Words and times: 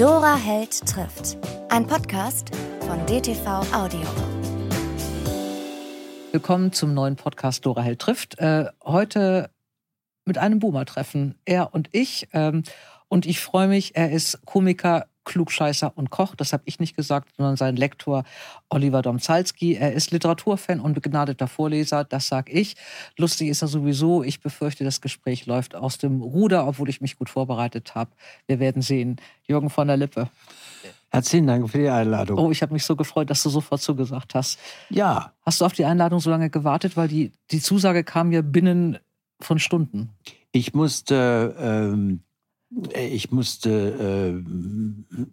Dora 0.00 0.34
Held 0.34 0.86
trifft. 0.86 1.36
Ein 1.68 1.86
Podcast 1.86 2.48
von 2.86 3.04
DTV 3.04 3.46
Audio. 3.70 4.00
Willkommen 6.32 6.72
zum 6.72 6.94
neuen 6.94 7.16
Podcast 7.16 7.66
Dora 7.66 7.82
Held 7.82 7.98
trifft. 7.98 8.38
Äh, 8.38 8.70
heute 8.82 9.50
mit 10.24 10.38
einem 10.38 10.58
Boomer-Treffen. 10.58 11.34
Er 11.44 11.74
und 11.74 11.90
ich. 11.92 12.28
Ähm, 12.32 12.62
und 13.08 13.26
ich 13.26 13.40
freue 13.40 13.68
mich, 13.68 13.94
er 13.94 14.10
ist 14.10 14.40
Komiker, 14.46 15.06
Klugscheißer 15.24 15.92
und 15.96 16.10
Koch. 16.10 16.34
Das 16.34 16.52
habe 16.52 16.62
ich 16.66 16.80
nicht 16.80 16.96
gesagt, 16.96 17.30
sondern 17.36 17.56
sein 17.56 17.76
Lektor 17.76 18.24
Oliver 18.68 19.02
Domzalski. 19.02 19.74
Er 19.74 19.92
ist 19.92 20.10
Literaturfan 20.10 20.80
und 20.80 20.94
begnadeter 20.94 21.46
Vorleser, 21.46 22.04
das 22.04 22.28
sage 22.28 22.52
ich. 22.52 22.76
Lustig 23.16 23.48
ist 23.48 23.62
er 23.62 23.68
sowieso. 23.68 24.22
Ich 24.22 24.40
befürchte, 24.40 24.84
das 24.84 25.00
Gespräch 25.00 25.46
läuft 25.46 25.74
aus 25.74 25.98
dem 25.98 26.22
Ruder, 26.22 26.66
obwohl 26.66 26.88
ich 26.88 27.00
mich 27.00 27.16
gut 27.16 27.28
vorbereitet 27.28 27.94
habe. 27.94 28.10
Wir 28.46 28.60
werden 28.60 28.82
sehen. 28.82 29.16
Jürgen 29.46 29.70
von 29.70 29.88
der 29.88 29.96
Lippe. 29.96 30.28
Herzlichen 31.12 31.48
Dank 31.48 31.68
für 31.68 31.78
die 31.78 31.88
Einladung. 31.88 32.38
Oh, 32.38 32.50
ich 32.52 32.62
habe 32.62 32.72
mich 32.72 32.84
so 32.84 32.94
gefreut, 32.94 33.30
dass 33.30 33.42
du 33.42 33.50
sofort 33.50 33.82
zugesagt 33.82 34.34
hast. 34.34 34.60
Ja. 34.90 35.32
Hast 35.42 35.60
du 35.60 35.64
auf 35.64 35.72
die 35.72 35.84
Einladung 35.84 36.20
so 36.20 36.30
lange 36.30 36.50
gewartet, 36.50 36.96
weil 36.96 37.08
die, 37.08 37.32
die 37.50 37.60
Zusage 37.60 38.04
kam 38.04 38.30
ja 38.30 38.42
binnen 38.42 38.98
von 39.40 39.58
Stunden? 39.58 40.10
Ich 40.52 40.72
musste 40.72 41.56
ähm, 41.58 42.22
ich 42.94 43.30
musste 43.30 44.42
äh, 44.44 45.30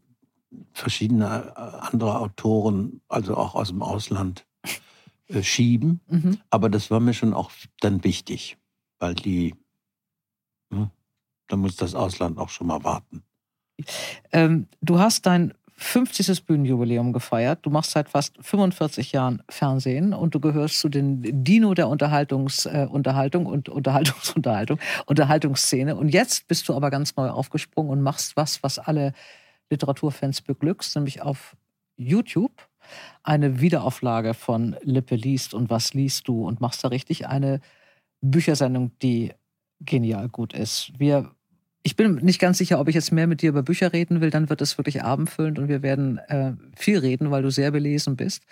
verschiedene 0.73 1.53
äh, 1.55 1.85
andere 1.85 2.19
Autoren, 2.19 3.01
also 3.07 3.35
auch 3.35 3.55
aus 3.55 3.69
dem 3.69 3.81
Ausland, 3.81 4.45
äh, 5.27 5.43
schieben. 5.43 6.01
Mhm. 6.07 6.37
Aber 6.49 6.69
das 6.69 6.89
war 6.89 6.99
mir 6.99 7.13
schon 7.13 7.33
auch 7.33 7.51
dann 7.79 8.03
wichtig, 8.03 8.57
weil 8.99 9.13
die, 9.15 9.55
hm, 10.71 10.89
da 11.47 11.57
muss 11.57 11.75
das 11.75 11.95
Ausland 11.95 12.37
auch 12.37 12.49
schon 12.49 12.67
mal 12.67 12.83
warten. 12.83 13.23
Ähm, 14.31 14.67
du 14.81 14.99
hast 14.99 15.25
dein 15.25 15.53
50. 15.79 16.43
Bühnenjubiläum 16.45 17.13
gefeiert. 17.13 17.59
Du 17.61 17.69
machst 17.69 17.91
seit 17.91 18.09
fast 18.09 18.35
45 18.41 19.11
Jahren 19.11 19.43
Fernsehen 19.47 20.11
und 20.13 20.33
du 20.33 20.39
gehörst 20.39 20.79
zu 20.79 20.89
den 20.89 21.21
Dino 21.43 21.75
der 21.75 21.87
Unterhaltungs, 21.87 22.65
äh, 22.65 22.87
und 22.89 23.07
Unterhaltungsunterhaltung, 23.69 24.79
Unterhaltungsszene. 25.05 25.95
Und 25.95 26.09
jetzt 26.09 26.47
bist 26.47 26.67
du 26.67 26.73
aber 26.73 26.89
ganz 26.89 27.15
neu 27.15 27.29
aufgesprungen 27.29 27.91
und 27.91 28.01
machst 28.01 28.35
was, 28.35 28.63
was 28.63 28.79
alle 28.79 29.13
Literaturfans 29.69 30.41
beglückst, 30.41 30.95
nämlich 30.95 31.21
auf 31.21 31.55
YouTube 31.95 32.67
eine 33.21 33.61
Wiederauflage 33.61 34.33
von 34.33 34.75
Lippe 34.81 35.15
liest 35.15 35.53
und 35.53 35.69
was 35.69 35.93
liest 35.93 36.27
du 36.27 36.47
und 36.47 36.59
machst 36.59 36.83
da 36.83 36.87
richtig 36.87 37.27
eine 37.27 37.59
Büchersendung, 38.21 38.97
die 39.01 39.33
genial 39.79 40.29
gut 40.29 40.53
ist. 40.53 40.91
Wir 40.97 41.31
ich 41.87 41.95
bin 41.95 42.15
nicht 42.15 42.41
ganz 42.41 42.57
sicher, 42.57 42.81
ob 42.81 42.89
ich 42.89 42.95
jetzt 42.95 43.13
mehr 43.13 43.27
mit 43.27 43.41
dir 43.41 43.47
über 43.47 43.63
Bücher 43.63 43.93
reden 43.93 44.19
will. 44.19 44.29
Dann 44.29 44.49
wird 44.49 44.61
es 44.61 44.77
wirklich 44.77 45.03
abendfüllend 45.03 45.57
und 45.57 45.69
wir 45.69 45.83
werden 45.83 46.17
äh, 46.27 46.51
viel 46.75 46.97
reden, 46.97 47.31
weil 47.31 47.43
du 47.43 47.49
sehr 47.49 47.71
belesen 47.71 48.17
bist. 48.17 48.43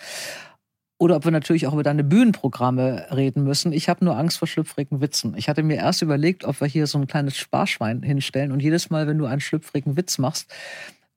Oder 0.96 1.16
ob 1.16 1.26
wir 1.26 1.32
natürlich 1.32 1.66
auch 1.66 1.74
über 1.74 1.82
deine 1.82 2.02
Bühnenprogramme 2.02 3.08
reden 3.14 3.44
müssen. 3.44 3.74
Ich 3.74 3.90
habe 3.90 4.02
nur 4.06 4.16
Angst 4.16 4.38
vor 4.38 4.48
schlüpfrigen 4.48 5.02
Witzen. 5.02 5.34
Ich 5.36 5.50
hatte 5.50 5.62
mir 5.62 5.76
erst 5.76 6.00
überlegt, 6.00 6.46
ob 6.46 6.62
wir 6.62 6.66
hier 6.66 6.86
so 6.86 6.96
ein 6.96 7.06
kleines 7.06 7.36
Sparschwein 7.36 8.02
hinstellen 8.02 8.52
und 8.52 8.60
jedes 8.60 8.88
Mal, 8.88 9.06
wenn 9.06 9.18
du 9.18 9.26
einen 9.26 9.42
schlüpfrigen 9.42 9.98
Witz 9.98 10.16
machst, 10.16 10.50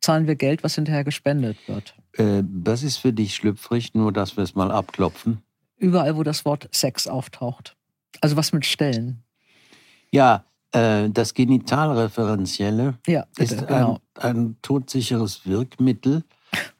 zahlen 0.01 0.27
wir 0.27 0.35
Geld, 0.35 0.61
was 0.61 0.75
hinterher 0.75 1.05
gespendet 1.05 1.55
wird. 1.67 1.95
Äh, 2.17 2.43
das 2.43 2.83
ist 2.83 2.97
für 2.97 3.13
dich 3.13 3.33
schlüpfrig, 3.33 3.93
nur 3.93 4.11
dass 4.11 4.35
wir 4.35 4.43
es 4.43 4.55
mal 4.55 4.71
abklopfen. 4.71 5.37
Überall, 5.77 6.17
wo 6.17 6.23
das 6.23 6.43
Wort 6.43 6.67
Sex 6.73 7.07
auftaucht. 7.07 7.77
Also 8.19 8.35
was 8.35 8.51
mit 8.51 8.65
Stellen. 8.65 9.23
Ja, 10.11 10.43
das 10.71 11.33
Genitalreferenzielle 11.33 12.99
ja, 13.07 13.25
ist 13.37 13.59
ein, 13.59 13.67
genau. 13.67 13.99
ein 14.15 14.57
todsicheres 14.61 15.47
Wirkmittel 15.47 16.23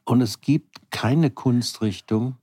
und 0.04 0.20
es 0.20 0.40
gibt 0.40 0.90
keine 0.90 1.30
Kunstrichtung, 1.30 2.36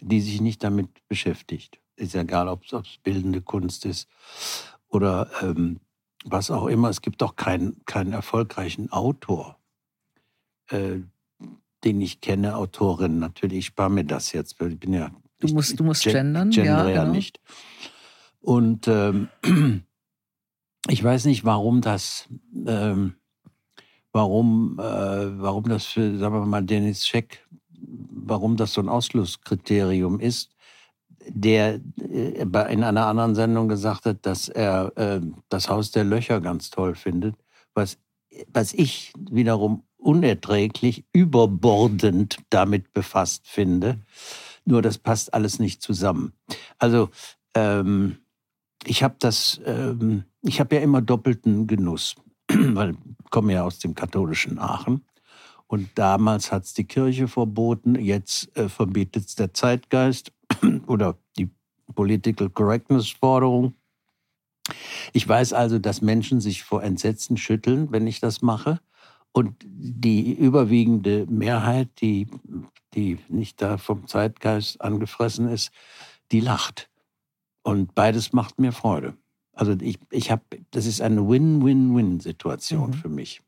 die 0.00 0.20
sich 0.20 0.40
nicht 0.40 0.62
damit 0.62 0.88
beschäftigt. 1.08 1.78
Ist 1.96 2.14
egal, 2.14 2.48
ob 2.48 2.64
es 2.64 2.98
bildende 3.02 3.40
Kunst 3.40 3.86
ist 3.86 4.08
oder 4.88 5.30
ähm, 5.42 5.80
was 6.24 6.50
auch 6.50 6.66
immer. 6.66 6.88
Es 6.88 7.00
gibt 7.00 7.22
auch 7.22 7.36
keinen, 7.36 7.84
keinen 7.84 8.12
erfolgreichen 8.12 8.90
Autor, 8.90 9.58
äh, 10.70 11.00
den 11.84 12.00
ich 12.00 12.20
kenne, 12.20 12.56
Autorin. 12.56 13.18
Natürlich, 13.18 13.58
ich 13.58 13.66
spare 13.66 13.90
mir 13.90 14.04
das 14.04 14.32
jetzt, 14.32 14.60
weil 14.60 14.72
ich 14.72 14.80
bin 14.80 14.92
ja. 14.92 15.10
Du 15.40 15.48
musst, 15.48 15.78
du 15.78 15.84
musst 15.84 16.04
gendern, 16.04 16.50
gender 16.50 16.88
ja, 16.88 17.02
genau. 17.02 17.12
nicht. 17.12 17.40
Und 18.40 18.88
ähm, 18.88 19.28
ich 20.88 21.02
weiß 21.02 21.26
nicht, 21.26 21.44
warum 21.44 21.80
das, 21.80 22.28
ähm, 22.66 23.14
warum, 24.12 24.78
äh, 24.78 25.40
warum 25.40 25.64
das 25.64 25.86
für, 25.86 26.18
sagen 26.18 26.34
wir 26.34 26.46
mal, 26.46 26.62
Dennis 26.62 27.06
Scheck, 27.06 27.46
warum 27.70 28.56
das 28.56 28.74
so 28.74 28.80
ein 28.80 28.88
Ausschlusskriterium 28.88 30.20
ist, 30.20 30.50
der 31.28 31.80
äh, 32.00 32.42
in 32.72 32.82
einer 32.82 33.06
anderen 33.06 33.34
Sendung 33.34 33.68
gesagt 33.68 34.06
hat, 34.06 34.26
dass 34.26 34.48
er 34.48 34.92
äh, 34.96 35.20
das 35.48 35.68
Haus 35.68 35.90
der 35.92 36.04
Löcher 36.04 36.40
ganz 36.40 36.70
toll 36.70 36.94
findet, 36.94 37.36
was, 37.74 37.98
was 38.52 38.72
ich 38.72 39.12
wiederum 39.30 39.84
unerträglich, 39.96 41.04
überbordend 41.12 42.38
damit 42.50 42.92
befasst 42.92 43.46
finde. 43.46 44.00
Nur 44.64 44.82
das 44.82 44.98
passt 44.98 45.32
alles 45.32 45.58
nicht 45.58 45.80
zusammen. 45.80 46.32
Also 46.78 47.10
ähm, 47.54 48.18
ich 48.84 49.02
habe 49.02 49.16
das, 49.18 49.60
ähm, 49.64 50.24
ich 50.42 50.60
habe 50.60 50.76
ja 50.76 50.82
immer 50.82 51.00
doppelten 51.00 51.66
Genuss, 51.66 52.16
weil 52.48 52.90
ich 52.90 53.30
komme 53.30 53.54
ja 53.54 53.62
aus 53.62 53.78
dem 53.78 53.94
katholischen 53.94 54.58
Aachen. 54.58 55.04
Und 55.66 55.88
damals 55.94 56.52
hat 56.52 56.64
es 56.64 56.74
die 56.74 56.84
Kirche 56.84 57.28
verboten, 57.28 57.94
jetzt 57.94 58.54
äh, 58.56 58.68
verbietet 58.68 59.26
es 59.26 59.36
der 59.36 59.54
Zeitgeist 59.54 60.32
oder 60.86 61.16
die 61.38 61.48
Political 61.94 62.50
Correctness-Forderung. 62.50 63.74
Ich 65.12 65.26
weiß 65.26 65.52
also, 65.54 65.78
dass 65.78 66.02
Menschen 66.02 66.40
sich 66.40 66.62
vor 66.62 66.82
Entsetzen 66.82 67.36
schütteln, 67.36 67.90
wenn 67.90 68.06
ich 68.06 68.20
das 68.20 68.42
mache. 68.42 68.80
Und 69.32 69.56
die 69.64 70.32
überwiegende 70.32 71.26
Mehrheit, 71.26 71.88
die, 72.00 72.26
die 72.94 73.18
nicht 73.28 73.62
da 73.62 73.78
vom 73.78 74.06
Zeitgeist 74.06 74.80
angefressen 74.82 75.48
ist, 75.48 75.72
die 76.32 76.40
lacht. 76.40 76.90
Und 77.62 77.94
beides 77.94 78.32
macht 78.32 78.58
mir 78.58 78.72
Freude. 78.72 79.16
Also 79.52 79.76
ich, 79.80 79.98
ich 80.10 80.30
habe, 80.30 80.42
das 80.70 80.86
ist 80.86 81.00
eine 81.00 81.28
Win-Win-Win-Situation 81.28 82.90
mhm. 82.90 82.94
für 82.94 83.08
mich. 83.08 83.42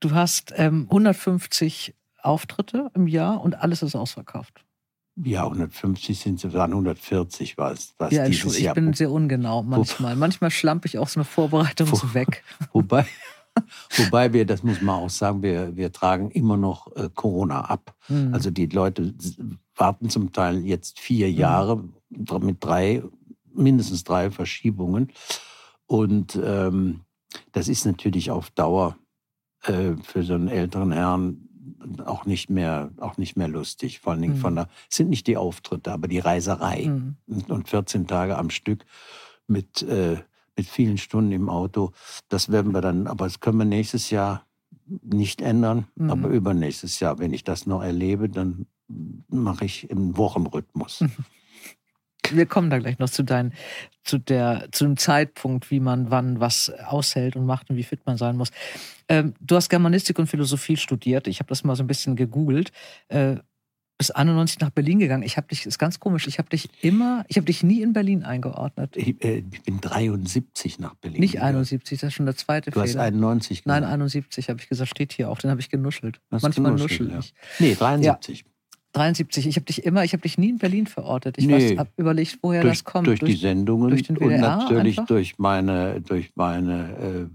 Du 0.00 0.12
hast 0.12 0.52
ähm, 0.56 0.86
150 0.90 1.94
Auftritte 2.22 2.90
im 2.94 3.06
Jahr 3.06 3.40
und 3.42 3.58
alles 3.58 3.82
ist 3.82 3.94
ausverkauft. 3.94 4.64
Ja, 5.16 5.44
150 5.44 6.18
sind 6.18 6.44
es, 6.44 6.52
waren 6.54 6.72
140 6.72 7.56
war 7.56 7.72
es. 7.72 7.94
Ja, 8.10 8.26
dieses 8.26 8.56
ich 8.56 8.64
Jahr. 8.64 8.74
bin 8.74 8.92
sehr 8.94 9.12
ungenau 9.12 9.62
manchmal. 9.62 10.16
manchmal 10.16 10.50
schlampe 10.50 10.88
ich 10.88 10.98
auch 10.98 11.08
so 11.08 11.20
eine 11.20 11.24
Vorbereitung 11.24 11.90
wo, 11.92 11.96
so 11.96 12.14
weg. 12.14 12.42
Wobei, 12.72 13.06
wobei 13.96 14.32
wir, 14.32 14.44
das 14.44 14.64
muss 14.64 14.80
man 14.80 14.96
auch 14.96 15.10
sagen, 15.10 15.42
wir, 15.42 15.76
wir 15.76 15.92
tragen 15.92 16.30
immer 16.32 16.56
noch 16.56 16.94
äh, 16.96 17.08
Corona 17.14 17.60
ab. 17.60 17.94
Mhm. 18.08 18.34
Also 18.34 18.50
die 18.50 18.66
Leute 18.66 19.14
warten 19.76 20.10
zum 20.10 20.32
Teil 20.32 20.64
jetzt 20.64 20.98
vier 20.98 21.28
mhm. 21.28 21.34
Jahre 21.34 21.84
mit 22.40 22.64
drei, 22.64 23.02
mindestens 23.54 24.04
drei 24.04 24.30
Verschiebungen. 24.30 25.12
Und 25.86 26.38
ähm, 26.42 27.00
das 27.52 27.68
ist 27.68 27.84
natürlich 27.84 28.30
auf 28.30 28.50
Dauer 28.50 28.96
äh, 29.62 29.94
für 30.02 30.22
so 30.22 30.34
einen 30.34 30.48
älteren 30.48 30.92
Herrn 30.92 31.48
auch 32.04 32.24
nicht 32.24 32.50
mehr, 32.50 32.90
auch 32.98 33.16
nicht 33.16 33.36
mehr 33.36 33.48
lustig. 33.48 34.00
Vor 34.00 34.12
allen 34.12 34.22
Dingen 34.22 34.36
mhm. 34.36 34.40
von 34.40 34.54
der, 34.56 34.68
sind 34.88 35.10
nicht 35.10 35.26
die 35.26 35.36
Auftritte, 35.36 35.92
aber 35.92 36.08
die 36.08 36.18
Reiserei. 36.18 36.86
Mhm. 36.86 37.16
Und 37.48 37.68
14 37.68 38.06
Tage 38.06 38.38
am 38.38 38.50
Stück 38.50 38.84
mit, 39.46 39.82
äh, 39.82 40.18
mit 40.56 40.66
vielen 40.66 40.98
Stunden 40.98 41.32
im 41.32 41.48
Auto. 41.48 41.92
Das 42.28 42.50
werden 42.50 42.72
wir 42.72 42.80
dann, 42.80 43.06
aber 43.06 43.26
das 43.26 43.40
können 43.40 43.58
wir 43.58 43.64
nächstes 43.64 44.10
Jahr 44.10 44.46
nicht 44.86 45.40
ändern. 45.40 45.86
Mhm. 45.96 46.10
Aber 46.10 46.28
übernächstes 46.28 47.00
Jahr, 47.00 47.18
wenn 47.18 47.32
ich 47.32 47.44
das 47.44 47.66
noch 47.66 47.82
erlebe, 47.82 48.28
dann 48.28 48.66
mache 49.28 49.64
ich 49.64 49.90
im 49.90 50.16
Wochenrhythmus. 50.16 51.04
Wir 52.32 52.46
kommen 52.46 52.70
da 52.70 52.78
gleich 52.78 52.98
noch 52.98 53.10
zu 53.10 53.22
deinen, 53.22 53.52
zu 54.02 54.18
der, 54.18 54.68
zu 54.72 54.84
dem 54.84 54.96
Zeitpunkt, 54.96 55.70
wie 55.70 55.80
man 55.80 56.10
wann 56.10 56.40
was 56.40 56.70
aushält 56.86 57.36
und 57.36 57.46
macht 57.46 57.70
und 57.70 57.76
wie 57.76 57.82
fit 57.82 58.06
man 58.06 58.16
sein 58.16 58.36
muss. 58.36 58.50
Ähm, 59.08 59.34
du 59.40 59.56
hast 59.56 59.68
Germanistik 59.68 60.18
und 60.18 60.26
Philosophie 60.26 60.76
studiert. 60.76 61.26
Ich 61.26 61.40
habe 61.40 61.48
das 61.48 61.64
mal 61.64 61.76
so 61.76 61.82
ein 61.82 61.86
bisschen 61.86 62.16
gegoogelt. 62.16 62.72
Äh, 63.08 63.36
bist 63.98 64.16
91 64.16 64.60
nach 64.60 64.70
Berlin 64.70 64.98
gegangen. 64.98 65.22
Ich 65.22 65.36
habe 65.36 65.46
dich, 65.46 65.66
ist 65.66 65.78
ganz 65.78 66.00
komisch, 66.00 66.26
ich 66.26 66.38
habe 66.38 66.48
dich 66.48 66.68
immer, 66.82 67.24
ich 67.28 67.36
habe 67.36 67.46
dich 67.46 67.62
nie 67.62 67.80
in 67.80 67.92
Berlin 67.92 68.24
eingeordnet. 68.24 68.96
Ich, 68.96 69.22
äh, 69.24 69.44
ich, 69.50 69.62
bin 69.62 69.80
73 69.80 70.80
nach 70.80 70.94
Berlin. 70.94 71.20
Nicht 71.20 71.40
71, 71.40 72.00
das 72.00 72.08
ist 72.08 72.14
schon 72.14 72.26
der 72.26 72.36
zweite 72.36 72.70
du 72.70 72.80
Fehler. 72.80 72.92
Du 72.92 72.98
hast 72.98 73.06
91 73.06 73.62
gemacht. 73.62 73.80
Nein, 73.82 73.88
71 73.88 74.48
habe 74.48 74.60
ich 74.60 74.68
gesagt, 74.68 74.90
steht 74.90 75.12
hier 75.12 75.30
auch, 75.30 75.38
den 75.38 75.50
habe 75.50 75.60
ich 75.60 75.70
genuschelt. 75.70 76.20
Hast 76.30 76.42
Manchmal 76.42 76.72
nuschel 76.72 77.06
ich. 77.18 77.30
Ja. 77.30 77.34
Nee, 77.60 77.74
73. 77.74 78.40
Ja. 78.40 78.46
73. 78.94 79.46
Ich 79.46 79.56
habe 79.56 79.66
dich 79.66 79.84
immer, 79.84 80.04
ich 80.04 80.12
habe 80.12 80.22
dich 80.22 80.38
nie 80.38 80.50
in 80.50 80.58
Berlin 80.58 80.86
verortet. 80.86 81.36
Ich 81.38 81.46
nee, 81.46 81.76
habe 81.76 81.90
überlegt, 81.96 82.38
woher 82.42 82.62
durch, 82.62 82.78
das 82.78 82.84
kommt. 82.84 83.06
Durch, 83.06 83.20
durch 83.20 83.32
die 83.32 83.36
Sendungen 83.38 83.90
durch 83.90 84.04
den 84.04 84.16
WDR 84.16 84.34
und 84.34 84.40
natürlich 84.40 84.98
einfach? 84.98 85.08
durch 85.08 85.38
meine, 85.38 86.00
durch 86.00 86.30
meine 86.34 86.96
äh, 86.96 87.26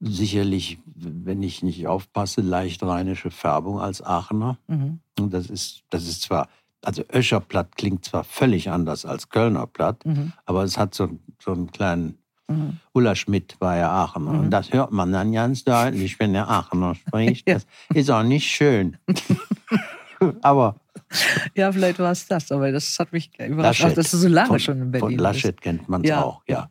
sicherlich, 0.00 0.78
wenn 0.94 1.42
ich 1.42 1.62
nicht 1.62 1.86
aufpasse, 1.86 2.40
leicht 2.40 2.82
rheinische 2.82 3.30
Färbung 3.30 3.80
als 3.80 4.02
Aachener. 4.02 4.58
Mhm. 4.68 5.00
Und 5.18 5.34
das 5.34 5.48
ist, 5.48 5.82
das 5.90 6.06
ist 6.06 6.22
zwar, 6.22 6.48
also 6.82 7.02
Öscherplatt 7.12 7.76
klingt 7.76 8.04
zwar 8.04 8.24
völlig 8.24 8.70
anders 8.70 9.04
als 9.04 9.28
Kölner 9.28 9.66
Platt, 9.66 10.04
Mhm. 10.06 10.32
aber 10.46 10.64
es 10.64 10.78
hat 10.78 10.94
so, 10.94 11.10
so 11.42 11.52
einen 11.52 11.70
kleinen, 11.70 12.16
Mhm. 12.48 12.78
Ulla 12.92 13.14
Schmidt 13.14 13.56
war 13.60 13.76
ja 13.76 13.90
Aachener. 13.90 14.32
Mhm. 14.32 14.40
Und 14.40 14.50
das 14.50 14.72
hört 14.72 14.90
man 14.90 15.12
dann 15.12 15.30
ganz 15.32 15.62
deutlich, 15.62 16.18
wenn 16.18 16.32
der 16.32 16.48
Aachener 16.48 16.96
spricht. 16.96 17.46
Ja. 17.48 17.54
Das 17.54 17.66
ist 17.94 18.10
auch 18.10 18.24
nicht 18.24 18.50
schön. 18.50 18.96
aber 20.42 20.80
Ja, 21.56 21.72
vielleicht 21.72 21.98
war 21.98 22.12
es 22.12 22.26
das, 22.26 22.50
aber 22.52 22.72
das 22.72 22.98
hat 22.98 23.12
mich 23.12 23.30
überrascht, 23.38 23.80
Laschet. 23.80 23.92
auch, 23.92 23.94
dass 23.94 24.10
du 24.10 24.16
so 24.18 24.28
lange 24.28 24.48
von, 24.48 24.60
schon 24.60 24.82
in 24.82 24.90
Berlin 24.90 25.10
Von 25.10 25.18
Laschet 25.18 25.60
kennt 25.60 25.88
man 25.88 26.02
es 26.02 26.08
Ja. 26.08 26.22
auch, 26.24 26.42
ja. 26.48 26.70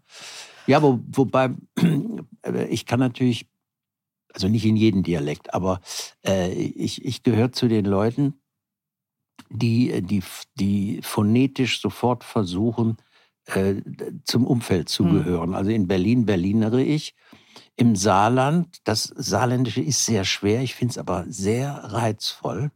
Ja, 0.67 0.81
wo, 0.83 0.99
wobei, 1.07 1.49
ich 2.69 2.85
kann 2.85 2.99
natürlich, 2.99 3.47
also 4.33 4.47
nicht 4.47 4.65
in 4.65 4.75
jedem 4.75 5.01
Dialekt, 5.03 5.53
aber 5.53 5.81
äh, 6.25 6.51
ich, 6.53 7.03
ich 7.03 7.23
gehöre 7.23 7.51
zu 7.51 7.67
den 7.67 7.85
Leuten, 7.85 8.39
die, 9.49 10.01
die, 10.03 10.21
die 10.59 10.99
phonetisch 11.01 11.81
sofort 11.81 12.23
versuchen, 12.23 12.97
äh, 13.45 13.75
zum 14.25 14.45
Umfeld 14.45 14.89
zu 14.89 15.05
Hm. 15.05 15.11
gehören. 15.11 15.53
Also 15.55 15.71
in 15.71 15.87
Berlin 15.87 16.25
Berlinere 16.25 16.83
ich. 16.83 17.15
Im 17.75 17.95
Saarland, 17.95 18.77
das 18.83 19.03
Saarländische 19.15 19.81
ist 19.81 20.05
sehr 20.05 20.23
schwer, 20.25 20.61
ich 20.61 20.75
finde 20.75 20.91
es 20.91 20.97
aber 20.97 21.25
sehr 21.29 21.71
reizvoll. 21.75 22.71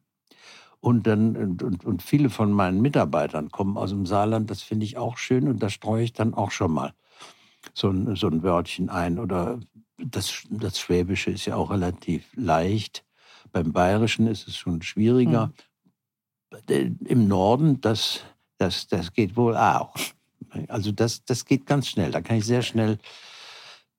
Und, 0.84 1.08
dann, 1.08 1.38
und, 1.38 1.86
und, 1.86 2.04
viele 2.04 2.30
von 2.30 2.52
meinen 2.52 2.82
Mitarbeitern 2.82 3.52
kommen 3.52 3.78
aus 3.78 3.92
dem 3.92 4.06
Saarland, 4.06 4.52
das 4.52 4.64
finde 4.64 4.86
ich 4.86 4.98
auch 4.98 5.16
schön 5.16 5.48
und 5.48 5.64
da 5.64 5.70
streue 5.70 6.04
ich 6.04 6.12
dann 6.12 6.34
auch 6.34 6.52
schon 6.52 6.74
mal 6.74 6.94
so 7.74 7.90
ein, 7.90 8.18
so 8.18 8.28
ein 8.28 8.44
Wörtchen 8.44 8.90
ein. 8.90 9.18
Oder 9.18 9.62
das, 9.98 10.44
das 10.50 10.78
Schwäbische 10.78 11.32
ist 11.32 11.46
ja 11.46 11.56
auch 11.56 11.72
relativ 11.72 12.26
leicht. 12.36 13.06
Beim 13.54 13.72
Bayerischen 13.72 14.28
ist 14.28 14.46
es 14.50 14.58
schon 14.58 14.82
schwieriger. 14.82 15.54
Äh, 16.68 16.92
Im 17.06 17.30
Norden, 17.30 17.80
das, 17.80 18.20
das, 18.58 18.88
das 18.88 19.14
geht 19.14 19.38
wohl 19.38 19.56
auch. 19.56 19.96
Also 20.68 20.92
das, 20.92 21.24
das 21.24 21.46
geht 21.46 21.66
ganz 21.66 21.88
schnell. 21.88 22.12
Da 22.12 22.20
kann 22.20 22.36
ich 22.36 22.46
sehr 22.46 22.62
schnell. 22.62 23.00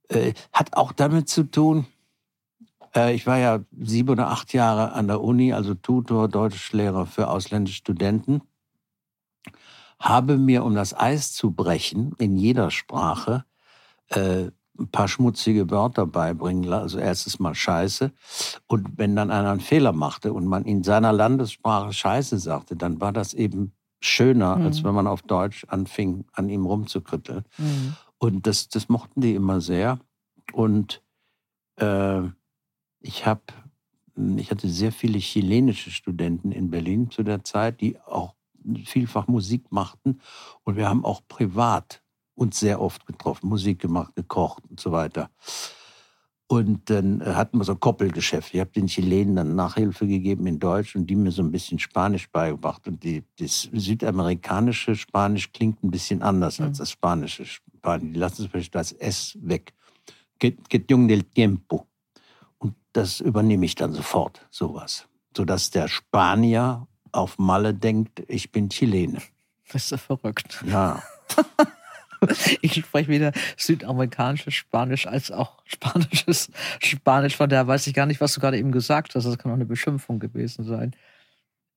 Äh, 0.09 0.35
hat 0.53 0.77
auch 0.77 0.93
damit 0.93 1.31
zu 1.31 1.45
tun, 1.45 1.87
ich 2.97 3.27
war 3.27 3.39
ja 3.39 3.61
sieben 3.81 4.11
oder 4.11 4.29
acht 4.29 4.53
Jahre 4.53 4.93
an 4.93 5.09
der 5.09 5.21
Uni, 5.21 5.53
also 5.53 5.75
Tutor, 5.75 6.29
Deutschlehrer 6.29 7.07
für 7.07 7.29
ausländische 7.29 7.79
Studenten. 7.79 8.43
Habe 9.99 10.37
mir, 10.37 10.65
um 10.65 10.75
das 10.75 10.95
Eis 10.99 11.33
zu 11.33 11.53
brechen, 11.53 12.15
in 12.19 12.37
jeder 12.37 12.71
Sprache 12.71 13.45
äh, 14.09 14.51
ein 14.79 14.89
paar 14.91 15.09
schmutzige 15.09 15.71
Wörter 15.71 16.07
beibringen 16.07 16.65
lassen. 16.65 16.83
Also 16.83 16.99
erstes 16.99 17.39
Mal 17.39 17.55
Scheiße. 17.55 18.13
Und 18.67 18.99
wenn 18.99 19.15
dann 19.17 19.31
einer 19.31 19.51
einen 19.51 19.61
Fehler 19.61 19.93
machte 19.93 20.33
und 20.33 20.47
man 20.47 20.65
in 20.65 20.83
seiner 20.83 21.13
Landessprache 21.13 21.93
Scheiße 21.93 22.39
sagte, 22.39 22.77
dann 22.77 23.01
war 23.01 23.13
das 23.13 23.35
eben 23.35 23.73
schöner, 24.01 24.57
Mhm. 24.57 24.67
als 24.67 24.85
wenn 24.85 24.95
man 24.95 25.07
auf 25.07 25.23
Deutsch 25.23 25.65
anfing, 25.69 26.25
an 26.33 26.49
ihm 26.49 26.67
rumzukritteln. 26.67 27.45
Mhm. 27.57 27.97
Und 28.19 28.47
das, 28.47 28.69
das 28.69 28.89
mochten 28.89 29.21
die 29.21 29.35
immer 29.35 29.61
sehr. 29.61 29.99
Und 30.53 31.03
äh, 31.77 32.23
ich 33.05 33.27
habe, 33.27 33.43
ich 34.37 34.51
hatte 34.51 34.69
sehr 34.69 34.93
viele 34.93 35.19
chilenische 35.19 35.91
Studenten 35.91 36.53
in 36.53 36.71
Berlin 36.71 37.11
zu 37.11 37.23
der 37.23 37.45
Zeit, 37.45 37.81
die 37.83 38.01
auch 38.01 38.35
vielfach 38.87 39.27
Musik 39.29 39.71
machten. 39.71 40.21
Und 40.65 40.77
wir 40.77 40.89
haben 40.89 41.05
auch 41.05 41.21
privat 41.29 42.03
uns 42.35 42.59
sehr 42.59 42.81
oft 42.81 43.05
getroffen, 43.07 43.49
Musik 43.49 43.79
gemacht, 43.81 44.15
gekocht 44.17 44.63
und 44.71 44.81
so 44.81 44.91
weiter. 44.91 45.31
Und 46.47 46.89
dann 46.91 47.25
hatten 47.25 47.59
wir 47.59 47.65
so 47.65 47.73
ein 47.73 47.81
Koppelgeschäft. 47.81 48.55
Ich 48.55 48.61
habe 48.61 48.71
den 48.71 48.87
Chilenen 48.87 49.37
dann 49.37 49.55
Nachhilfe 49.55 50.07
gegeben 50.07 50.47
in 50.47 50.59
Deutsch 50.59 50.95
und 50.97 51.07
die 51.07 51.17
mir 51.17 51.31
so 51.31 51.43
ein 51.43 51.51
bisschen 51.53 51.79
Spanisch 51.79 52.29
beigebracht. 52.31 52.87
Und 52.87 53.03
die, 53.03 53.23
das 53.39 53.69
südamerikanische 53.73 54.95
Spanisch 54.95 55.53
klingt 55.53 55.83
ein 55.85 55.91
bisschen 55.91 56.23
anders 56.23 56.61
als 56.61 56.79
Mhm. 56.79 56.83
das 56.83 56.91
spanische 56.91 57.45
Spanisch. 57.47 58.13
Die 58.13 58.19
lassen 58.19 58.37
zum 58.43 58.51
Beispiel 58.51 58.71
das 58.73 58.93
S 58.93 59.37
weg. 59.43 59.73
Que- 60.39 60.57
Cuestión 60.71 61.07
del 61.09 61.25
tiempo. 61.25 61.87
Das 62.95 63.21
übernehme 63.21 63.67
ich 63.67 63.75
dann 63.75 63.93
sofort, 63.93 64.47
sowas. 64.51 65.07
Sodass 65.37 65.71
der 65.71 65.89
Spanier 65.89 66.87
auf 67.13 67.39
Malle 67.39 67.75
denkt, 67.75 68.23
ich 68.29 68.51
bin 68.53 68.71
Chilene. 68.71 69.19
Das 69.73 69.85
ist 69.85 69.91
ja 69.91 69.97
verrückt. 69.99 70.65
Ja, 70.67 71.03
Ich 72.63 72.75
spreche 72.75 73.09
weder 73.09 73.33
südamerikanisches 73.59 74.55
Spanisch 74.55 75.07
als 75.07 75.31
auch 75.31 75.59
spanisches 75.65 76.49
Spanisch. 76.81 77.37
Von 77.37 77.51
daher 77.51 77.67
weiß 77.67 77.87
ich 77.87 77.93
gar 77.93 78.07
nicht, 78.07 78.21
was 78.23 78.33
du 78.33 78.41
gerade 78.41 78.57
eben 78.59 78.73
gesagt 78.73 79.15
hast. 79.15 79.25
Das 79.25 79.37
kann 79.37 79.51
auch 79.51 79.57
eine 79.57 79.67
Beschimpfung 79.67 80.21
gewesen 80.21 80.65
sein. 80.65 80.97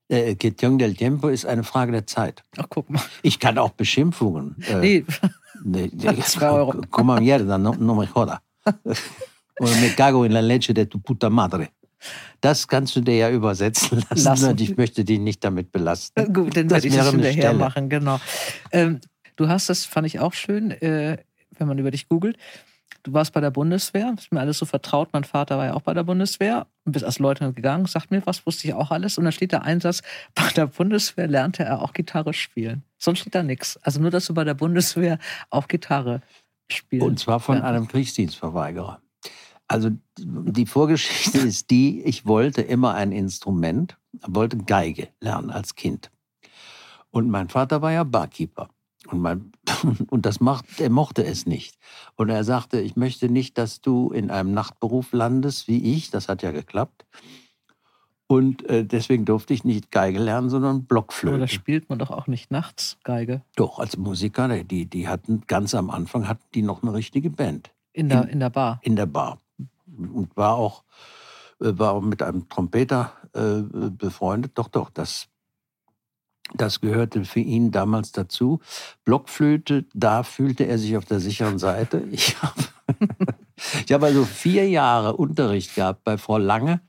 äh, 0.10 0.36
Cuestión 0.36 0.78
del 0.78 0.96
tiempo 0.96 1.28
ist 1.28 1.46
eine 1.46 1.64
Frage 1.66 1.92
der 1.92 2.08
Zeit. 2.08 2.44
Ach, 2.58 2.68
guck 2.70 2.90
mal. 2.90 3.02
Ich 3.24 3.40
kann 3.40 3.58
auch 3.58 3.72
Beschimpfungen. 3.72 4.56
Äh, 4.70 4.76
Nee, 4.80 5.06
Nee, 5.66 5.92
Zwei 6.24 6.50
Euro. 6.52 6.82
Como 6.92 7.20
mierda, 7.20 7.58
no, 7.58 7.74
no 7.74 7.96
me 7.96 8.06
joda. 8.06 8.42
Oder 9.60 9.76
me 9.78 9.90
cago 9.90 10.24
en 10.26 10.32
la 10.32 10.40
leche 10.42 10.74
de 10.74 10.86
tu 10.86 11.00
puta 11.00 11.30
madre. 11.30 11.70
Das 12.42 12.68
kannst 12.68 12.96
du 12.96 13.02
dir 13.02 13.16
ja 13.16 13.30
übersetzen 13.32 14.04
lassen. 14.10 14.24
Lassen. 14.24 14.50
Und 14.52 14.62
ich 14.62 14.78
möchte 14.78 15.04
dich 15.04 15.20
nicht 15.20 15.44
damit 15.44 15.72
belasten. 15.72 16.32
gut, 16.34 16.56
dann 16.56 16.70
werde 16.70 16.88
ich 16.88 16.96
das 16.96 17.10
hinterher 17.10 17.34
Stelle. 17.34 17.58
machen, 17.58 17.90
genau. 17.90 18.20
Ähm, 18.72 19.00
du 19.36 19.48
hast 19.50 19.70
das, 19.70 19.86
fand 19.86 20.06
ich 20.08 20.20
auch 20.20 20.34
schön, 20.34 20.72
äh, 20.72 21.18
wenn 21.58 21.68
man 21.68 21.80
über 21.80 21.90
dich 21.92 22.08
googelt. 22.08 22.38
Du 23.04 23.14
warst 23.14 23.32
bei 23.34 23.40
der 23.42 23.52
Bundeswehr, 23.52 24.14
ist 24.18 24.32
mir 24.34 24.42
alles 24.42 24.58
so 24.60 24.66
vertraut. 24.66 25.10
Mein 25.14 25.24
Vater 25.24 25.58
war 25.58 25.66
ja 25.66 25.74
auch 25.74 25.82
bei 25.82 25.94
der 25.94 26.04
Bundeswehr 26.04 26.68
und 26.84 26.92
bist 26.92 27.06
als 27.06 27.20
Leutnant 27.20 27.56
gegangen. 27.56 27.86
Sagt 27.86 28.12
mir 28.12 28.22
was, 28.26 28.46
wusste 28.46 28.68
ich 28.68 28.74
auch 28.74 28.92
alles. 28.92 29.18
Und 29.18 29.24
dann 29.24 29.32
steht 29.32 29.54
der 29.54 29.64
Einsatz, 29.64 30.02
bei 30.36 30.50
der 30.56 30.68
Bundeswehr 30.68 31.28
lernte 31.28 31.64
er 31.64 31.82
auch 31.82 31.94
Gitarre 31.94 32.34
spielen. 32.34 32.84
Sonst 33.00 33.20
steht 33.20 33.34
da 33.34 33.44
nichts. 33.44 33.78
Also 33.82 34.00
nur, 34.02 34.12
dass 34.12 34.26
du 34.28 34.34
bei 34.34 34.44
der 34.44 34.54
Bundeswehr 34.56 35.18
auch 35.50 35.68
Gitarre 35.68 36.22
spielst. 36.70 37.06
Und 37.08 37.18
zwar 37.20 37.40
von 37.40 37.58
Ja. 37.58 37.64
einem 37.64 37.88
Kriegsdienstverweigerer. 37.88 39.02
Also 39.68 39.90
die 40.18 40.66
Vorgeschichte 40.66 41.40
ist 41.40 41.70
die, 41.72 42.02
ich 42.04 42.26
wollte 42.26 42.62
immer 42.62 42.94
ein 42.94 43.12
Instrument, 43.12 43.98
wollte 44.26 44.58
Geige 44.58 45.10
lernen 45.20 45.50
als 45.50 45.76
Kind. 45.76 46.10
Und 47.12 47.30
mein 47.30 47.50
Vater 47.50 47.82
war 47.82 47.92
ja 47.92 48.04
Barkeeper. 48.04 48.70
Und, 49.08 49.22
mein, 49.22 49.52
und 50.10 50.26
das 50.26 50.40
macht, 50.40 50.80
er 50.80 50.90
mochte 50.90 51.24
es 51.26 51.46
nicht. 51.46 51.78
Und 52.16 52.30
er 52.30 52.44
sagte, 52.44 52.80
ich 52.80 52.96
möchte 52.96 53.30
nicht, 53.30 53.58
dass 53.58 53.82
du 53.82 54.12
in 54.12 54.32
einem 54.32 54.54
Nachtberuf 54.54 55.12
landest 55.14 55.68
wie 55.68 55.96
ich. 55.96 56.10
Das 56.12 56.30
hat 56.30 56.44
ja 56.44 56.52
geklappt. 56.52 57.06
Und 58.30 58.68
äh, 58.70 58.84
deswegen 58.84 59.24
durfte 59.24 59.54
ich 59.54 59.64
nicht 59.64 59.90
Geige 59.92 60.20
lernen, 60.20 60.50
sondern 60.50 60.78
Aber 60.78 60.86
Blockflöte. 60.86 61.40
da 61.40 61.48
spielt 61.48 61.90
man 61.90 61.98
doch 61.98 62.12
auch 62.12 62.28
nicht 62.28 62.52
nachts 62.52 62.98
Geige. 63.04 63.42
Doch, 63.56 63.80
als 63.80 63.96
Musiker, 63.96 64.64
die, 64.64 64.86
die 64.86 65.08
hatten 65.08 65.44
ganz 65.48 65.74
am 65.74 65.90
Anfang 65.90 66.28
hatten 66.28 66.44
die 66.54 66.62
noch 66.62 66.84
eine 66.84 66.94
richtige 66.94 67.30
Band 67.30 67.72
In 67.94 68.10
der, 68.10 68.28
in 68.28 68.42
der 68.42 68.50
Bar. 68.50 68.80
in 68.84 68.98
der 68.98 69.06
Bar. 69.06 69.40
Und 69.98 70.36
war 70.36 70.56
auch, 70.56 70.84
äh, 71.60 71.72
war 71.78 71.94
auch 71.94 72.02
mit 72.02 72.22
einem 72.22 72.48
Trompeter 72.50 73.14
äh, 73.34 73.62
befreundet. 73.90 74.54
Doch, 74.56 74.68
doch, 74.68 74.90
das, 74.90 75.28
das 76.54 76.82
gehörte 76.82 77.26
für 77.26 77.40
ihn 77.40 77.72
damals 77.72 78.12
dazu. 78.12 78.60
Blockflöte, 79.04 79.86
da 79.94 80.24
fühlte 80.24 80.66
er 80.66 80.78
sich 80.78 80.98
auf 80.98 81.06
der 81.06 81.20
sicheren 81.20 81.60
Seite. 81.60 82.08
Ich 82.12 82.42
habe 82.42 82.64
hab 83.90 84.04
also 84.04 84.24
vier 84.24 84.70
Jahre 84.70 85.16
Unterricht 85.16 85.74
gehabt 85.74 86.04
bei 86.04 86.20
Frau 86.20 86.38
Lange, 86.38 86.80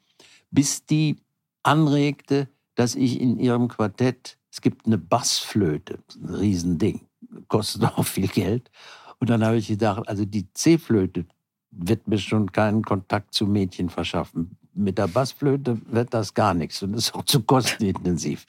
bis 0.50 0.85
die 0.85 1.17
anregte, 1.62 2.49
dass 2.75 2.95
ich 2.95 3.21
in 3.21 3.38
ihrem 3.38 3.69
Quartett, 3.69 4.38
es 4.50 4.61
gibt 4.61 4.87
eine 4.87 4.99
Bassflöte, 4.99 5.99
ein 6.15 6.35
Riesending, 6.35 7.07
kostet 7.49 7.85
auch 7.97 8.05
viel 8.05 8.29
Geld. 8.29 8.71
Und 9.19 9.31
dann 9.31 9.45
habe 9.45 9.57
ich 9.57 9.69
gedacht, 9.69 10.09
also 10.09 10.25
die 10.25 10.53
C-Flöte 10.53 11.27
wird 11.70 12.08
mir 12.08 12.18
schon 12.18 12.52
keinen 12.52 12.82
Kontakt 12.82 13.34
zu 13.34 13.46
Mädchen 13.46 13.90
verschaffen. 13.90 14.56
Mit 14.75 14.98
der 14.98 15.08
Bassflöte 15.08 15.80
wird 15.87 16.14
das 16.14 16.34
gar 16.34 16.54
nichts 16.54 16.82
und 16.82 16.94
ist 16.94 17.14
auch 17.14 17.25
zu 17.25 17.42
kostenintensiv. 17.42 18.46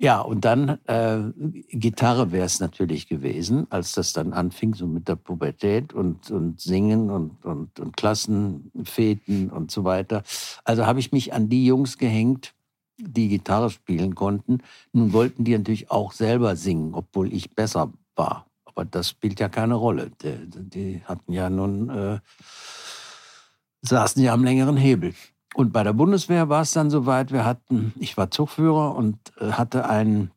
Ja, 0.00 0.20
und 0.20 0.44
dann 0.44 0.78
äh, 0.86 1.18
Gitarre 1.70 2.30
wäre 2.30 2.46
es 2.46 2.60
natürlich 2.60 3.08
gewesen, 3.08 3.66
als 3.70 3.92
das 3.92 4.12
dann 4.12 4.32
anfing, 4.32 4.74
so 4.74 4.86
mit 4.86 5.08
der 5.08 5.16
Pubertät 5.16 5.92
und, 5.92 6.30
und 6.30 6.60
Singen 6.60 7.10
und, 7.10 7.44
und, 7.44 7.80
und 7.80 7.96
Klassenfeten 7.96 9.50
und 9.50 9.72
so 9.72 9.82
weiter. 9.82 10.22
Also 10.62 10.86
habe 10.86 11.00
ich 11.00 11.10
mich 11.10 11.32
an 11.32 11.48
die 11.48 11.66
Jungs 11.66 11.98
gehängt, 11.98 12.54
die 12.96 13.28
Gitarre 13.28 13.70
spielen 13.70 14.14
konnten. 14.14 14.58
Nun 14.92 15.12
wollten 15.12 15.42
die 15.42 15.58
natürlich 15.58 15.90
auch 15.90 16.12
selber 16.12 16.54
singen, 16.54 16.94
obwohl 16.94 17.32
ich 17.32 17.56
besser 17.56 17.92
war. 18.14 18.47
Aber 18.78 18.84
das 18.84 19.08
spielt 19.08 19.40
ja 19.40 19.48
keine 19.48 19.74
Rolle. 19.74 20.12
Die, 20.22 20.38
die 20.46 21.02
hatten 21.04 21.32
ja 21.32 21.50
nun, 21.50 21.90
äh, 21.90 22.20
saßen 23.82 24.22
ja 24.22 24.32
am 24.32 24.44
längeren 24.44 24.76
Hebel. 24.76 25.14
Und 25.56 25.72
bei 25.72 25.82
der 25.82 25.92
Bundeswehr 25.92 26.48
war 26.48 26.62
es 26.62 26.74
dann 26.74 26.88
soweit, 26.88 27.32
wir 27.32 27.44
hatten, 27.44 27.92
ich 27.98 28.16
war 28.16 28.30
Zugführer 28.30 28.94
und 28.94 29.18
äh, 29.40 29.50
hatte 29.50 29.88
einen, 29.88 30.30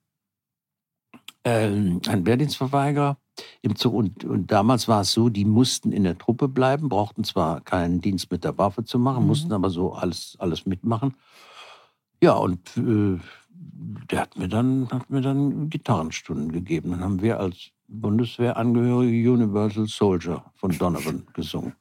äh, 1.44 1.68
einen 1.68 2.26
Wehrdienstverweigerer, 2.26 3.18
im 3.62 3.76
Zug. 3.76 3.94
Und, 3.94 4.26
und 4.26 4.52
damals 4.52 4.88
war 4.88 5.02
es 5.02 5.12
so, 5.12 5.30
die 5.30 5.46
mussten 5.46 5.92
in 5.92 6.04
der 6.04 6.18
Truppe 6.18 6.48
bleiben, 6.48 6.90
brauchten 6.90 7.24
zwar 7.24 7.62
keinen 7.62 8.02
Dienst 8.02 8.32
mit 8.32 8.44
der 8.44 8.58
Waffe 8.58 8.84
zu 8.84 8.98
machen, 8.98 9.22
Mhm. 9.22 9.28
mussten 9.28 9.54
aber 9.54 9.70
so 9.70 9.94
alles, 9.94 10.36
alles 10.40 10.66
mitmachen. 10.66 11.14
Ja, 12.24 12.34
und 12.34 12.76
äh, 12.76 13.20
der 14.10 14.22
hat 14.22 14.36
mir, 14.36 14.48
dann, 14.48 14.90
hat 14.92 15.12
mir 15.12 15.22
dann 15.22 15.70
Gitarrenstunden 15.70 16.52
gegeben. 16.52 16.90
Dann 16.90 17.02
haben 17.02 17.22
wir 17.22 17.40
als 17.40 17.70
Bundeswehrangehörige 17.92 19.32
Universal 19.32 19.86
Soldier 19.88 20.44
von 20.56 20.78
Donovan 20.78 21.24
gesungen. 21.34 21.74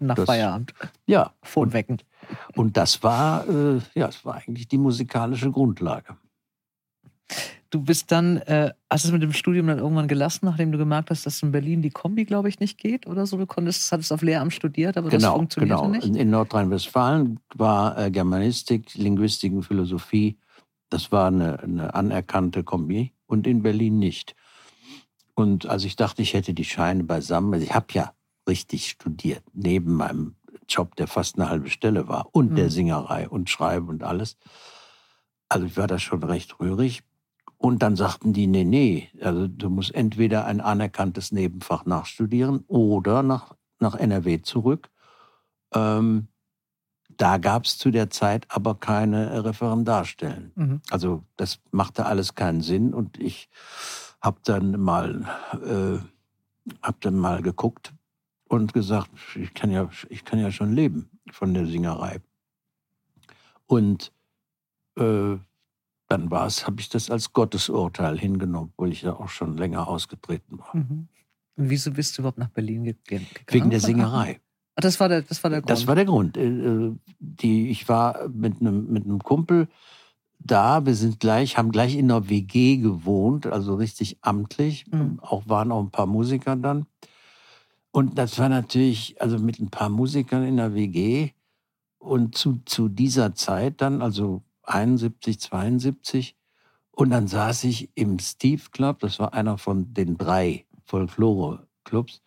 Nach 0.00 0.16
Das- 0.16 0.26
Feierabend. 0.26 0.74
Ja, 1.06 1.32
Phone 1.42 1.72
wecken. 1.72 1.98
und 2.56 2.76
das 2.76 3.02
war, 3.02 3.48
äh, 3.48 3.78
ja, 3.94 4.06
das 4.06 4.24
war 4.24 4.34
eigentlich 4.36 4.66
die 4.68 4.78
musikalische 4.78 5.50
Grundlage. 5.50 6.16
Du 7.70 7.82
bist 7.82 8.10
dann, 8.10 8.38
äh, 8.38 8.72
hast 8.88 9.04
du 9.04 9.08
es 9.08 9.12
mit 9.12 9.22
dem 9.22 9.34
Studium 9.34 9.66
dann 9.66 9.78
irgendwann 9.78 10.08
gelassen, 10.08 10.46
nachdem 10.46 10.72
du 10.72 10.78
gemerkt 10.78 11.10
hast, 11.10 11.26
dass 11.26 11.42
in 11.42 11.52
Berlin 11.52 11.82
die 11.82 11.90
Kombi, 11.90 12.24
glaube 12.24 12.48
ich, 12.48 12.60
nicht 12.60 12.78
geht 12.78 13.06
oder 13.06 13.26
so? 13.26 13.36
Du 13.36 13.44
konntest, 13.44 13.92
hattest 13.92 14.10
auf 14.10 14.22
Lehramt 14.22 14.54
studiert, 14.54 14.96
aber 14.96 15.10
das 15.10 15.22
Genau, 15.22 15.34
funktionierte 15.36 15.74
genau. 15.82 15.88
nicht. 15.94 16.06
In, 16.06 16.14
in 16.14 16.30
Nordrhein-Westfalen 16.30 17.38
war 17.56 17.98
äh, 17.98 18.10
Germanistik, 18.10 18.94
Linguistik 18.94 19.52
und 19.52 19.64
Philosophie, 19.64 20.38
das 20.88 21.12
war 21.12 21.26
eine, 21.28 21.60
eine 21.60 21.92
anerkannte 21.94 22.64
Kombi 22.64 23.12
und 23.26 23.46
in 23.46 23.62
Berlin 23.62 23.98
nicht. 23.98 24.34
Und 25.38 25.66
als 25.66 25.84
ich 25.84 25.94
dachte, 25.94 26.20
ich 26.20 26.34
hätte 26.34 26.52
die 26.52 26.64
Scheine 26.64 27.04
beisammen, 27.04 27.54
also 27.54 27.64
ich 27.64 27.72
habe 27.72 27.86
ja 27.92 28.12
richtig 28.48 28.88
studiert, 28.88 29.44
neben 29.52 29.94
meinem 29.94 30.34
Job, 30.68 30.96
der 30.96 31.06
fast 31.06 31.38
eine 31.38 31.48
halbe 31.48 31.70
Stelle 31.70 32.08
war, 32.08 32.26
und 32.32 32.56
der 32.56 32.64
Mhm. 32.64 32.70
Singerei 32.70 33.28
und 33.28 33.48
Schreiben 33.48 33.88
und 33.88 34.02
alles. 34.02 34.36
Also 35.48 35.66
ich 35.66 35.76
war 35.76 35.86
da 35.86 36.00
schon 36.00 36.24
recht 36.24 36.58
rührig. 36.58 37.04
Und 37.56 37.84
dann 37.84 37.94
sagten 37.94 38.32
die, 38.32 38.48
nee, 38.48 38.64
nee, 38.64 39.10
also 39.20 39.46
du 39.46 39.70
musst 39.70 39.94
entweder 39.94 40.44
ein 40.44 40.60
anerkanntes 40.60 41.30
Nebenfach 41.30 41.86
nachstudieren 41.86 42.64
oder 42.66 43.22
nach, 43.22 43.54
nach 43.78 43.94
NRW 43.94 44.42
zurück. 44.42 44.90
Ähm, 45.72 46.26
da 47.16 47.38
gab 47.38 47.64
es 47.64 47.78
zu 47.78 47.92
der 47.92 48.10
Zeit 48.10 48.46
aber 48.48 48.74
keine 48.74 49.44
Referendarstellen. 49.44 50.50
Mhm. 50.56 50.80
Also 50.90 51.22
das 51.36 51.60
machte 51.70 52.06
alles 52.06 52.34
keinen 52.34 52.60
Sinn 52.60 52.92
und 52.92 53.20
ich 53.20 53.48
habe 54.20 54.40
dann 54.44 54.80
mal 54.80 55.24
äh, 55.64 55.98
hab 56.82 57.00
dann 57.00 57.16
mal 57.16 57.42
geguckt 57.42 57.92
und 58.48 58.72
gesagt, 58.72 59.10
ich 59.36 59.54
kann 59.54 59.70
ja 59.70 59.88
ich 60.08 60.24
kann 60.24 60.38
ja 60.38 60.50
schon 60.50 60.72
leben 60.72 61.08
von 61.30 61.54
der 61.54 61.66
Singerei. 61.66 62.20
Und 63.66 64.12
äh, 64.98 65.36
dann 66.08 66.30
war 66.30 66.46
es, 66.46 66.66
habe 66.66 66.80
ich 66.80 66.88
das 66.88 67.10
als 67.10 67.32
Gottesurteil 67.32 68.18
hingenommen, 68.18 68.70
obwohl 68.74 68.92
ich 68.92 69.02
ja 69.02 69.12
auch 69.14 69.28
schon 69.28 69.56
länger 69.56 69.86
ausgetreten 69.88 70.58
war. 70.58 70.74
Mhm. 70.74 71.08
Und 71.56 71.70
wieso 71.70 71.90
bist 71.92 72.16
du 72.16 72.22
überhaupt 72.22 72.38
nach 72.38 72.48
Berlin 72.48 72.84
ge- 72.84 72.94
ge- 73.04 73.18
gegangen? 73.18 73.44
Wegen 73.50 73.70
der? 73.70 73.80
Singerei. 73.80 74.40
Ah, 74.76 74.80
das 74.80 74.98
war 75.00 75.08
der, 75.08 75.22
das 75.22 75.42
war 75.42 75.50
der 75.50 75.60
Grund. 75.60 75.70
Das 75.70 75.86
war 75.86 75.94
der 75.96 76.04
Grund. 76.06 76.36
Äh, 76.36 76.46
äh, 76.48 76.94
Die, 77.18 77.68
ich 77.68 77.88
war 77.88 78.28
mit 78.28 78.60
einem, 78.60 78.90
mit 78.90 79.04
einem 79.04 79.18
Kumpel 79.18 79.68
da. 80.38 80.84
Wir 80.86 80.94
sind 80.94 81.20
gleich, 81.20 81.56
haben 81.58 81.72
gleich 81.72 81.96
in 81.96 82.10
einer 82.10 82.28
WG 82.28 82.76
gewohnt, 82.78 83.46
also 83.46 83.74
richtig 83.74 84.18
amtlich. 84.22 84.86
Mhm. 84.90 85.20
Auch 85.20 85.48
waren 85.48 85.72
auch 85.72 85.80
ein 85.82 85.90
paar 85.90 86.06
Musiker 86.06 86.56
dann. 86.56 86.86
Und 87.90 88.18
das 88.18 88.38
war 88.38 88.48
natürlich, 88.48 89.20
also 89.20 89.38
mit 89.38 89.58
ein 89.60 89.70
paar 89.70 89.88
Musikern 89.88 90.44
in 90.44 90.56
der 90.56 90.74
WG. 90.74 91.30
Und 91.98 92.36
zu, 92.36 92.60
zu 92.64 92.88
dieser 92.88 93.34
Zeit 93.34 93.80
dann, 93.80 94.02
also 94.02 94.42
71, 94.62 95.40
72. 95.40 96.36
Und 96.92 97.10
dann 97.10 97.26
saß 97.28 97.64
ich 97.64 97.90
im 97.94 98.18
Steve 98.18 98.62
Club, 98.70 99.00
das 99.00 99.18
war 99.18 99.32
einer 99.34 99.58
von 99.58 99.94
den 99.94 100.16
drei 100.16 100.66
Folklore-Clubs. 100.84 102.22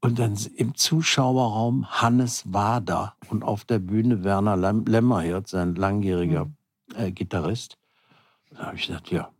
Und 0.00 0.18
dann 0.18 0.36
im 0.56 0.74
Zuschauerraum 0.74 1.86
Hannes 2.02 2.52
Wader 2.52 3.14
und 3.30 3.42
auf 3.42 3.64
der 3.64 3.78
Bühne 3.78 4.22
Werner 4.22 4.56
Lem- 4.56 4.84
Lämmerhirt, 4.86 5.48
sein 5.48 5.74
langjähriger 5.76 6.46
Mhm. 6.46 6.56
Äh, 6.94 7.10
Gitarrist. 7.12 7.78
Da 8.50 8.66
habe 8.66 8.76
ich 8.76 8.86
gesagt, 8.86 9.10
ja, 9.10 9.30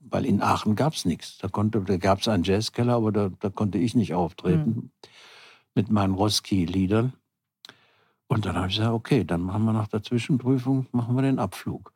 weil 0.00 0.26
in 0.26 0.42
Aachen 0.42 0.76
gab 0.76 0.92
es 0.94 1.04
nichts. 1.04 1.38
Da, 1.38 1.48
konnte- 1.48 1.80
da 1.80 1.96
gab 1.96 2.20
es 2.20 2.28
einen 2.28 2.44
Jazzkeller, 2.44 2.94
aber 2.94 3.10
da, 3.12 3.30
da 3.40 3.50
konnte 3.50 3.78
ich 3.78 3.94
nicht 3.94 4.14
auftreten 4.14 4.92
mit 5.74 5.90
meinen 5.90 6.14
Roski-Liedern. 6.14 7.14
Und 8.26 8.46
dann 8.46 8.56
habe 8.56 8.68
ich 8.68 8.76
gesagt, 8.76 8.92
okay, 8.92 9.24
dann 9.24 9.40
machen 9.42 9.64
wir 9.64 9.72
nach 9.72 9.88
der 9.88 10.02
Zwischenprüfung, 10.02 10.86
machen 10.92 11.14
wir 11.16 11.22
den 11.22 11.38
Abflug. 11.38 11.92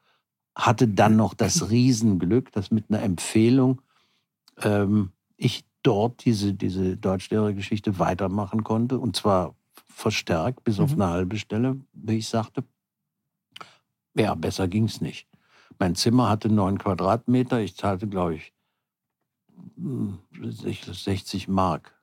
Hatte 0.55 0.89
dann 0.89 1.17
noch 1.17 1.35
das 1.35 1.71
Riesenglück, 1.71 2.51
dass 2.53 2.71
mit 2.71 2.87
einer 2.91 3.03
Empfehlung 3.03 3.81
ähm, 4.63 5.13
ich 5.37 5.65
dort 5.83 6.25
diese, 6.25 6.55
diese 6.55 6.97
Deutschlehrergeschichte 6.97 7.99
weitermachen 7.99 8.65
konnte. 8.65 8.99
Und 8.99 9.17
zwar 9.17 9.55
verstärkt, 9.87 10.65
bis 10.65 10.81
auf 10.81 10.95
Mhm. 10.97 11.03
eine 11.03 11.11
halbe 11.13 11.39
Stelle, 11.39 11.81
wie 11.93 12.19
ich 12.19 12.29
sagte. 12.29 12.65
Ja, 14.19 14.35
besser 14.35 14.67
ging 14.67 14.85
es 14.85 15.01
nicht. 15.01 15.29
Mein 15.79 15.95
Zimmer 15.95 16.29
hatte 16.29 16.49
neun 16.49 16.79
Quadratmeter. 16.79 17.61
Ich 17.61 17.77
zahlte, 17.77 18.09
glaube 18.09 18.35
ich, 18.35 18.53
hm, 19.77 20.19
60 20.43 21.47
Mark. 21.47 21.95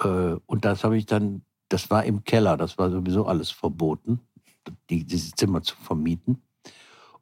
Äh, 0.00 0.36
Und 0.46 0.64
das 0.64 0.82
habe 0.82 0.96
ich 0.96 1.04
dann, 1.04 1.42
das 1.68 1.90
war 1.90 2.04
im 2.04 2.24
Keller, 2.24 2.56
das 2.56 2.78
war 2.78 2.90
sowieso 2.90 3.26
alles 3.26 3.50
verboten, 3.50 4.20
die, 4.88 5.04
dieses 5.04 5.32
Zimmer 5.32 5.62
zu 5.62 5.76
vermieten. 5.76 6.42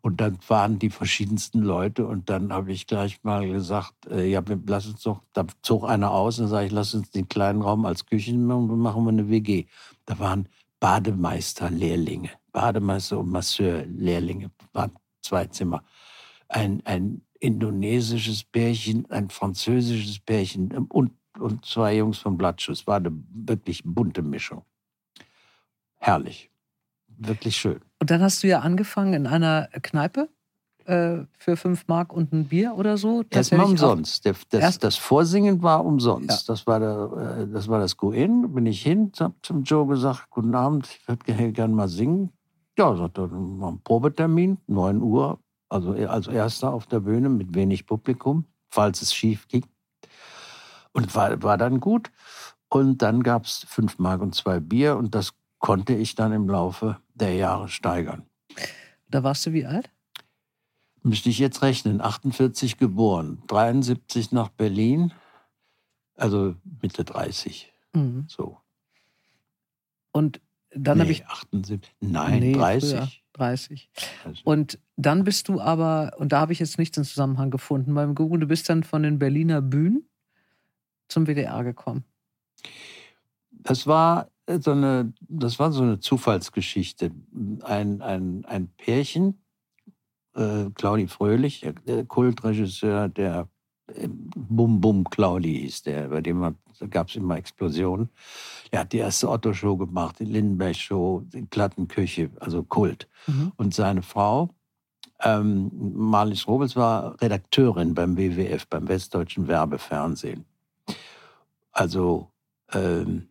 Und 0.00 0.20
dann 0.20 0.38
waren 0.46 0.78
die 0.78 0.90
verschiedensten 0.90 1.60
Leute 1.60 2.06
und 2.06 2.30
dann 2.30 2.52
habe 2.52 2.72
ich 2.72 2.86
gleich 2.86 3.24
mal 3.24 3.48
gesagt, 3.48 4.06
äh, 4.06 4.26
ja, 4.30 4.42
lass 4.66 4.86
uns 4.86 5.02
doch, 5.02 5.22
da 5.32 5.44
zog 5.62 5.84
einer 5.84 6.12
aus 6.12 6.38
und 6.38 6.46
sage 6.46 6.66
ich, 6.66 6.72
lass 6.72 6.94
uns 6.94 7.10
den 7.10 7.28
kleinen 7.28 7.62
Raum 7.62 7.84
als 7.84 8.06
Küchen 8.06 8.46
machen 8.46 8.78
machen 8.78 9.04
wir 9.04 9.10
eine 9.10 9.28
WG. 9.28 9.66
Da 10.06 10.20
waren 10.20 10.48
Bademeister-Lehrlinge, 10.80 12.30
Bademeister 12.58 13.18
und 13.20 13.30
Masseur-Lehrlinge, 13.30 14.50
waren 14.72 14.90
zwei 15.22 15.46
Zimmer. 15.46 15.84
Ein, 16.48 16.82
ein 16.84 17.22
indonesisches 17.38 18.42
Pärchen, 18.42 19.08
ein 19.10 19.30
französisches 19.30 20.18
Pärchen 20.18 20.72
und, 20.88 21.12
und 21.38 21.64
zwei 21.64 21.96
Jungs 21.96 22.18
vom 22.18 22.36
Blattschuss. 22.36 22.84
War 22.88 22.96
eine 22.96 23.12
wirklich 23.32 23.82
bunte 23.84 24.22
Mischung. 24.22 24.64
Herrlich. 25.98 26.50
Wirklich 27.06 27.56
schön. 27.56 27.80
Und 28.00 28.10
dann 28.10 28.22
hast 28.22 28.42
du 28.42 28.48
ja 28.48 28.58
angefangen 28.60 29.12
in 29.14 29.26
einer 29.28 29.68
Kneipe 29.82 30.28
äh, 30.84 31.18
für 31.36 31.56
fünf 31.56 31.86
Mark 31.86 32.12
und 32.12 32.32
ein 32.32 32.46
Bier 32.46 32.74
oder 32.76 32.96
so. 32.96 33.22
Tatsächlich 33.22 33.66
auch- 33.66 33.70
umsonst. 33.70 34.26
Das, 34.26 34.36
Erst- 34.52 34.82
das 34.84 34.96
Vorsingen 34.96 35.62
war 35.62 35.84
umsonst. 35.84 36.48
Ja. 36.48 36.52
Das, 36.54 36.66
war 36.66 36.80
der, 36.80 37.38
äh, 37.42 37.52
das 37.52 37.68
war 37.68 37.78
das 37.78 37.96
Go-In. 37.96 38.52
Bin 38.54 38.66
ich 38.66 38.82
hin, 38.82 39.12
hab 39.20 39.34
zum 39.44 39.62
Joe 39.64 39.86
gesagt, 39.86 40.30
guten 40.30 40.54
Abend, 40.54 40.88
ich 40.88 41.06
würde 41.06 41.52
gerne 41.52 41.74
mal 41.74 41.88
singen. 41.88 42.32
Ja, 42.78 42.94
sagt 42.96 43.18
er, 43.18 43.28
Probetermin, 43.82 44.58
9 44.68 45.02
Uhr, 45.02 45.40
also 45.68 45.94
er- 45.94 46.10
als 46.12 46.28
erster 46.28 46.72
auf 46.72 46.86
der 46.86 47.00
Bühne 47.00 47.28
mit 47.28 47.52
wenig 47.54 47.86
Publikum, 47.86 48.44
falls 48.68 49.02
es 49.02 49.12
schief 49.12 49.48
ging. 49.48 49.66
Und 50.92 51.12
war, 51.16 51.42
war 51.42 51.58
dann 51.58 51.80
gut. 51.80 52.12
Und 52.68 53.02
dann 53.02 53.24
gab 53.24 53.44
es 53.46 53.64
fünf 53.68 53.98
Mark 53.98 54.20
und 54.22 54.34
zwei 54.36 54.60
Bier 54.60 54.96
und 54.96 55.14
das 55.16 55.32
konnte 55.58 55.92
ich 55.94 56.14
dann 56.14 56.32
im 56.32 56.48
Laufe 56.48 56.98
der 57.14 57.34
Jahre 57.34 57.68
steigern. 57.68 58.22
Da 59.08 59.24
warst 59.24 59.44
du 59.46 59.52
wie 59.52 59.66
alt? 59.66 59.90
Müsste 61.02 61.30
ich 61.30 61.38
jetzt 61.40 61.62
rechnen, 61.62 62.00
48 62.00 62.76
geboren, 62.76 63.42
73 63.48 64.30
nach 64.30 64.50
Berlin, 64.50 65.12
also 66.14 66.54
Mitte 66.80 67.04
30, 67.04 67.72
Mhm. 67.94 68.26
so. 68.28 68.58
Und 70.12 70.40
dann 70.74 70.98
habe 70.98 71.10
nee, 71.10 71.16
ich 71.16 71.26
78, 71.26 71.94
nein, 72.00 72.40
Nee, 72.40 72.52
30. 72.52 72.90
früher, 72.90 73.08
30. 73.34 73.90
Also, 74.24 74.40
Und 74.44 74.78
dann 74.96 75.24
bist 75.24 75.48
du 75.48 75.60
aber, 75.60 76.12
und 76.18 76.32
da 76.32 76.40
habe 76.40 76.52
ich 76.52 76.58
jetzt 76.58 76.78
nichts 76.78 76.96
in 76.96 77.04
Zusammenhang 77.04 77.50
gefunden 77.50 77.94
beim 77.94 78.14
Google, 78.14 78.40
du 78.40 78.46
bist 78.46 78.68
dann 78.68 78.82
von 78.82 79.02
den 79.02 79.18
Berliner 79.18 79.62
Bühnen 79.62 80.08
zum 81.08 81.26
WDR 81.26 81.64
gekommen. 81.64 82.04
das 83.50 83.86
war 83.86 84.30
so 84.60 84.72
eine, 84.72 85.12
das 85.20 85.58
war 85.58 85.72
so 85.72 85.82
eine 85.82 86.00
Zufallsgeschichte. 86.00 87.10
Ein, 87.62 88.00
ein, 88.00 88.44
ein 88.46 88.68
Pärchen, 88.76 89.42
äh, 90.34 90.70
Claudi 90.74 91.06
Fröhlich, 91.06 91.66
der, 91.86 92.04
Kultregisseur, 92.06 93.08
der 93.08 93.48
äh, 93.88 94.08
Bum 94.08 94.80
Bum 94.80 95.04
Claudi 95.04 95.60
hieß 95.60 95.82
der, 95.82 96.08
bei 96.08 96.20
dem 96.20 96.56
gab 96.90 97.08
es 97.08 97.16
immer 97.16 97.36
Explosionen. 97.36 98.08
Er 98.70 98.80
hat 98.80 98.92
die 98.92 98.98
erste 98.98 99.28
Otto-Show 99.28 99.76
gemacht, 99.76 100.20
die 100.20 100.24
Lindenberg-Show, 100.24 101.24
die 101.32 101.42
Plattenküche, 101.42 102.30
also 102.40 102.62
Kult. 102.62 103.08
Mhm. 103.26 103.52
Und 103.56 103.74
seine 103.74 104.02
Frau, 104.02 104.50
ähm, 105.20 105.70
Marlies 105.74 106.46
Robles, 106.46 106.76
war 106.76 107.20
Redakteurin 107.20 107.94
beim 107.94 108.16
WWF, 108.16 108.66
beim 108.66 108.88
Westdeutschen 108.88 109.48
Werbefernsehen. 109.48 110.44
Also 111.72 112.30
ähm, 112.72 113.28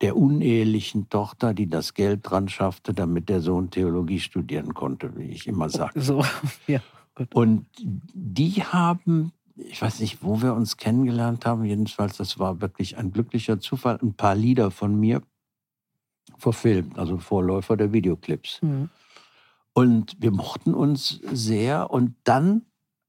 der 0.00 0.16
unehelichen 0.16 1.08
Tochter, 1.08 1.54
die 1.54 1.68
das 1.68 1.94
Geld 1.94 2.20
dran 2.22 2.48
schaffte, 2.48 2.94
damit 2.94 3.28
der 3.28 3.40
Sohn 3.40 3.70
Theologie 3.70 4.20
studieren 4.20 4.74
konnte, 4.74 5.16
wie 5.16 5.30
ich 5.30 5.46
immer 5.46 5.68
sage. 5.68 6.00
So, 6.00 6.24
ja. 6.66 6.80
Und 7.34 7.66
die 7.82 8.62
haben 8.62 9.32
ich 9.58 9.82
weiß 9.82 10.00
nicht, 10.00 10.22
wo 10.22 10.40
wir 10.42 10.54
uns 10.54 10.76
kennengelernt 10.76 11.44
haben. 11.46 11.64
Jedenfalls, 11.64 12.16
das 12.16 12.38
war 12.38 12.60
wirklich 12.60 12.96
ein 12.96 13.12
glücklicher 13.12 13.60
Zufall. 13.60 13.98
Ein 14.02 14.14
paar 14.14 14.34
Lieder 14.34 14.70
von 14.70 14.98
mir 14.98 15.22
verfilmt, 16.36 16.98
also 16.98 17.18
Vorläufer 17.18 17.76
der 17.76 17.92
Videoclips. 17.92 18.60
Mhm. 18.62 18.90
Und 19.72 20.16
wir 20.20 20.30
mochten 20.30 20.74
uns 20.74 21.20
sehr. 21.32 21.90
Und 21.90 22.14
dann 22.24 22.62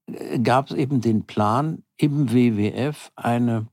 äh, 0.06 0.38
gab 0.38 0.70
es 0.70 0.76
eben 0.76 1.00
den 1.00 1.26
Plan, 1.26 1.82
im 1.96 2.32
WWF 2.32 3.12
eine, 3.14 3.66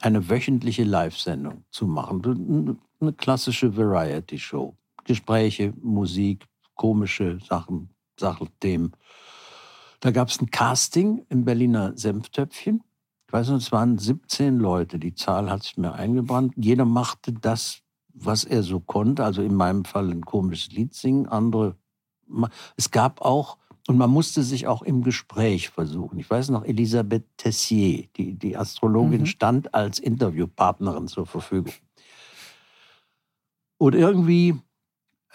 eine 0.00 0.28
wöchentliche 0.28 0.84
Live-Sendung 0.84 1.64
zu 1.70 1.86
machen. 1.86 2.76
Eine 3.00 3.12
klassische 3.12 3.76
Variety-Show. 3.76 4.74
Gespräche, 5.04 5.72
Musik, 5.80 6.44
komische 6.74 7.38
Sachen, 7.48 7.90
Sachthemen. 8.18 8.92
Da 10.00 10.10
gab 10.10 10.28
es 10.28 10.40
ein 10.40 10.50
Casting 10.50 11.24
im 11.28 11.44
Berliner 11.44 11.96
Senftöpfchen. 11.96 12.82
Ich 13.26 13.32
weiß 13.32 13.48
nicht, 13.50 13.62
es 13.62 13.72
waren 13.72 13.98
17 13.98 14.56
Leute. 14.56 14.98
Die 14.98 15.14
Zahl 15.14 15.50
hat 15.50 15.62
sich 15.62 15.76
mir 15.76 15.92
eingebrannt. 15.92 16.54
Jeder 16.56 16.84
machte 16.84 17.32
das, 17.32 17.82
was 18.14 18.44
er 18.44 18.62
so 18.62 18.80
konnte. 18.80 19.24
Also 19.24 19.42
in 19.42 19.54
meinem 19.54 19.84
Fall 19.84 20.10
ein 20.10 20.24
komisches 20.24 20.72
Lied 20.72 20.94
singen, 20.94 21.26
andere. 21.26 21.76
Es 22.76 22.90
gab 22.90 23.20
auch, 23.20 23.58
und 23.86 23.98
man 23.98 24.10
musste 24.10 24.42
sich 24.42 24.66
auch 24.66 24.82
im 24.82 25.02
Gespräch 25.02 25.70
versuchen. 25.70 26.18
Ich 26.18 26.30
weiß 26.30 26.50
noch, 26.50 26.64
Elisabeth 26.64 27.24
Tessier, 27.36 28.06
die, 28.16 28.34
die 28.34 28.56
Astrologin, 28.56 29.22
mhm. 29.22 29.26
stand 29.26 29.74
als 29.74 29.98
Interviewpartnerin 29.98 31.08
zur 31.08 31.26
Verfügung. 31.26 31.72
Und 33.78 33.94
irgendwie 33.94 34.56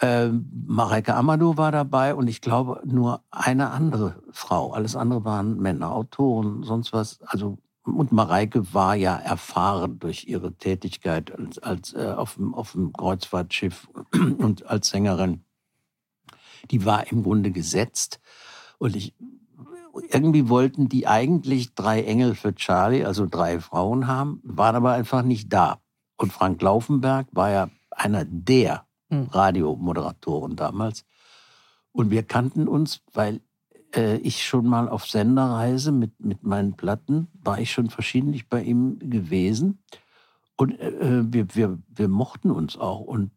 äh, 0.00 0.28
Mareike 0.28 1.14
Amadou 1.14 1.56
war 1.56 1.72
dabei 1.72 2.14
und 2.14 2.28
ich 2.28 2.40
glaube 2.40 2.82
nur 2.84 3.22
eine 3.30 3.70
andere 3.70 4.22
Frau. 4.32 4.72
Alles 4.72 4.96
andere 4.96 5.24
waren 5.24 5.58
Männer, 5.58 5.92
Autoren, 5.92 6.62
sonst 6.62 6.92
was. 6.92 7.20
Also 7.22 7.58
und 7.84 8.12
Mareike 8.12 8.72
war 8.72 8.94
ja 8.94 9.14
erfahren 9.16 9.98
durch 9.98 10.26
ihre 10.26 10.54
Tätigkeit 10.54 11.38
als, 11.38 11.58
als 11.58 11.92
äh, 11.92 12.14
auf, 12.16 12.36
dem, 12.36 12.54
auf 12.54 12.72
dem 12.72 12.92
Kreuzfahrtschiff 12.92 13.88
und 14.38 14.66
als 14.66 14.88
Sängerin. 14.88 15.44
Die 16.70 16.86
war 16.86 17.10
im 17.12 17.22
Grunde 17.22 17.50
gesetzt. 17.50 18.20
Und 18.78 18.96
ich, 18.96 19.14
irgendwie 20.08 20.48
wollten 20.48 20.88
die 20.88 21.06
eigentlich 21.06 21.74
drei 21.74 22.02
Engel 22.02 22.34
für 22.34 22.54
Charlie, 22.54 23.04
also 23.04 23.26
drei 23.26 23.60
Frauen 23.60 24.06
haben, 24.06 24.40
waren 24.42 24.76
aber 24.76 24.92
einfach 24.92 25.22
nicht 25.22 25.52
da. 25.52 25.78
Und 26.16 26.32
Frank 26.32 26.62
Laufenberg 26.62 27.26
war 27.32 27.50
ja 27.50 27.68
einer 27.90 28.24
der 28.24 28.86
hm. 29.10 29.26
Radiomoderatoren 29.30 30.56
damals. 30.56 31.04
Und 31.92 32.10
wir 32.10 32.22
kannten 32.22 32.66
uns, 32.66 33.02
weil 33.12 33.40
äh, 33.94 34.16
ich 34.16 34.44
schon 34.44 34.66
mal 34.66 34.88
auf 34.88 35.06
Senderreise 35.06 35.92
mit, 35.92 36.18
mit 36.20 36.42
meinen 36.42 36.74
Platten, 36.74 37.28
war 37.42 37.58
ich 37.58 37.70
schon 37.72 37.90
verschiedentlich 37.90 38.48
bei 38.48 38.62
ihm 38.62 38.98
gewesen. 38.98 39.78
Und 40.56 40.78
äh, 40.80 41.32
wir, 41.32 41.54
wir, 41.54 41.78
wir 41.88 42.08
mochten 42.08 42.50
uns 42.50 42.76
auch. 42.76 43.00
Und 43.00 43.30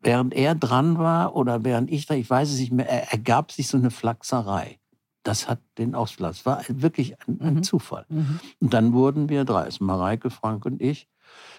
während 0.00 0.34
er 0.34 0.54
dran 0.54 0.98
war 0.98 1.36
oder 1.36 1.64
während 1.64 1.90
ich 1.90 2.06
da, 2.06 2.14
ich 2.14 2.28
weiß 2.28 2.50
es 2.50 2.58
nicht 2.58 2.72
mehr, 2.72 3.12
ergab 3.12 3.52
sich 3.52 3.68
so 3.68 3.76
eine 3.76 3.90
Flachserei. 3.90 4.78
Das 5.22 5.48
hat 5.48 5.60
den 5.78 5.94
Auslass. 5.94 6.44
War 6.44 6.64
wirklich 6.68 7.14
ein, 7.26 7.40
ein 7.40 7.54
mhm. 7.54 7.62
Zufall. 7.62 8.06
Mhm. 8.08 8.40
Und 8.60 8.74
dann 8.74 8.92
wurden 8.92 9.28
wir 9.28 9.44
drei, 9.44 9.66
es 9.66 9.80
Mareike, 9.80 10.30
Frank 10.30 10.64
und 10.66 10.80
ich. 10.80 11.08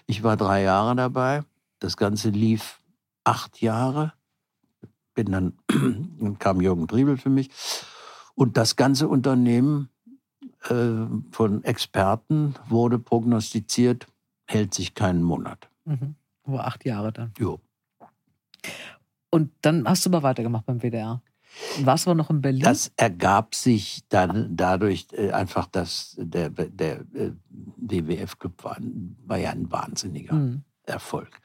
Ich 0.06 0.22
war 0.22 0.36
drei 0.36 0.62
Jahre 0.62 0.94
dabei. 0.94 1.42
Das 1.78 1.96
Ganze 1.96 2.28
lief 2.30 2.78
acht 3.24 3.60
Jahre. 3.60 4.12
Bin 5.14 5.32
dann, 5.32 5.54
dann 5.68 6.36
kam 6.38 6.60
Jürgen 6.60 6.88
Triebel 6.88 7.16
für 7.16 7.30
mich. 7.30 7.50
Und 8.34 8.56
das 8.56 8.76
ganze 8.76 9.08
Unternehmen 9.08 9.88
äh, 10.68 11.06
von 11.30 11.62
Experten 11.64 12.54
wurde 12.68 12.98
prognostiziert, 12.98 14.06
hält 14.46 14.74
sich 14.74 14.94
keinen 14.94 15.22
Monat. 15.22 15.68
Mhm. 15.84 16.16
Nur 16.46 16.64
acht 16.64 16.84
Jahre 16.84 17.12
dann. 17.12 17.32
Jo. 17.38 17.60
Und 19.30 19.52
dann 19.62 19.88
hast 19.88 20.04
du 20.06 20.10
aber 20.10 20.22
weitergemacht 20.22 20.66
beim 20.66 20.80
WDR. 20.80 21.22
Warst 21.80 22.06
du 22.06 22.10
aber 22.10 22.18
noch 22.18 22.30
in 22.30 22.40
Berlin? 22.40 22.62
Das 22.62 22.92
ergab 22.96 23.54
sich 23.54 24.02
dann 24.08 24.56
dadurch 24.56 25.06
äh, 25.12 25.30
einfach, 25.30 25.66
dass 25.66 26.16
der, 26.18 26.50
der 26.50 27.00
äh, 27.14 27.32
WWF-Club 27.76 28.64
war, 28.64 28.76
war 29.26 29.38
ja 29.38 29.50
ein 29.50 29.70
wahnsinniger 29.70 30.34
mhm. 30.34 30.64
Erfolg. 30.84 31.40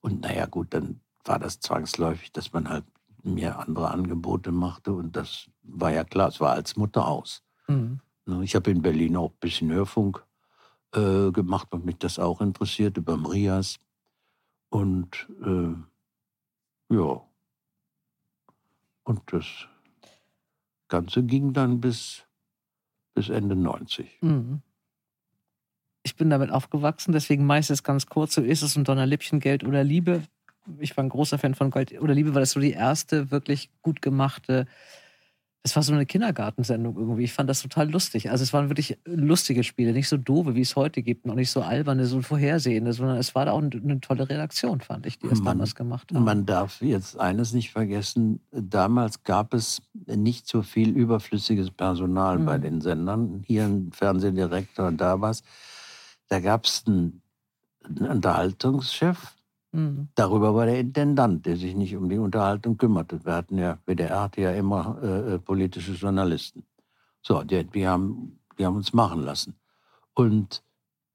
Und 0.00 0.20
naja, 0.20 0.46
gut, 0.46 0.74
dann 0.74 1.00
war 1.24 1.38
das 1.38 1.60
zwangsläufig, 1.60 2.32
dass 2.32 2.52
man 2.52 2.68
halt 2.68 2.84
mir 3.22 3.58
andere 3.58 3.90
Angebote 3.90 4.52
machte. 4.52 4.92
Und 4.92 5.16
das 5.16 5.50
war 5.62 5.92
ja 5.92 6.04
klar, 6.04 6.28
es 6.28 6.40
war 6.40 6.52
als 6.52 6.76
Mutter 6.76 7.06
aus. 7.06 7.42
Mhm. 7.68 8.00
Ne, 8.26 8.44
ich 8.44 8.54
habe 8.54 8.70
in 8.70 8.82
Berlin 8.82 9.16
auch 9.16 9.30
ein 9.30 9.38
bisschen 9.40 9.72
Hörfunk 9.72 10.24
äh, 10.94 11.30
gemacht, 11.30 11.68
weil 11.70 11.80
mich 11.80 11.98
das 11.98 12.18
auch 12.18 12.40
interessiert, 12.40 12.96
über 12.96 13.16
Marias. 13.16 13.78
Und 14.68 15.28
äh, 15.44 15.74
ja. 16.94 17.22
Und 19.04 19.20
das 19.32 19.46
Ganze 20.88 21.22
ging 21.22 21.52
dann 21.52 21.80
bis, 21.80 22.24
bis 23.14 23.28
Ende 23.28 23.56
90. 23.56 24.18
Mhm. 24.22 24.62
Ich 26.02 26.16
bin 26.16 26.28
damit 26.28 26.50
aufgewachsen, 26.50 27.12
deswegen 27.12 27.46
meistens 27.46 27.82
ganz 27.82 28.06
kurz, 28.06 28.34
so 28.34 28.42
ist 28.42 28.62
es 28.62 28.76
ein 28.76 28.84
Donnerlippchen, 28.84 29.40
Geld 29.40 29.64
oder 29.64 29.82
Liebe 29.84 30.22
ich 30.78 30.96
war 30.96 31.04
ein 31.04 31.10
großer 31.10 31.38
Fan 31.38 31.54
von 31.54 31.70
Gold 31.70 32.00
oder 32.00 32.14
Liebe, 32.14 32.34
weil 32.34 32.42
das 32.42 32.52
so 32.52 32.60
die 32.60 32.72
erste 32.72 33.30
wirklich 33.30 33.70
gut 33.82 34.02
gemachte, 34.02 34.66
es 35.66 35.74
war 35.74 35.82
so 35.82 35.94
eine 35.94 36.04
Kindergartensendung 36.04 36.94
irgendwie. 36.94 37.24
Ich 37.24 37.32
fand 37.32 37.48
das 37.48 37.62
total 37.62 37.90
lustig. 37.90 38.30
Also 38.30 38.42
es 38.42 38.52
waren 38.52 38.68
wirklich 38.68 38.98
lustige 39.06 39.64
Spiele, 39.64 39.94
nicht 39.94 40.10
so 40.10 40.18
doofe, 40.18 40.54
wie 40.54 40.60
es 40.60 40.76
heute 40.76 41.02
gibt, 41.02 41.24
und 41.24 41.36
nicht 41.36 41.50
so 41.50 41.62
alberne, 41.62 42.04
so 42.04 42.20
vorhersehende, 42.20 42.92
sondern 42.92 43.16
es 43.16 43.34
war 43.34 43.46
da 43.46 43.52
auch 43.52 43.62
eine 43.62 44.00
tolle 44.00 44.28
Redaktion, 44.28 44.82
fand 44.82 45.06
ich, 45.06 45.18
die 45.18 45.26
es 45.28 45.42
damals 45.42 45.74
gemacht 45.74 46.12
haben. 46.12 46.22
Man 46.22 46.44
darf 46.44 46.82
jetzt 46.82 47.18
eines 47.18 47.54
nicht 47.54 47.72
vergessen, 47.72 48.40
damals 48.52 49.22
gab 49.24 49.54
es 49.54 49.80
nicht 50.06 50.46
so 50.46 50.60
viel 50.60 50.90
überflüssiges 50.90 51.70
Personal 51.70 52.40
mhm. 52.40 52.44
bei 52.44 52.58
den 52.58 52.82
Sendern. 52.82 53.42
Hier 53.46 53.64
ein 53.64 53.90
Fernsehdirektor 53.90 54.92
da 54.92 55.22
was. 55.22 55.42
Da 56.28 56.40
gab 56.40 56.66
es 56.66 56.84
einen 56.86 57.22
Unterhaltungschef, 57.88 59.33
Mhm. 59.74 60.08
Darüber 60.14 60.54
war 60.54 60.66
der 60.66 60.78
Intendant, 60.78 61.44
der 61.46 61.56
sich 61.56 61.74
nicht 61.74 61.96
um 61.96 62.08
die 62.08 62.18
Unterhaltung 62.18 62.76
kümmerte. 62.76 63.24
Wir 63.24 63.34
hatten 63.34 63.58
ja, 63.58 63.78
WDR 63.86 64.22
hatte 64.22 64.40
ja 64.40 64.52
immer 64.52 64.98
äh, 65.02 65.34
äh, 65.34 65.38
politische 65.40 65.92
Journalisten. 65.92 66.64
So, 67.22 67.42
die, 67.42 67.64
die, 67.64 67.86
haben, 67.86 68.38
die 68.56 68.64
haben 68.64 68.76
uns 68.76 68.92
machen 68.92 69.22
lassen. 69.22 69.56
Und 70.14 70.62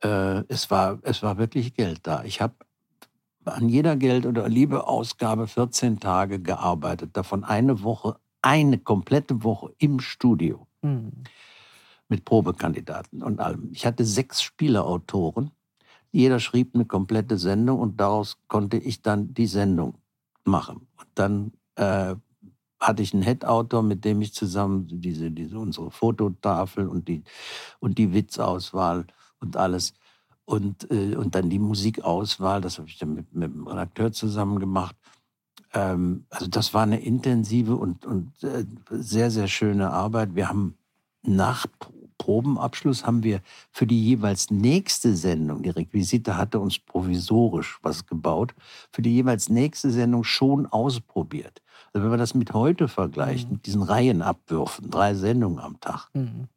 äh, 0.03 0.43
es, 0.49 0.69
war, 0.69 0.99
es 1.03 1.23
war 1.23 1.37
wirklich 1.37 1.73
Geld 1.73 1.99
da. 2.03 2.23
Ich 2.25 2.41
habe 2.41 2.55
an 3.45 3.69
jeder 3.69 3.95
Geld- 3.95 4.25
oder 4.25 4.49
Liebeausgabe 4.49 5.47
14 5.47 6.01
Tage 6.01 6.41
gearbeitet, 6.41 7.15
davon 7.15 7.45
eine 7.45 7.81
Woche, 7.81 8.17
eine 8.41 8.77
komplette 8.77 9.41
Woche 9.45 9.73
im 9.77 10.01
Studio. 10.01 10.67
Mhm. 10.81 11.11
Mit 12.09 12.25
Probekandidaten 12.25 13.23
und 13.23 13.39
allem. 13.39 13.69
Ich 13.71 13.85
hatte 13.85 14.03
sechs 14.03 14.41
Spieleautoren 14.41 15.51
jeder 16.11 16.39
schrieb 16.39 16.75
eine 16.75 16.85
komplette 16.85 17.37
Sendung 17.37 17.79
und 17.79 17.99
daraus 17.99 18.37
konnte 18.47 18.77
ich 18.77 19.01
dann 19.01 19.33
die 19.33 19.47
Sendung 19.47 19.95
machen. 20.43 20.87
Und 20.97 21.07
dann 21.15 21.51
äh, 21.75 22.15
hatte 22.79 23.03
ich 23.03 23.13
einen 23.13 23.23
Head-Autor, 23.23 23.83
mit 23.83 24.05
dem 24.05 24.21
ich 24.21 24.33
zusammen 24.33 24.87
diese, 24.89 25.31
diese 25.31 25.59
unsere 25.59 25.91
Fototafel 25.91 26.87
und 26.87 27.07
die, 27.07 27.23
und 27.79 27.97
die 27.97 28.13
Witzauswahl 28.13 29.05
und 29.39 29.57
alles 29.57 29.93
und, 30.45 30.89
äh, 30.89 31.15
und 31.15 31.35
dann 31.35 31.49
die 31.49 31.59
Musikauswahl, 31.59 32.61
das 32.61 32.79
habe 32.79 32.87
ich 32.87 32.97
dann 32.97 33.13
mit, 33.13 33.33
mit 33.35 33.53
dem 33.53 33.67
Redakteur 33.67 34.11
zusammen 34.11 34.59
gemacht. 34.59 34.95
Ähm, 35.73 36.25
also 36.29 36.47
das 36.47 36.73
war 36.73 36.83
eine 36.83 36.99
intensive 37.01 37.75
und, 37.75 38.05
und 38.05 38.43
äh, 38.43 38.65
sehr, 38.89 39.29
sehr 39.29 39.47
schöne 39.47 39.91
Arbeit. 39.91 40.33
Wir 40.33 40.49
haben 40.49 40.75
nach 41.21 41.67
Probenabschluss 42.19 43.07
haben 43.07 43.23
wir 43.23 43.41
für 43.71 43.87
die 43.87 44.03
jeweils 44.03 44.51
nächste 44.51 45.15
Sendung, 45.15 45.63
die 45.63 45.69
Requisite 45.69 46.37
hatte 46.37 46.59
uns 46.59 46.77
provisorisch 46.77 47.79
was 47.81 48.05
gebaut, 48.05 48.53
für 48.91 49.01
die 49.01 49.15
jeweils 49.15 49.49
nächste 49.49 49.89
Sendung 49.89 50.23
schon 50.23 50.67
ausprobiert. 50.67 51.63
Also 51.91 52.03
wenn 52.03 52.11
man 52.11 52.19
das 52.19 52.35
mit 52.35 52.53
heute 52.53 52.87
vergleicht, 52.87 53.47
mhm. 53.47 53.53
mit 53.53 53.65
diesen 53.65 53.81
Reihenabwürfen, 53.81 54.91
drei 54.91 55.15
Sendungen 55.15 55.59
am 55.59 55.79
Tag. 55.79 56.09
Mhm. 56.13 56.47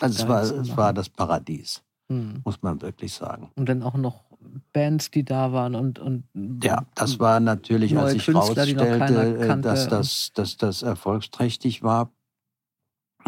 Also 0.00 0.24
es 0.24 0.28
war, 0.28 0.42
es 0.42 0.76
war 0.76 0.92
das 0.92 1.08
Paradies, 1.08 1.82
mhm. 2.08 2.40
muss 2.44 2.60
man 2.62 2.82
wirklich 2.82 3.12
sagen. 3.12 3.50
Und 3.54 3.68
dann 3.68 3.84
auch 3.84 3.94
noch 3.94 4.24
Bands, 4.72 5.10
die 5.10 5.24
da 5.24 5.52
waren 5.52 5.74
und, 5.74 5.98
und 5.98 6.24
ja, 6.62 6.84
das 6.94 7.18
war 7.18 7.40
natürlich, 7.40 7.96
als 7.96 8.14
ich 8.14 8.26
herausstellte, 8.26 8.86
äh, 8.86 9.60
dass 9.60 9.88
das, 9.88 10.32
dass 10.34 10.56
das 10.56 10.82
erfolgsträchtig 10.82 11.82
war, 11.82 12.10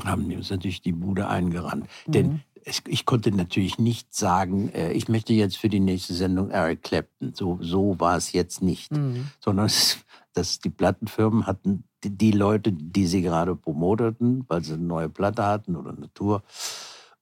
haben 0.04 0.32
uns 0.34 0.50
natürlich 0.50 0.82
die 0.82 0.92
Bude 0.92 1.28
eingerannt. 1.28 1.86
Mhm. 2.06 2.12
Denn 2.12 2.40
es, 2.64 2.82
ich 2.86 3.06
konnte 3.06 3.30
natürlich 3.30 3.78
nicht 3.78 4.14
sagen, 4.14 4.70
äh, 4.70 4.92
ich 4.92 5.08
möchte 5.08 5.32
jetzt 5.32 5.56
für 5.56 5.68
die 5.68 5.80
nächste 5.80 6.14
Sendung 6.14 6.50
Eric 6.50 6.82
Clapton. 6.82 7.32
So, 7.34 7.58
so 7.60 7.98
war 8.00 8.16
es 8.16 8.32
jetzt 8.32 8.62
nicht. 8.62 8.92
Mhm. 8.92 9.28
Sondern 9.40 9.66
es, 9.66 9.98
dass 10.34 10.58
die 10.58 10.70
Plattenfirmen 10.70 11.46
hatten 11.46 11.84
die, 12.04 12.10
die, 12.10 12.32
Leute, 12.32 12.72
die 12.72 13.06
sie 13.06 13.22
gerade 13.22 13.56
promoteten, 13.56 14.44
weil 14.48 14.62
sie 14.62 14.74
eine 14.74 14.82
neue 14.82 15.08
Platte 15.08 15.44
hatten 15.44 15.76
oder 15.76 15.90
eine 15.90 16.12
Tour. 16.12 16.42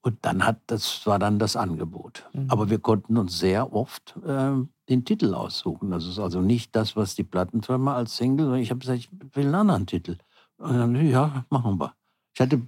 Und 0.00 0.18
dann 0.22 0.44
hat, 0.44 0.60
das 0.66 1.06
war 1.06 1.18
dann 1.18 1.38
das 1.38 1.56
Angebot. 1.56 2.24
Mhm. 2.32 2.46
Aber 2.48 2.68
wir 2.70 2.78
konnten 2.78 3.16
uns 3.16 3.38
sehr 3.38 3.72
oft 3.72 4.16
äh, 4.26 4.52
den 4.88 5.04
Titel 5.04 5.34
aussuchen. 5.34 5.90
Das 5.90 6.06
ist 6.06 6.18
also 6.18 6.40
nicht 6.40 6.76
das, 6.76 6.96
was 6.96 7.14
die 7.14 7.24
Plattenfirma 7.24 7.94
als 7.94 8.16
Single, 8.16 8.46
sondern 8.46 8.62
ich 8.62 8.70
habe 8.70 8.80
gesagt, 8.80 8.98
ich 8.98 9.10
will 9.34 9.46
einen 9.46 9.54
anderen 9.54 9.86
Titel. 9.86 10.18
Und 10.58 10.74
dann, 10.76 11.06
ja, 11.06 11.44
machen 11.50 11.78
wir. 11.78 11.94
Ich 12.34 12.40
hatte, 12.40 12.62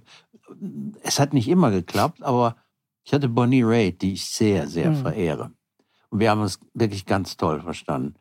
es 1.03 1.19
hat 1.19 1.33
nicht 1.33 1.47
immer 1.47 1.71
geklappt, 1.71 2.23
aber 2.23 2.55
ich 3.03 3.13
hatte 3.13 3.29
Bonnie 3.29 3.63
Raitt, 3.63 4.01
die 4.01 4.13
ich 4.13 4.25
sehr, 4.25 4.67
sehr 4.67 4.91
Mhm. 4.91 4.95
verehre. 4.97 5.51
Und 6.09 6.19
wir 6.19 6.31
haben 6.31 6.41
uns 6.41 6.59
wirklich 6.73 7.05
ganz 7.05 7.35
toll 7.37 7.61
verstanden. 7.61 8.15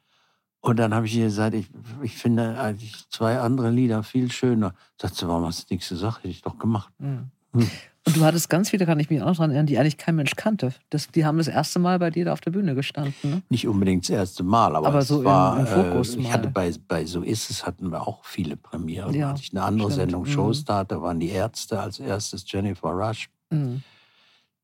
Und 0.60 0.76
dann 0.78 0.92
habe 0.94 1.06
ich 1.06 1.14
ihr 1.16 1.26
gesagt, 1.26 1.54
ich, 1.54 1.68
ich 2.02 2.16
finde 2.16 2.58
eigentlich 2.60 3.08
zwei 3.10 3.38
andere 3.38 3.70
Lieder 3.70 4.02
viel 4.02 4.32
schöner. 4.32 4.74
Sagt 5.00 5.14
sie, 5.14 5.28
warum 5.28 5.44
hast 5.44 5.70
du 5.70 5.74
nichts 5.74 5.88
gesagt? 5.88 6.18
Hätte 6.18 6.28
ich 6.28 6.42
doch 6.42 6.58
gemacht. 6.58 6.92
Mhm. 6.98 7.30
Hm. 7.60 7.70
Und 8.08 8.16
du 8.16 8.24
hattest 8.24 8.48
ganz 8.48 8.70
viele, 8.70 8.86
kann 8.86 9.00
ich 9.00 9.10
mich 9.10 9.20
auch 9.20 9.26
noch 9.26 9.34
daran 9.36 9.50
erinnern, 9.50 9.66
die 9.66 9.78
eigentlich 9.78 9.96
kein 9.96 10.14
Mensch 10.14 10.36
kannte. 10.36 10.72
Das, 10.90 11.08
die 11.10 11.24
haben 11.24 11.38
das 11.38 11.48
erste 11.48 11.80
Mal 11.80 11.98
bei 11.98 12.10
dir 12.10 12.24
da 12.26 12.32
auf 12.34 12.40
der 12.40 12.52
Bühne 12.52 12.76
gestanden. 12.76 13.14
Ne? 13.30 13.42
Nicht 13.48 13.66
unbedingt 13.66 14.04
das 14.04 14.10
erste 14.10 14.44
Mal, 14.44 14.76
aber, 14.76 14.86
Aber 14.86 14.98
es 15.00 15.08
so 15.08 15.18
im- 15.18 15.24
war, 15.24 15.58
im 15.58 15.66
Fokus 15.66 16.14
äh, 16.14 16.20
ich 16.20 16.32
hatte 16.32 16.48
bei, 16.48 16.72
bei 16.86 17.04
So 17.04 17.22
ist 17.22 17.50
es 17.50 17.66
hatten 17.66 17.90
wir 17.90 18.06
auch 18.06 18.24
viele 18.24 18.56
Premieren. 18.56 19.12
Ja, 19.12 19.26
Da 19.26 19.28
hatte 19.32 19.42
ich 19.42 19.50
eine 19.52 19.62
andere 19.64 19.88
stimmt. 19.90 20.02
Sendung, 20.02 20.22
Mhm. 20.22 20.26
Showstart, 20.26 20.92
da 20.92 21.02
waren 21.02 21.18
die 21.18 21.30
Ärzte 21.30 21.80
als 21.80 21.98
erstes, 21.98 22.44
Jennifer 22.46 22.90
Rush. 22.90 23.28
Mhm. 23.50 23.82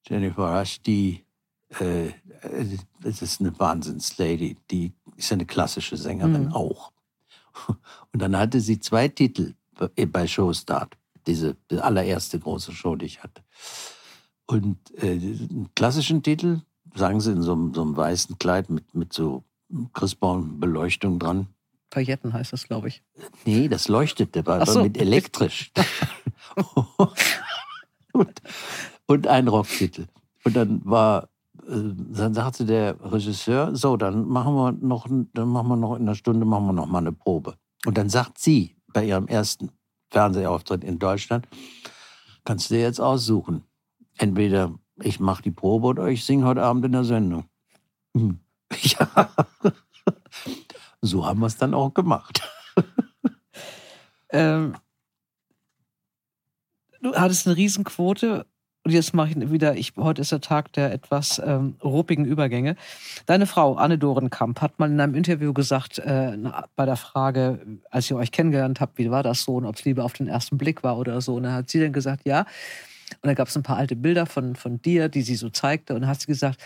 Jennifer 0.07 0.61
Rush, 0.61 0.81
die, 0.83 1.25
äh, 1.81 2.07
äh, 2.07 2.13
das 3.03 3.23
ist 3.23 3.41
eine 3.41 3.59
Wahnsinnslady, 3.59 4.57
die 4.71 4.93
ist 5.17 5.33
eine 5.33 5.47
klassische 5.47 5.97
Sängerin 5.97 6.47
Mhm. 6.47 6.53
auch. 6.53 6.93
Und 8.13 8.23
dann 8.23 8.37
hatte 8.37 8.61
sie 8.61 8.79
zwei 8.79 9.09
Titel 9.09 9.55
bei 10.13 10.27
Showstart, 10.29 10.95
diese 11.27 11.57
die 11.71 11.79
allererste 11.79 12.39
große 12.39 12.73
Show, 12.73 12.97
die 12.97 13.07
ich 13.07 13.23
hatte. 13.23 13.43
Und 14.47 14.79
äh, 15.03 15.13
einen 15.13 15.71
klassischen 15.75 16.23
Titel 16.23 16.61
sagen 16.95 17.21
sie 17.21 17.33
in 17.33 17.43
so 17.43 17.53
einem, 17.53 17.75
so 17.75 17.83
einem 17.83 17.97
weißen 17.97 18.39
Kleid 18.39 18.71
mit, 18.71 18.95
mit 18.95 19.13
so 19.13 19.45
Christbaum-Beleuchtung 19.95 21.19
dran. 21.19 21.47
Pailletten 21.91 22.33
heißt 22.33 22.53
das, 22.53 22.69
glaube 22.69 22.89
ich. 22.89 23.03
Nee, 23.45 23.69
das 23.69 23.89
leuchtete, 23.89 24.47
war 24.47 24.65
so. 24.67 24.83
mit 24.83 24.99
elektrisch. 24.99 25.73
und, 28.13 28.43
und 29.07 29.27
ein 29.27 29.49
Rocktitel. 29.49 30.07
Und 30.45 30.57
dann 30.57 30.81
war, 30.85 31.29
äh, 31.67 31.93
dann 32.13 32.35
sagte 32.35 32.65
der 32.65 32.97
Regisseur, 33.13 33.77
so, 33.77 33.97
dann 33.97 34.27
machen 34.27 34.55
wir 34.55 34.73
noch, 34.73 35.07
dann 35.09 35.49
machen 35.49 35.69
wir 35.69 35.77
noch 35.77 35.97
in 35.97 36.03
einer 36.03 36.15
Stunde 36.15 36.47
machen 36.47 36.67
wir 36.67 36.73
noch 36.73 36.87
mal 36.87 36.99
eine 36.99 37.13
Probe. 37.13 37.57
Und 37.85 37.99
dann 37.99 38.09
sagt 38.09 38.39
sie 38.39 38.77
bei 38.93 39.05
ihrem 39.05 39.27
ersten 39.29 39.71
Fernsehauftritt 40.13 40.85
in 40.85 40.99
Deutschland, 40.99 41.49
kannst 42.45 42.71
du 42.71 42.75
dir 42.75 42.83
jetzt 42.83 43.01
aussuchen. 43.01 43.65
Entweder 44.19 44.75
ich 45.03 45.19
mache 45.19 45.43
die 45.43 45.51
Probe 45.51 45.89
oder 45.89 46.07
ich 46.09 46.25
singe 46.25 46.45
heute 46.45 46.63
Abend 46.63 46.85
in 46.85 46.93
der 46.93 47.05
Sendung. 47.05 47.45
Hm. 48.17 48.39
Ja. 48.83 49.29
So 51.03 51.27
haben 51.27 51.41
wir 51.41 51.47
es 51.47 51.57
dann 51.57 51.75
auch 51.75 51.93
gemacht. 51.93 52.43
Ähm, 54.33 54.75
du 57.03 57.15
hattest 57.15 57.47
eine 57.47 57.57
Riesenquote. 57.57 58.47
Und 58.85 58.91
jetzt 58.91 59.15
mache 59.15 59.31
ich 59.31 59.53
wieder, 59.53 59.77
ich, 59.77 59.93
heute 59.97 60.23
ist 60.23 60.33
der 60.33 60.41
Tag 60.41 60.73
der 60.73 60.93
etwas 60.93 61.41
ähm, 61.45 61.77
ruppigen 61.85 62.25
Übergänge. 62.25 62.75
Deine 63.27 63.47
Frau, 63.47 63.75
Anne 63.75 63.97
Dorenkamp, 63.97 64.61
hat 64.61 64.81
mal 64.81 64.91
in 64.91 65.01
einem 65.01 65.15
Interview 65.15 65.53
gesagt, 65.53 66.01
äh, 66.01 66.37
bei 66.75 66.85
der 66.85 66.97
Frage, 66.97 67.61
als 67.91 68.11
ihr 68.11 68.17
euch 68.17 68.33
kennengelernt 68.33 68.81
habt, 68.81 68.99
wie 68.99 69.11
war 69.11 69.23
das 69.23 69.45
so 69.45 69.55
und 69.55 69.67
ob 69.67 69.77
es 69.77 69.85
Liebe 69.85 70.03
auf 70.03 70.15
den 70.15 70.27
ersten 70.27 70.59
Blick 70.59 70.83
war 70.83 70.99
oder 70.99 71.21
so. 71.21 71.37
Und 71.37 71.45
dann 71.45 71.53
hat 71.53 71.71
sie 71.71 71.79
dann 71.79 71.93
gesagt, 71.93 72.27
ja. 72.27 72.41
Und 73.21 73.29
da 73.29 73.35
gab 73.35 73.49
es 73.49 73.57
ein 73.57 73.63
paar 73.63 73.77
alte 73.77 73.95
Bilder 73.95 74.27
von, 74.27 74.57
von 74.57 74.83
dir, 74.83 75.09
die 75.09 75.23
sie 75.23 75.37
so 75.37 75.49
zeigte. 75.49 75.95
Und 75.95 76.01
dann 76.01 76.11
hat 76.11 76.21
sie 76.21 76.27
gesagt, 76.27 76.61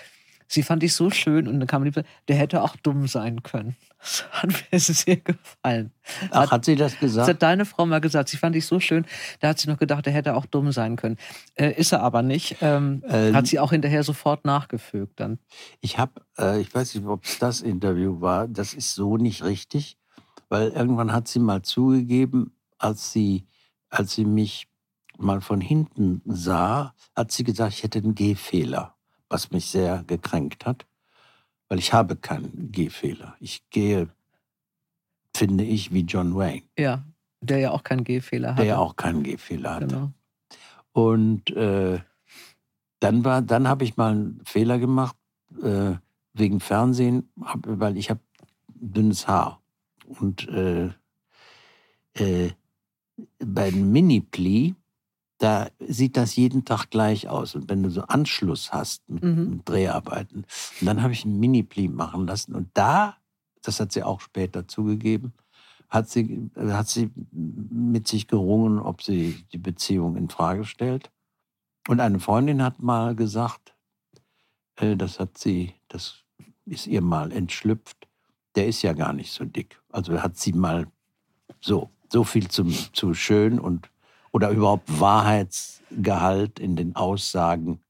sie 0.48 0.62
fand 0.62 0.82
dich 0.82 0.94
so 0.94 1.10
schön. 1.10 1.48
Und 1.48 1.60
dann 1.60 1.66
kam 1.66 1.84
die, 1.84 1.92
der 2.28 2.36
hätte 2.36 2.62
auch 2.62 2.76
dumm 2.76 3.06
sein 3.06 3.42
können. 3.42 3.76
Das 3.98 4.24
hat 4.32 4.50
mir 4.70 4.78
sehr 4.78 5.16
gefallen. 5.16 5.92
Ach, 6.30 6.50
hat 6.50 6.64
sie 6.64 6.76
das 6.76 6.92
Das 6.92 7.00
gesagt? 7.00 7.28
hat 7.28 7.42
deine 7.42 7.64
Frau 7.64 7.86
mal 7.86 8.00
gesagt. 8.00 8.28
Sie 8.28 8.36
fand 8.36 8.54
dich 8.54 8.66
so 8.66 8.78
schön. 8.80 9.04
Da 9.40 9.48
hat 9.48 9.58
sie 9.58 9.68
noch 9.68 9.78
gedacht, 9.78 10.06
er 10.06 10.12
hätte 10.12 10.34
auch 10.34 10.46
dumm 10.46 10.72
sein 10.72 10.96
können. 10.96 11.16
Äh, 11.54 11.72
ist 11.72 11.92
er 11.92 12.02
aber 12.02 12.22
nicht. 12.22 12.56
Ähm, 12.60 13.02
Ähm, 13.08 13.34
hat 13.34 13.46
sie 13.46 13.58
auch 13.58 13.70
hinterher 13.70 14.02
sofort 14.02 14.44
nachgefügt 14.44 15.18
dann. 15.20 15.38
Ich 15.80 15.98
habe, 15.98 16.12
äh, 16.38 16.60
ich 16.60 16.74
weiß 16.74 16.94
nicht, 16.94 17.06
ob 17.06 17.24
es 17.24 17.38
das 17.38 17.60
Interview 17.60 18.20
war, 18.20 18.48
das 18.48 18.74
ist 18.74 18.94
so 18.94 19.16
nicht 19.16 19.42
richtig, 19.44 19.96
weil 20.48 20.68
irgendwann 20.68 21.12
hat 21.12 21.26
sie 21.28 21.38
mal 21.40 21.62
zugegeben, 21.62 22.52
als 22.78 23.12
sie, 23.12 23.46
als 23.88 24.14
sie 24.14 24.24
mich 24.24 24.68
mal 25.18 25.40
von 25.40 25.60
hinten 25.62 26.20
sah, 26.26 26.94
hat 27.16 27.32
sie 27.32 27.42
gesagt, 27.44 27.72
ich 27.72 27.82
hätte 27.82 27.98
einen 28.00 28.14
Gehfehler, 28.14 28.94
was 29.28 29.50
mich 29.50 29.66
sehr 29.66 30.04
gekränkt 30.06 30.66
hat, 30.66 30.86
weil 31.68 31.78
ich 31.78 31.92
habe 31.92 32.16
keinen 32.16 32.70
Gehfehler. 32.72 33.36
Ich 33.40 33.68
gehe, 33.70 34.08
finde 35.36 35.64
ich, 35.64 35.92
wie 35.92 36.02
John 36.02 36.34
Wayne, 36.36 36.62
Ja, 36.78 37.04
der 37.40 37.58
ja 37.58 37.70
auch 37.70 37.82
keinen 37.82 38.04
Gehfehler 38.04 38.50
hatte. 38.50 38.62
der 38.62 38.66
ja 38.66 38.78
auch 38.78 38.96
keinen 38.96 39.22
Gehfehler 39.22 39.74
hatte. 39.74 39.86
Genau. 39.86 40.12
Und 40.92 41.50
äh, 41.50 42.00
dann 43.00 43.24
war, 43.24 43.42
dann 43.42 43.68
habe 43.68 43.84
ich 43.84 43.96
mal 43.96 44.12
einen 44.12 44.40
Fehler 44.44 44.78
gemacht 44.78 45.16
äh, 45.62 45.94
wegen 46.32 46.60
Fernsehen, 46.60 47.30
hab, 47.42 47.60
weil 47.64 47.96
ich 47.96 48.10
habe 48.10 48.20
dünnes 48.68 49.26
Haar 49.28 49.60
und 50.06 50.48
äh, 50.48 50.90
äh, 52.14 52.50
beim 53.38 53.90
Mini-Pli, 53.92 54.74
da 55.38 55.68
sieht 55.80 56.16
das 56.16 56.36
jeden 56.36 56.64
Tag 56.64 56.90
gleich 56.90 57.28
aus. 57.28 57.54
Und 57.54 57.68
wenn 57.68 57.82
du 57.82 57.90
so 57.90 58.02
Anschluss 58.02 58.72
hast 58.72 59.08
mit, 59.08 59.22
Mhm. 59.22 59.50
mit 59.50 59.68
Dreharbeiten, 59.68 60.46
und 60.80 60.86
dann 60.86 61.02
habe 61.02 61.12
ich 61.12 61.24
einen 61.24 61.38
Mini-Pli 61.38 61.88
machen 61.88 62.26
lassen. 62.26 62.54
Und 62.54 62.70
da, 62.74 63.16
das 63.62 63.80
hat 63.80 63.92
sie 63.92 64.02
auch 64.02 64.20
später 64.20 64.66
zugegeben, 64.66 65.34
hat 65.88 66.08
sie, 66.08 66.50
hat 66.56 66.88
sie 66.88 67.10
mit 67.32 68.08
sich 68.08 68.28
gerungen, 68.28 68.78
ob 68.78 69.02
sie 69.02 69.44
die 69.52 69.58
Beziehung 69.58 70.16
in 70.16 70.28
Frage 70.30 70.64
stellt. 70.64 71.10
Und 71.86 72.00
eine 72.00 72.18
Freundin 72.18 72.62
hat 72.62 72.80
mal 72.82 73.14
gesagt, 73.14 73.74
äh, 74.76 74.96
das 74.96 75.20
hat 75.20 75.38
sie, 75.38 75.74
das 75.88 76.24
ist 76.64 76.86
ihr 76.86 77.02
mal 77.02 77.30
entschlüpft, 77.30 78.08
der 78.56 78.66
ist 78.66 78.82
ja 78.82 78.94
gar 78.94 79.12
nicht 79.12 79.32
so 79.32 79.44
dick. 79.44 79.80
Also 79.92 80.22
hat 80.22 80.36
sie 80.36 80.52
mal 80.52 80.86
so, 81.60 81.90
so 82.10 82.24
viel 82.24 82.48
zum, 82.48 82.72
zu 82.92 83.14
schön 83.14 83.60
und 83.60 83.88
oder 84.36 84.50
überhaupt 84.50 85.00
Wahrheitsgehalt 85.00 86.58
in 86.58 86.76
den 86.76 86.94
Aussagen. 86.94 87.80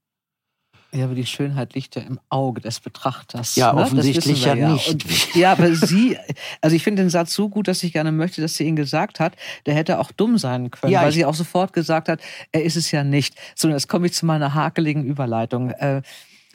Ja, 0.93 1.03
aber 1.03 1.15
die 1.15 1.25
Schönheit 1.25 1.73
liegt 1.73 1.97
ja 1.97 2.03
im 2.03 2.21
Auge 2.29 2.61
des 2.61 2.79
Betrachters. 2.79 3.57
Ja, 3.57 3.73
ne? 3.73 3.81
Offensichtlich 3.81 4.45
ja 4.45 4.55
nicht. 4.55 4.87
Und, 4.87 5.35
ja, 5.35 5.51
aber 5.51 5.75
sie, 5.75 6.17
also 6.61 6.73
ich 6.73 6.83
finde 6.83 7.03
den 7.03 7.09
Satz 7.09 7.33
so 7.33 7.49
gut, 7.49 7.67
dass 7.67 7.83
ich 7.83 7.91
gerne 7.91 8.13
möchte, 8.13 8.39
dass 8.41 8.55
sie 8.55 8.63
ihn 8.63 8.77
gesagt 8.77 9.19
hat. 9.19 9.35
Der 9.65 9.75
hätte 9.75 9.99
auch 9.99 10.13
dumm 10.13 10.37
sein 10.37 10.71
können, 10.71 10.93
Ja, 10.93 11.01
weil 11.01 11.11
sie 11.11 11.25
auch 11.25 11.35
sofort 11.35 11.73
gesagt 11.73 12.07
hat, 12.07 12.21
er 12.53 12.63
ist 12.63 12.77
es 12.77 12.91
ja 12.91 13.03
nicht. 13.03 13.35
So, 13.53 13.67
jetzt 13.67 13.89
komme 13.89 14.05
ich 14.07 14.13
zu 14.13 14.25
meiner 14.25 14.53
hakeligen 14.53 15.03
Überleitung. 15.03 15.71
Äh, 15.71 16.01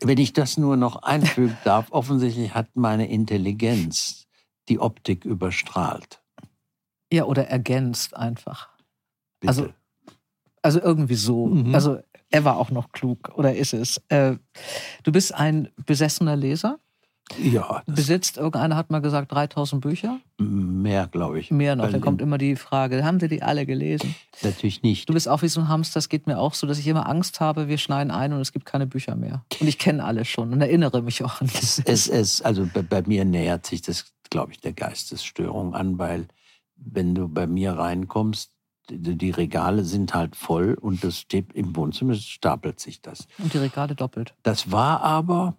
Wenn 0.01 0.17
ich 0.17 0.33
das 0.33 0.57
nur 0.57 0.79
noch 0.79 1.03
einfügen 1.03 1.59
darf, 1.65 1.89
offensichtlich 1.91 2.55
hat 2.55 2.69
meine 2.75 3.11
Intelligenz 3.11 4.27
die 4.71 4.79
Optik 4.79 5.27
überstrahlt. 5.27 6.23
ja, 7.13 7.25
oder 7.25 7.49
ergänzt 7.49 8.17
einfach. 8.17 8.71
Bitte. 9.41 9.49
Also, 9.49 9.73
Also 10.63 10.81
irgendwie 10.81 11.17
so. 11.17 11.47
Mhm. 11.47 11.75
Also 11.75 11.99
er 12.31 12.45
war 12.45 12.57
auch 12.57 12.71
noch 12.71 12.93
klug 12.93 13.33
oder 13.37 13.55
ist 13.55 13.75
es. 13.75 14.01
Äh, 14.09 14.37
du 15.03 15.13
bist 15.13 15.35
ein 15.35 15.69
besessener 15.85 16.37
Leser, 16.37 16.79
ja, 17.39 17.83
besitzt, 17.87 18.37
irgendeiner 18.37 18.77
hat 18.77 18.91
mal 18.91 19.01
gesagt, 19.01 19.33
3000 19.33 19.81
Bücher. 19.81 20.21
mehr, 20.39 21.07
glaube 21.07 21.39
ich. 21.39 21.51
Mehr 21.51 21.77
noch. 21.77 21.91
Da 21.91 21.99
kommt 21.99 22.21
immer 22.21 22.37
die 22.37 22.57
Frage, 22.57 23.05
haben 23.05 23.21
Sie 23.21 23.29
die 23.29 23.43
alle 23.43 23.65
gelesen? 23.65 24.15
Natürlich 24.43 24.83
nicht. 24.83 25.09
Du 25.09 25.15
bist 25.15 25.29
auch 25.29 25.43
wie 25.43 25.49
so 25.49 25.61
ein 25.61 25.69
Hamster, 25.69 25.99
das 25.99 26.09
geht 26.09 26.27
mir 26.27 26.39
auch 26.39 26.55
so, 26.55 26.67
dass 26.67 26.79
ich 26.79 26.87
immer 26.87 27.09
Angst 27.09 27.41
habe, 27.41 27.69
wir 27.69 27.79
schneiden 27.79 28.11
ein 28.11 28.33
und 28.33 28.41
es 28.41 28.53
gibt 28.53 28.67
keine 28.67 28.87
Bücher 28.87 29.17
mehr. 29.17 29.45
Und 29.61 29.67
ich 29.67 29.79
kenne 29.79 30.05
alle 30.05 30.25
schon 30.25 30.53
und 30.53 30.61
erinnere 30.61 31.03
mich 31.03 31.25
auch 31.25 31.41
an 31.41 31.49
das. 31.53 31.79
Es, 31.85 32.09
es, 32.09 32.43
also 32.43 32.69
bei, 32.73 32.83
bei 32.83 33.03
mir 33.03 33.25
nähert 33.25 33.67
sich 33.67 33.83
das, 33.83 34.13
glaube 34.31 34.53
ich, 34.53 34.61
der 34.61 34.73
Geistesstörung 34.73 35.75
an, 35.75 35.99
weil 35.99 36.27
wenn 36.77 37.15
du 37.15 37.29
bei 37.29 37.47
mir 37.47 37.73
reinkommst, 37.73 38.51
die, 38.91 39.31
Regale 39.31 39.85
sind 39.85 40.15
halt 40.15 40.37
voll 40.37 40.75
und 40.75 41.05
das 41.05 41.19
steht 41.19 41.53
im 41.53 41.75
Wohnzimmer 41.77 42.15
stapelt 42.15 42.81
sich 42.81 43.01
das. 43.01 43.27
Und 43.39 43.53
die 43.55 43.59
Regale 43.59 43.95
doppelt. 43.95 44.35
Das 44.43 44.73
war 44.73 45.03
aber 45.03 45.57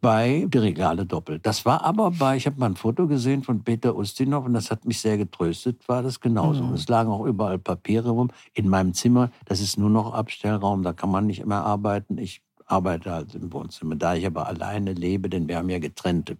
bei 0.00 0.46
die 0.48 0.58
Regale 0.58 1.06
doppelt. 1.06 1.46
Das 1.46 1.64
war 1.64 1.84
aber 1.84 2.10
bei, 2.10 2.36
ich 2.36 2.46
habe 2.46 2.58
mal 2.58 2.66
ein 2.66 2.76
Foto 2.76 3.06
gesehen 3.06 3.42
von 3.42 3.62
Peter 3.62 3.96
Ustinov 3.96 4.44
und 4.44 4.54
das 4.54 4.70
hat 4.70 4.84
mich 4.84 5.00
sehr 5.00 5.16
getröstet, 5.16 5.88
war 5.88 6.02
das 6.02 6.20
genauso. 6.20 6.64
Mhm. 6.64 6.74
Es 6.74 6.88
lagen 6.88 7.10
auch 7.10 7.24
überall 7.24 7.58
Papiere 7.58 8.10
rum. 8.10 8.30
In 8.52 8.68
meinem 8.68 8.94
Zimmer, 8.94 9.30
das 9.44 9.60
ist 9.60 9.78
nur 9.78 9.90
noch 9.90 10.12
Abstellraum, 10.12 10.82
da 10.82 10.92
kann 10.92 11.10
man 11.10 11.26
nicht 11.26 11.44
mehr 11.46 11.64
arbeiten. 11.64 12.18
Ich 12.18 12.42
arbeite 12.66 13.12
halt 13.12 13.34
im 13.34 13.52
Wohnzimmer. 13.52 13.96
Da 13.96 14.14
ich 14.14 14.26
aber 14.26 14.46
alleine 14.46 14.92
lebe, 14.92 15.28
denn 15.28 15.48
wir 15.48 15.56
haben 15.56 15.70
ja 15.70 15.78
getrennte 15.78 16.36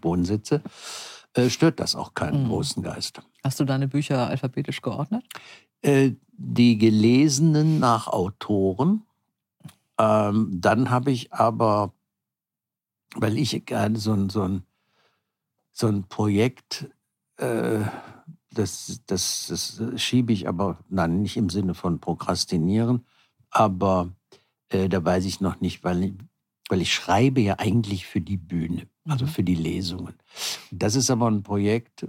Wohnsitze, 0.00 0.62
äh, 1.38 1.50
stört 1.50 1.80
das 1.80 1.94
auch 1.94 2.14
keinen 2.14 2.44
Mhm. 2.44 2.48
großen 2.48 2.82
Geist. 2.82 3.22
Hast 3.44 3.60
du 3.60 3.64
deine 3.64 3.88
Bücher 3.88 4.26
alphabetisch 4.28 4.82
geordnet? 4.82 5.24
Äh, 5.82 6.12
die 6.32 6.78
gelesenen 6.78 7.78
nach 7.78 8.08
Autoren, 8.08 9.02
Ähm, 10.00 10.48
dann 10.52 10.90
habe 10.90 11.10
ich 11.10 11.32
aber, 11.32 11.92
weil 13.16 13.36
ich 13.36 13.66
gerne 13.66 13.98
so 13.98 14.12
ein, 14.12 14.30
so 14.30 14.42
ein, 14.42 14.62
so 15.72 15.88
ein 15.88 16.04
Projekt, 16.04 16.88
äh, 17.38 17.80
das, 18.52 19.02
das, 19.06 19.48
das 19.48 19.82
schiebe 20.00 20.32
ich 20.32 20.46
aber, 20.46 20.78
nein, 20.88 21.20
nicht 21.22 21.36
im 21.36 21.50
Sinne 21.50 21.74
von 21.74 21.98
Prokrastinieren, 21.98 23.06
aber 23.50 24.12
äh, 24.68 24.88
da 24.88 25.04
weiß 25.04 25.24
ich 25.24 25.40
noch 25.40 25.60
nicht, 25.60 25.82
weil, 25.82 26.14
weil 26.68 26.80
ich 26.80 26.94
schreibe 26.94 27.40
ja 27.40 27.58
eigentlich 27.58 28.06
für 28.06 28.20
die 28.20 28.36
Bühne, 28.36 28.86
also 29.08 29.24
mhm. 29.24 29.28
für 29.28 29.42
die 29.42 29.54
Lesungen. 29.54 30.14
Das 30.70 30.94
ist 30.94 31.10
aber 31.10 31.30
ein 31.30 31.42
Projekt, 31.42 32.02
äh, 32.02 32.08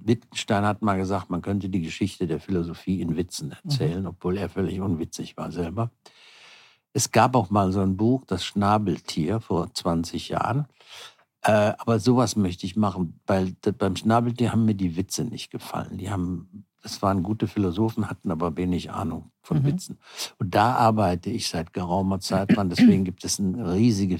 Wittgenstein 0.00 0.64
hat 0.64 0.82
mal 0.82 0.96
gesagt, 0.96 1.30
man 1.30 1.42
könnte 1.42 1.68
die 1.68 1.82
Geschichte 1.82 2.26
der 2.26 2.40
Philosophie 2.40 3.00
in 3.00 3.16
Witzen 3.16 3.48
mhm. 3.48 3.54
erzählen, 3.64 4.06
obwohl 4.06 4.38
er 4.38 4.48
völlig 4.48 4.80
unwitzig 4.80 5.36
war 5.36 5.52
selber. 5.52 5.90
Es 6.94 7.10
gab 7.10 7.36
auch 7.36 7.50
mal 7.50 7.72
so 7.72 7.80
ein 7.80 7.96
Buch, 7.96 8.24
das 8.26 8.44
Schnabeltier, 8.44 9.40
vor 9.40 9.72
20 9.72 10.28
Jahren. 10.28 10.66
Äh, 11.42 11.72
aber 11.78 11.98
sowas 11.98 12.36
möchte 12.36 12.66
ich 12.66 12.76
machen, 12.76 13.20
weil 13.26 13.54
beim 13.78 13.96
Schnabeltier 13.96 14.52
haben 14.52 14.64
mir 14.64 14.74
die 14.74 14.96
Witze 14.96 15.24
nicht 15.24 15.50
gefallen. 15.50 15.98
Die 15.98 16.10
haben, 16.10 16.66
das 16.82 17.02
waren 17.02 17.22
gute 17.22 17.48
Philosophen, 17.48 18.08
hatten 18.08 18.30
aber 18.30 18.56
wenig 18.56 18.90
Ahnung 18.90 19.32
von 19.42 19.58
mhm. 19.58 19.66
Witzen. 19.66 19.98
Und 20.38 20.54
da 20.54 20.74
arbeite 20.74 21.30
ich 21.30 21.48
seit 21.48 21.72
geraumer 21.72 22.20
Zeit 22.20 22.54
dran. 22.54 22.70
Deswegen 22.70 23.04
gibt 23.04 23.24
es 23.24 23.40
eine 23.40 23.72
riesige 23.72 24.18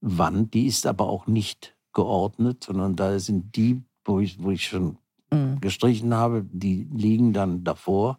Philosophiewand. 0.00 0.54
Die 0.54 0.66
ist 0.66 0.86
aber 0.86 1.08
auch 1.08 1.26
nicht 1.26 1.76
geordnet, 1.92 2.64
sondern 2.64 2.96
da 2.96 3.18
sind 3.18 3.56
die, 3.56 3.82
wo 4.04 4.20
ich, 4.20 4.42
wo 4.42 4.50
ich 4.50 4.64
schon 4.64 4.98
mhm. 5.32 5.60
gestrichen 5.60 6.14
habe, 6.14 6.44
die 6.50 6.88
liegen 6.92 7.32
dann 7.32 7.64
davor. 7.64 8.18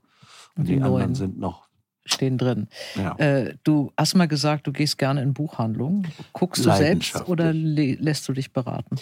Und 0.56 0.68
die, 0.68 0.76
die 0.76 0.82
anderen 0.82 1.16
sind 1.16 1.40
noch 1.40 1.70
stehen 2.04 2.38
drin. 2.38 2.68
Ja. 2.96 3.16
Äh, 3.18 3.56
du 3.64 3.92
hast 3.96 4.16
mal 4.16 4.28
gesagt, 4.28 4.66
du 4.66 4.72
gehst 4.72 4.98
gerne 4.98 5.22
in 5.22 5.34
Buchhandlungen. 5.34 6.08
Guckst 6.34 6.66
du 6.66 6.76
selbst 6.76 7.28
oder 7.30 7.54
lässt 7.54 8.28
du 8.28 8.34
dich 8.34 8.52
beraten? 8.52 8.96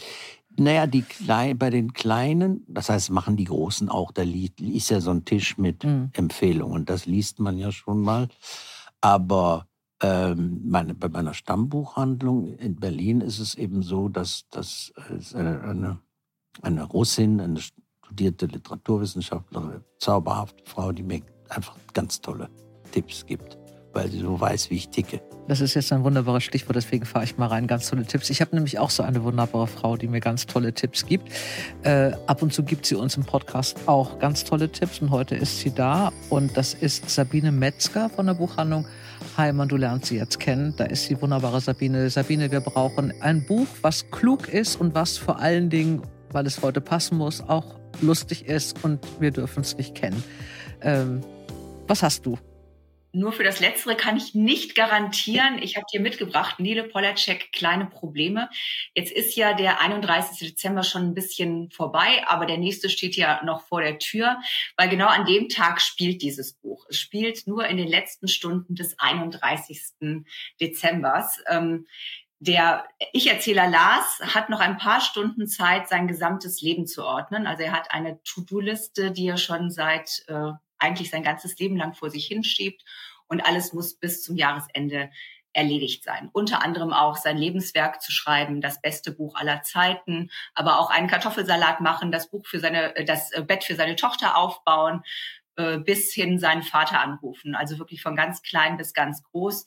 Naja, 0.57 0.85
die 0.85 1.03
Klei 1.03 1.53
bei 1.53 1.69
den 1.69 1.93
Kleinen, 1.93 2.65
das 2.67 2.89
heißt, 2.89 3.09
machen 3.11 3.37
die 3.37 3.45
Großen 3.45 3.87
auch, 3.87 4.11
da 4.11 4.23
ist 4.23 4.89
ja 4.89 4.99
so 4.99 5.11
ein 5.11 5.23
Tisch 5.23 5.57
mit 5.57 5.85
mhm. 5.85 6.09
Empfehlungen. 6.11 6.83
Das 6.83 7.05
liest 7.05 7.39
man 7.39 7.57
ja 7.57 7.71
schon 7.71 8.01
mal. 8.01 8.27
Aber 8.99 9.68
ähm, 10.01 10.61
meine, 10.63 10.95
bei 10.95 11.09
meiner 11.09 11.33
Stammbuchhandlung 11.33 12.47
in 12.57 12.75
Berlin 12.75 13.21
ist 13.21 13.39
es 13.39 13.55
eben 13.55 13.83
so, 13.83 14.07
dass, 14.07 14.47
dass 14.49 14.93
eine, 15.33 15.61
eine, 15.61 15.99
eine 16.61 16.83
Russin, 16.83 17.39
eine 17.41 17.59
studierte 17.59 18.45
Literaturwissenschaftlerin, 18.47 19.83
zauberhafte 19.99 20.63
Frau, 20.65 20.91
die 20.91 21.03
mir 21.03 21.21
einfach 21.49 21.77
ganz 21.93 22.21
tolle 22.21 22.49
Tipps 22.91 23.25
gibt, 23.25 23.58
weil 23.93 24.09
sie 24.09 24.19
so 24.19 24.39
weiß, 24.39 24.69
wie 24.69 24.75
ich 24.75 24.89
ticke. 24.89 25.21
Das 25.47 25.61
ist 25.61 25.73
jetzt 25.73 25.91
ein 25.91 26.03
wunderbares 26.03 26.43
Stichwort, 26.43 26.75
deswegen 26.75 27.05
fahre 27.05 27.25
ich 27.25 27.37
mal 27.37 27.47
rein. 27.47 27.65
Ganz 27.65 27.89
tolle 27.89 28.05
Tipps. 28.05 28.29
Ich 28.29 28.39
habe 28.39 28.55
nämlich 28.55 28.77
auch 28.77 28.91
so 28.91 29.01
eine 29.01 29.23
wunderbare 29.23 29.65
Frau, 29.65 29.97
die 29.97 30.07
mir 30.07 30.19
ganz 30.19 30.45
tolle 30.45 30.73
Tipps 30.73 31.07
gibt. 31.07 31.29
Äh, 31.81 32.11
ab 32.27 32.43
und 32.43 32.53
zu 32.53 32.63
gibt 32.63 32.85
sie 32.85 32.95
uns 32.95 33.17
im 33.17 33.23
Podcast 33.23 33.87
auch 33.87 34.19
ganz 34.19 34.43
tolle 34.43 34.71
Tipps 34.71 34.99
und 34.99 35.09
heute 35.09 35.35
ist 35.35 35.59
sie 35.59 35.73
da 35.73 36.11
und 36.29 36.55
das 36.55 36.75
ist 36.75 37.09
Sabine 37.09 37.51
Metzger 37.51 38.09
von 38.09 38.27
der 38.27 38.35
Buchhandlung 38.35 38.85
Heimann. 39.37 39.69
Du 39.69 39.77
lernst 39.77 40.07
sie 40.07 40.17
jetzt 40.17 40.39
kennen. 40.39 40.75
Da 40.77 40.85
ist 40.85 41.09
die 41.09 41.19
wunderbare 41.19 41.59
Sabine. 41.61 42.09
Sabine, 42.09 42.51
wir 42.51 42.61
brauchen 42.61 43.11
ein 43.21 43.43
Buch, 43.45 43.67
was 43.81 44.11
klug 44.11 44.49
ist 44.49 44.79
und 44.79 44.93
was 44.93 45.17
vor 45.17 45.39
allen 45.39 45.71
Dingen, 45.71 46.03
weil 46.31 46.45
es 46.45 46.61
heute 46.61 46.79
passen 46.79 47.17
muss, 47.17 47.41
auch 47.41 47.65
lustig 48.01 48.45
ist 48.45 48.83
und 48.83 48.99
wir 49.19 49.31
dürfen 49.31 49.61
es 49.61 49.75
nicht 49.77 49.95
kennen. 49.95 50.23
Ähm, 50.81 51.21
was 51.87 52.03
hast 52.03 52.25
du? 52.25 52.37
Nur 53.11 53.31
für 53.31 53.43
das 53.43 53.59
Letztere 53.59 53.95
kann 53.95 54.17
ich 54.17 54.35
nicht 54.35 54.75
garantieren. 54.75 55.57
Ich 55.61 55.75
habe 55.75 55.85
dir 55.91 55.99
mitgebracht, 55.99 56.59
Nele 56.59 56.83
Polacek, 56.83 57.51
kleine 57.51 57.87
Probleme. 57.87 58.49
Jetzt 58.93 59.11
ist 59.11 59.35
ja 59.35 59.53
der 59.53 59.81
31. 59.81 60.49
Dezember 60.49 60.83
schon 60.83 61.03
ein 61.03 61.13
bisschen 61.15 61.71
vorbei, 61.71 62.23
aber 62.27 62.45
der 62.45 62.57
nächste 62.57 62.89
steht 62.89 63.15
ja 63.15 63.43
noch 63.43 63.61
vor 63.61 63.81
der 63.81 63.97
Tür, 63.97 64.37
weil 64.77 64.89
genau 64.89 65.07
an 65.07 65.25
dem 65.25 65.49
Tag 65.49 65.81
spielt 65.81 66.21
dieses 66.21 66.53
Buch. 66.53 66.85
Es 66.87 66.97
spielt 66.97 67.47
nur 67.47 67.65
in 67.65 67.77
den 67.77 67.87
letzten 67.87 68.27
Stunden 68.27 68.75
des 68.75 68.99
31. 68.99 70.25
Dezembers. 70.61 71.41
Ähm, 71.49 71.87
der 72.41 72.85
Ich-Erzähler 73.11 73.67
Lars 73.67 74.21
hat 74.21 74.49
noch 74.49 74.61
ein 74.61 74.77
paar 74.77 75.01
Stunden 75.01 75.47
Zeit, 75.47 75.89
sein 75.89 76.07
gesamtes 76.07 76.61
Leben 76.61 76.87
zu 76.87 77.03
ordnen. 77.03 77.47
Also 77.47 77.63
er 77.63 77.73
hat 77.73 77.91
eine 77.91 78.21
To-Do-Liste, 78.23 79.11
die 79.11 79.27
er 79.27 79.37
schon 79.37 79.71
seit 79.71 80.23
äh, 80.27 80.51
eigentlich 80.79 81.09
sein 81.09 81.23
ganzes 81.23 81.57
Leben 81.59 81.77
lang 81.77 81.93
vor 81.93 82.09
sich 82.09 82.25
hinschiebt 82.25 82.83
und 83.27 83.41
alles 83.41 83.73
muss 83.73 83.95
bis 83.95 84.23
zum 84.23 84.35
Jahresende 84.35 85.09
erledigt 85.53 86.03
sein. 86.03 86.29
Unter 86.31 86.63
anderem 86.63 86.93
auch 86.93 87.17
sein 87.17 87.37
Lebenswerk 87.37 88.01
zu 88.01 88.11
schreiben, 88.11 88.61
das 88.61 88.81
beste 88.81 89.11
Buch 89.11 89.35
aller 89.35 89.63
Zeiten, 89.63 90.29
aber 90.53 90.79
auch 90.79 90.89
einen 90.89 91.07
Kartoffelsalat 91.07 91.81
machen, 91.81 92.11
das 92.11 92.29
Buch 92.29 92.45
für 92.45 92.59
seine, 92.59 92.95
äh, 92.95 93.05
das 93.05 93.31
äh, 93.31 93.41
Bett 93.41 93.63
für 93.63 93.75
seine 93.75 93.95
Tochter 93.95 94.37
aufbauen, 94.37 95.03
äh, 95.55 95.77
bis 95.79 96.13
hin 96.13 96.39
seinen 96.39 96.63
Vater 96.63 96.99
anrufen. 96.99 97.55
Also 97.55 97.79
wirklich 97.79 98.01
von 98.01 98.15
ganz 98.15 98.41
klein 98.41 98.77
bis 98.77 98.93
ganz 98.93 99.23
groß. 99.23 99.65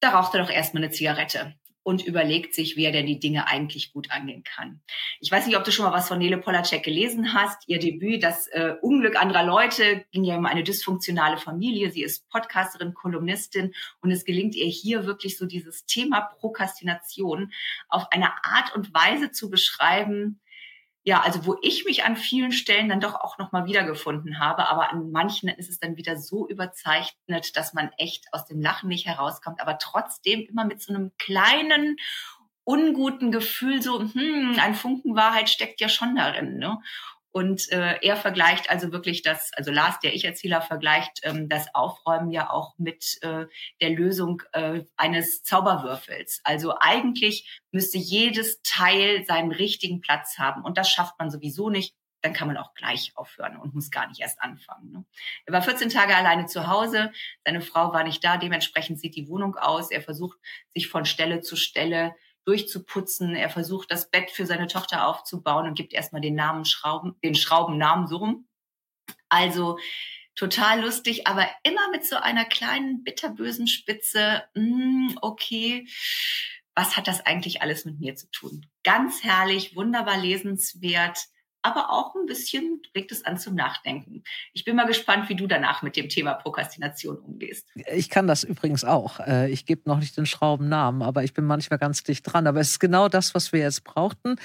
Da 0.00 0.10
raucht 0.10 0.34
er 0.34 0.42
doch 0.42 0.50
erstmal 0.50 0.82
eine 0.82 0.92
Zigarette 0.92 1.54
und 1.82 2.04
überlegt 2.04 2.54
sich, 2.54 2.76
wie 2.76 2.84
er 2.84 2.92
denn 2.92 3.06
die 3.06 3.18
Dinge 3.18 3.48
eigentlich 3.48 3.92
gut 3.92 4.10
angehen 4.10 4.44
kann. 4.44 4.80
Ich 5.20 5.30
weiß 5.30 5.46
nicht, 5.46 5.56
ob 5.56 5.64
du 5.64 5.72
schon 5.72 5.84
mal 5.84 5.92
was 5.92 6.08
von 6.08 6.18
Nele 6.18 6.38
Polacek 6.38 6.82
gelesen 6.82 7.34
hast. 7.34 7.68
Ihr 7.68 7.78
Debüt, 7.78 8.22
das 8.22 8.46
äh, 8.48 8.74
Unglück 8.80 9.20
anderer 9.20 9.44
Leute, 9.44 10.04
ging 10.12 10.24
ja 10.24 10.36
um 10.36 10.46
eine 10.46 10.62
dysfunktionale 10.62 11.38
Familie. 11.38 11.90
Sie 11.90 12.02
ist 12.02 12.28
Podcasterin, 12.28 12.94
Kolumnistin 12.94 13.74
und 14.00 14.10
es 14.10 14.24
gelingt 14.24 14.54
ihr 14.54 14.66
hier 14.66 15.06
wirklich 15.06 15.38
so 15.38 15.46
dieses 15.46 15.86
Thema 15.86 16.20
Prokrastination 16.20 17.52
auf 17.88 18.06
eine 18.10 18.30
Art 18.44 18.74
und 18.74 18.92
Weise 18.94 19.32
zu 19.32 19.50
beschreiben, 19.50 20.40
ja, 21.04 21.20
also 21.20 21.46
wo 21.46 21.56
ich 21.62 21.84
mich 21.84 22.04
an 22.04 22.16
vielen 22.16 22.52
Stellen 22.52 22.88
dann 22.88 23.00
doch 23.00 23.16
auch 23.16 23.38
nochmal 23.38 23.66
wiedergefunden 23.66 24.38
habe, 24.38 24.68
aber 24.68 24.90
an 24.92 25.10
manchen 25.10 25.48
ist 25.48 25.68
es 25.68 25.80
dann 25.80 25.96
wieder 25.96 26.16
so 26.16 26.48
überzeichnet, 26.48 27.56
dass 27.56 27.74
man 27.74 27.90
echt 27.98 28.26
aus 28.32 28.46
dem 28.46 28.60
Lachen 28.60 28.88
nicht 28.88 29.06
herauskommt, 29.06 29.60
aber 29.60 29.78
trotzdem 29.78 30.46
immer 30.48 30.64
mit 30.64 30.80
so 30.80 30.94
einem 30.94 31.12
kleinen 31.18 31.96
unguten 32.64 33.32
Gefühl 33.32 33.82
so, 33.82 34.00
hm, 34.00 34.56
ein 34.60 34.74
Funken 34.76 35.16
Wahrheit 35.16 35.50
steckt 35.50 35.80
ja 35.80 35.88
schon 35.88 36.14
darin, 36.14 36.58
ne? 36.58 36.78
Und 37.32 37.72
äh, 37.72 37.98
er 38.02 38.16
vergleicht 38.16 38.68
also 38.68 38.92
wirklich 38.92 39.22
das, 39.22 39.50
also 39.54 39.72
Lars, 39.72 39.98
der 40.00 40.14
Ich-Erzähler, 40.14 40.60
vergleicht 40.60 41.20
ähm, 41.22 41.48
das 41.48 41.74
Aufräumen 41.74 42.30
ja 42.30 42.50
auch 42.50 42.74
mit 42.76 43.18
äh, 43.22 43.46
der 43.80 43.90
Lösung 43.90 44.42
äh, 44.52 44.82
eines 44.96 45.42
Zauberwürfels. 45.42 46.42
Also 46.44 46.74
eigentlich 46.78 47.60
müsste 47.70 47.96
jedes 47.96 48.60
Teil 48.62 49.24
seinen 49.24 49.50
richtigen 49.50 50.02
Platz 50.02 50.38
haben. 50.38 50.62
Und 50.62 50.76
das 50.76 50.90
schafft 50.90 51.18
man 51.18 51.30
sowieso 51.30 51.70
nicht. 51.70 51.94
Dann 52.20 52.34
kann 52.34 52.46
man 52.46 52.58
auch 52.58 52.74
gleich 52.74 53.12
aufhören 53.16 53.56
und 53.56 53.74
muss 53.74 53.90
gar 53.90 54.06
nicht 54.08 54.20
erst 54.20 54.40
anfangen. 54.40 54.92
Ne? 54.92 55.04
Er 55.46 55.54
war 55.54 55.62
14 55.62 55.88
Tage 55.88 56.14
alleine 56.14 56.46
zu 56.46 56.68
Hause. 56.68 57.12
Seine 57.44 57.62
Frau 57.62 57.92
war 57.92 58.04
nicht 58.04 58.22
da. 58.22 58.36
Dementsprechend 58.36 59.00
sieht 59.00 59.16
die 59.16 59.26
Wohnung 59.28 59.56
aus. 59.56 59.90
Er 59.90 60.02
versucht, 60.02 60.38
sich 60.74 60.86
von 60.86 61.06
Stelle 61.06 61.40
zu 61.40 61.56
Stelle 61.56 62.14
durchzuputzen. 62.44 63.34
Er 63.34 63.50
versucht, 63.50 63.90
das 63.90 64.10
Bett 64.10 64.30
für 64.30 64.46
seine 64.46 64.66
Tochter 64.66 65.06
aufzubauen 65.06 65.66
und 65.66 65.74
gibt 65.74 65.92
erstmal 65.92 66.20
den 66.20 66.34
Namen 66.34 66.64
Schrauben, 66.64 67.16
den 67.22 67.34
Schraubennamen 67.34 68.06
so 68.06 68.16
rum. 68.18 68.48
Also 69.28 69.78
total 70.34 70.82
lustig, 70.82 71.26
aber 71.26 71.46
immer 71.62 71.90
mit 71.90 72.06
so 72.06 72.16
einer 72.16 72.44
kleinen 72.44 73.04
bitterbösen 73.04 73.66
Spitze. 73.66 74.44
Mm, 74.54 75.10
okay, 75.20 75.86
was 76.74 76.96
hat 76.96 77.06
das 77.06 77.20
eigentlich 77.20 77.62
alles 77.62 77.84
mit 77.84 78.00
mir 78.00 78.14
zu 78.16 78.30
tun? 78.30 78.66
Ganz 78.82 79.22
herrlich, 79.22 79.76
wunderbar 79.76 80.18
lesenswert 80.18 81.18
aber 81.62 81.90
auch 81.90 82.14
ein 82.14 82.26
bisschen 82.26 82.82
regt 82.94 83.12
es 83.12 83.24
an 83.24 83.38
zum 83.38 83.54
Nachdenken. 83.54 84.22
Ich 84.52 84.64
bin 84.64 84.76
mal 84.76 84.86
gespannt, 84.86 85.28
wie 85.28 85.36
du 85.36 85.46
danach 85.46 85.82
mit 85.82 85.96
dem 85.96 86.08
Thema 86.08 86.34
Prokrastination 86.34 87.18
umgehst. 87.18 87.68
Ich 87.92 88.10
kann 88.10 88.26
das 88.26 88.44
übrigens 88.44 88.84
auch. 88.84 89.20
Äh, 89.20 89.50
ich 89.50 89.64
gebe 89.64 89.82
noch 89.86 89.98
nicht 89.98 90.16
den 90.16 90.26
Schraubennamen, 90.26 91.02
aber 91.02 91.24
ich 91.24 91.34
bin 91.34 91.44
manchmal 91.44 91.78
ganz 91.78 92.02
dicht 92.02 92.30
dran. 92.30 92.46
Aber 92.46 92.60
es 92.60 92.70
ist 92.70 92.80
genau 92.80 93.08
das, 93.08 93.34
was 93.34 93.52
wir 93.52 93.60
jetzt 93.60 93.84
brauchten 93.84 94.36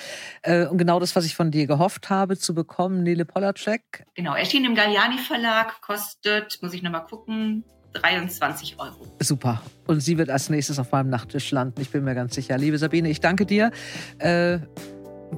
äh, 0.44 0.66
und 0.68 0.78
genau 0.78 1.00
das, 1.00 1.16
was 1.16 1.26
ich 1.26 1.36
von 1.36 1.52
dir 1.52 1.68
gehofft 1.68 2.10
habe 2.10 2.38
zu 2.38 2.54
bekommen, 2.54 3.04
Nele 3.04 3.26
Polacek. 3.26 4.06
Genau, 4.16 4.36
erschien 4.36 4.66
im 4.66 4.76
Galliani 4.76 5.18
Verlag, 5.18 5.82
kostet, 5.82 6.60
muss 6.62 6.74
ich 6.74 6.84
nochmal 6.84 7.06
gucken, 7.06 7.64
23 7.94 8.80
Euro. 8.80 9.08
Super. 9.20 9.62
Und 9.88 10.02
sie 10.02 10.18
wird 10.18 10.30
als 10.30 10.50
nächstes 10.50 10.80
auf 10.80 10.92
meinem 10.92 11.10
Nachttisch 11.10 11.52
landen. 11.52 11.82
Ich 11.82 11.90
bin 11.90 12.04
mir 12.04 12.16
ganz 12.16 12.36
sicher. 12.36 12.58
Liebe 12.58 12.78
Sabine, 12.78 13.10
ich 13.10 13.22
danke 13.22 13.46
dir. 13.46 13.72
Äh, 14.20 14.60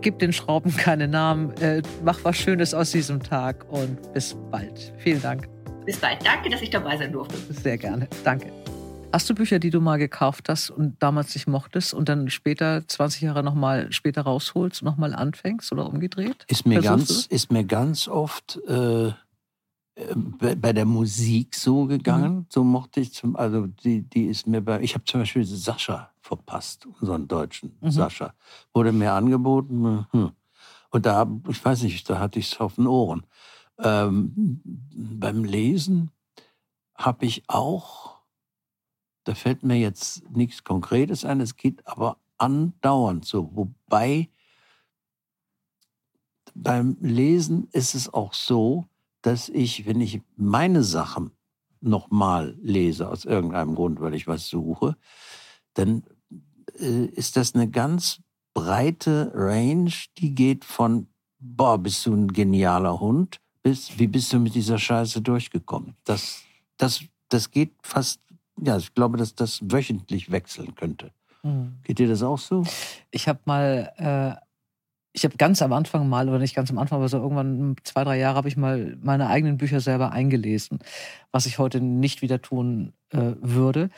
Gib 0.02 0.20
den 0.20 0.32
Schrauben 0.32 0.76
keine 0.76 1.08
Namen. 1.08 1.52
Äh, 1.58 1.82
mach 2.04 2.24
was 2.24 2.38
Schönes 2.38 2.74
aus 2.74 2.92
diesem 2.92 3.22
Tag 3.22 3.66
und 3.70 4.14
bis 4.14 4.36
bald. 4.52 4.94
Vielen 4.98 5.22
Dank. 5.22 5.50
Bis 5.86 5.98
bald. 5.98 6.26
Danke, 6.26 6.50
dass 6.50 6.62
ich 6.62 6.70
dabei 6.70 6.98
sein 6.98 7.12
durfte. 7.12 7.36
Sehr 7.54 7.78
gerne. 7.78 8.08
Danke. 8.24 8.52
Hast 9.12 9.28
du 9.28 9.34
Bücher, 9.34 9.58
die 9.58 9.72
du 9.72 9.82
mal 9.82 9.98
gekauft 9.98 10.50
hast 10.50 10.70
und 10.70 11.02
damals 11.02 11.34
nicht 11.34 11.48
mochtest 11.48 11.96
und 11.96 12.10
dann 12.10 12.30
später, 12.30 12.88
20 12.88 13.24
Jahre 13.24 13.44
nochmal 13.44 13.92
später 13.92 14.22
rausholst 14.22 14.84
und 14.84 14.86
nochmal 14.86 15.16
anfängst 15.16 15.72
oder 15.72 15.88
umgedreht? 15.88 16.46
Ist 16.48 16.68
mir, 16.68 16.80
ganz, 16.80 17.26
ist 17.26 17.52
mir 17.52 17.64
ganz 17.64 18.08
oft 18.08 18.60
äh, 18.68 19.08
äh, 19.08 20.16
bei 20.56 20.74
der 20.74 20.86
Musik 20.86 21.56
so 21.56 21.86
gegangen. 21.86 22.36
Mhm. 22.36 22.46
So 22.50 22.64
mochte 22.64 23.00
ich 23.00 23.14
zum, 23.14 23.36
also 23.36 23.66
die, 23.66 24.04
die 24.04 24.26
ist 24.26 24.46
mir 24.46 24.62
bei, 24.62 24.80
ich 24.82 24.94
habe 24.94 25.06
zum 25.06 25.22
Beispiel 25.22 25.44
Sascha 25.44 26.12
verpasst, 26.30 26.86
unseren 26.86 27.28
deutschen 27.28 27.76
mhm. 27.82 27.90
Sascha. 27.90 28.34
Wurde 28.72 28.92
mir 28.92 29.14
angeboten. 29.14 30.06
Hm. 30.12 30.32
Und 30.92 31.06
da, 31.06 31.28
ich 31.48 31.64
weiß 31.66 31.84
nicht, 31.84 32.08
da 32.08 32.20
hatte 32.20 32.38
ich 32.38 32.52
es 32.52 32.60
auf 32.60 32.76
den 32.76 32.86
Ohren. 32.86 33.26
Ähm, 33.80 34.62
beim 34.94 35.44
Lesen 35.44 36.12
habe 36.96 37.26
ich 37.26 37.44
auch, 37.48 38.18
da 39.24 39.34
fällt 39.34 39.64
mir 39.64 39.78
jetzt 39.78 40.30
nichts 40.30 40.64
Konkretes 40.64 41.26
ein, 41.26 41.42
es 41.42 41.56
geht 41.56 41.86
aber 41.88 42.18
andauernd 42.38 43.26
so. 43.26 43.50
Wobei 43.56 44.30
beim 46.54 46.98
Lesen 47.02 47.70
ist 47.72 47.96
es 47.96 48.14
auch 48.14 48.34
so, 48.34 48.86
dass 49.22 49.50
ich, 49.50 49.88
wenn 49.88 50.00
ich 50.00 50.22
meine 50.36 50.84
Sachen 50.84 51.32
nochmal 51.82 52.56
lese, 52.62 53.10
aus 53.10 53.26
irgendeinem 53.26 53.74
Grund, 53.74 54.00
weil 54.00 54.14
ich 54.14 54.28
was 54.28 54.48
suche, 54.48 54.96
dann 55.74 56.04
ist 56.86 57.38
das 57.38 57.56
eine 57.56 57.70
ganz 57.70 58.22
breite 58.54 59.32
Range, 59.34 59.92
die 60.18 60.34
geht 60.36 60.66
von, 60.66 61.08
boah, 61.40 61.78
bist 61.78 62.06
du 62.06 62.14
ein 62.14 62.32
genialer 62.32 63.00
Hund, 63.00 63.38
bis, 63.64 63.98
wie 64.00 64.08
bist 64.08 64.34
du 64.34 64.40
mit 64.40 64.56
dieser 64.56 64.78
Scheiße 64.78 65.22
durchgekommen? 65.22 65.96
Das, 66.04 66.42
das, 66.78 67.04
das 67.30 67.52
geht 67.52 67.72
fast, 67.84 68.20
ja, 68.62 68.78
ich 68.78 68.94
glaube, 68.94 69.18
dass 69.18 69.36
das 69.36 69.60
wöchentlich 69.64 70.32
wechseln 70.32 70.76
könnte. 70.76 71.12
Mhm. 71.44 71.80
Geht 71.84 72.00
dir 72.00 72.08
das 72.08 72.24
auch 72.24 72.40
so? 72.40 72.64
Ich 73.12 73.28
habe 73.28 73.40
mal 73.46 73.94
äh, 73.98 74.46
ich 75.12 75.24
habe 75.24 75.38
ganz 75.38 75.62
am 75.62 75.74
Anfang 75.74 76.08
mal, 76.08 76.30
oder 76.30 76.40
nicht 76.40 76.56
ganz 76.56 76.70
am 76.70 76.78
Anfang, 76.78 77.00
aber 77.00 77.10
so 77.10 77.18
irgendwann 77.18 77.76
zwei, 77.84 78.04
drei 78.04 78.18
Jahre 78.18 78.36
habe 78.38 78.48
ich 78.48 78.58
mal 78.58 78.98
meine 79.02 79.28
eigenen 79.28 79.58
Bücher 79.58 79.82
selber 79.82 80.12
eingelesen, 80.12 80.80
was 81.32 81.46
ich 81.46 81.58
heute 81.58 81.82
nicht 81.82 82.22
wieder 82.22 82.42
tun 82.42 82.94
äh, 83.10 83.34
würde. 83.42 83.90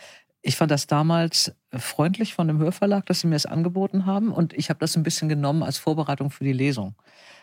Ich 0.41 0.55
fand 0.55 0.71
das 0.71 0.87
damals 0.87 1.53
freundlich 1.71 2.33
von 2.33 2.47
dem 2.47 2.57
Hörverlag, 2.59 3.05
dass 3.05 3.21
sie 3.21 3.27
mir 3.27 3.35
das 3.35 3.45
angeboten 3.45 4.05
haben 4.05 4.31
und 4.31 4.53
ich 4.53 4.69
habe 4.69 4.79
das 4.79 4.95
ein 4.95 5.03
bisschen 5.03 5.29
genommen 5.29 5.63
als 5.63 5.77
Vorbereitung 5.77 6.31
für 6.31 6.43
die 6.43 6.53
Lesung, 6.53 6.95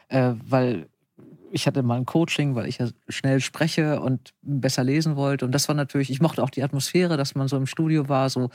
äh, 0.08 0.32
weil 0.44 0.88
ich 1.50 1.66
hatte 1.66 1.82
mal 1.82 1.96
ein 1.96 2.06
Coaching, 2.06 2.54
weil 2.54 2.66
ich 2.66 2.78
ja 2.78 2.88
schnell 3.08 3.40
spreche 3.40 4.00
und 4.00 4.34
besser 4.42 4.84
lesen 4.84 5.16
wollte. 5.16 5.44
Und 5.44 5.52
das 5.52 5.68
war 5.68 5.74
natürlich, 5.74 6.10
ich 6.10 6.20
mochte 6.20 6.42
auch 6.42 6.50
die 6.50 6.62
Atmosphäre, 6.62 7.16
dass 7.16 7.34
man 7.34 7.48
so 7.48 7.56
im 7.56 7.66
Studio 7.66 8.08
war, 8.08 8.28
so 8.28 8.50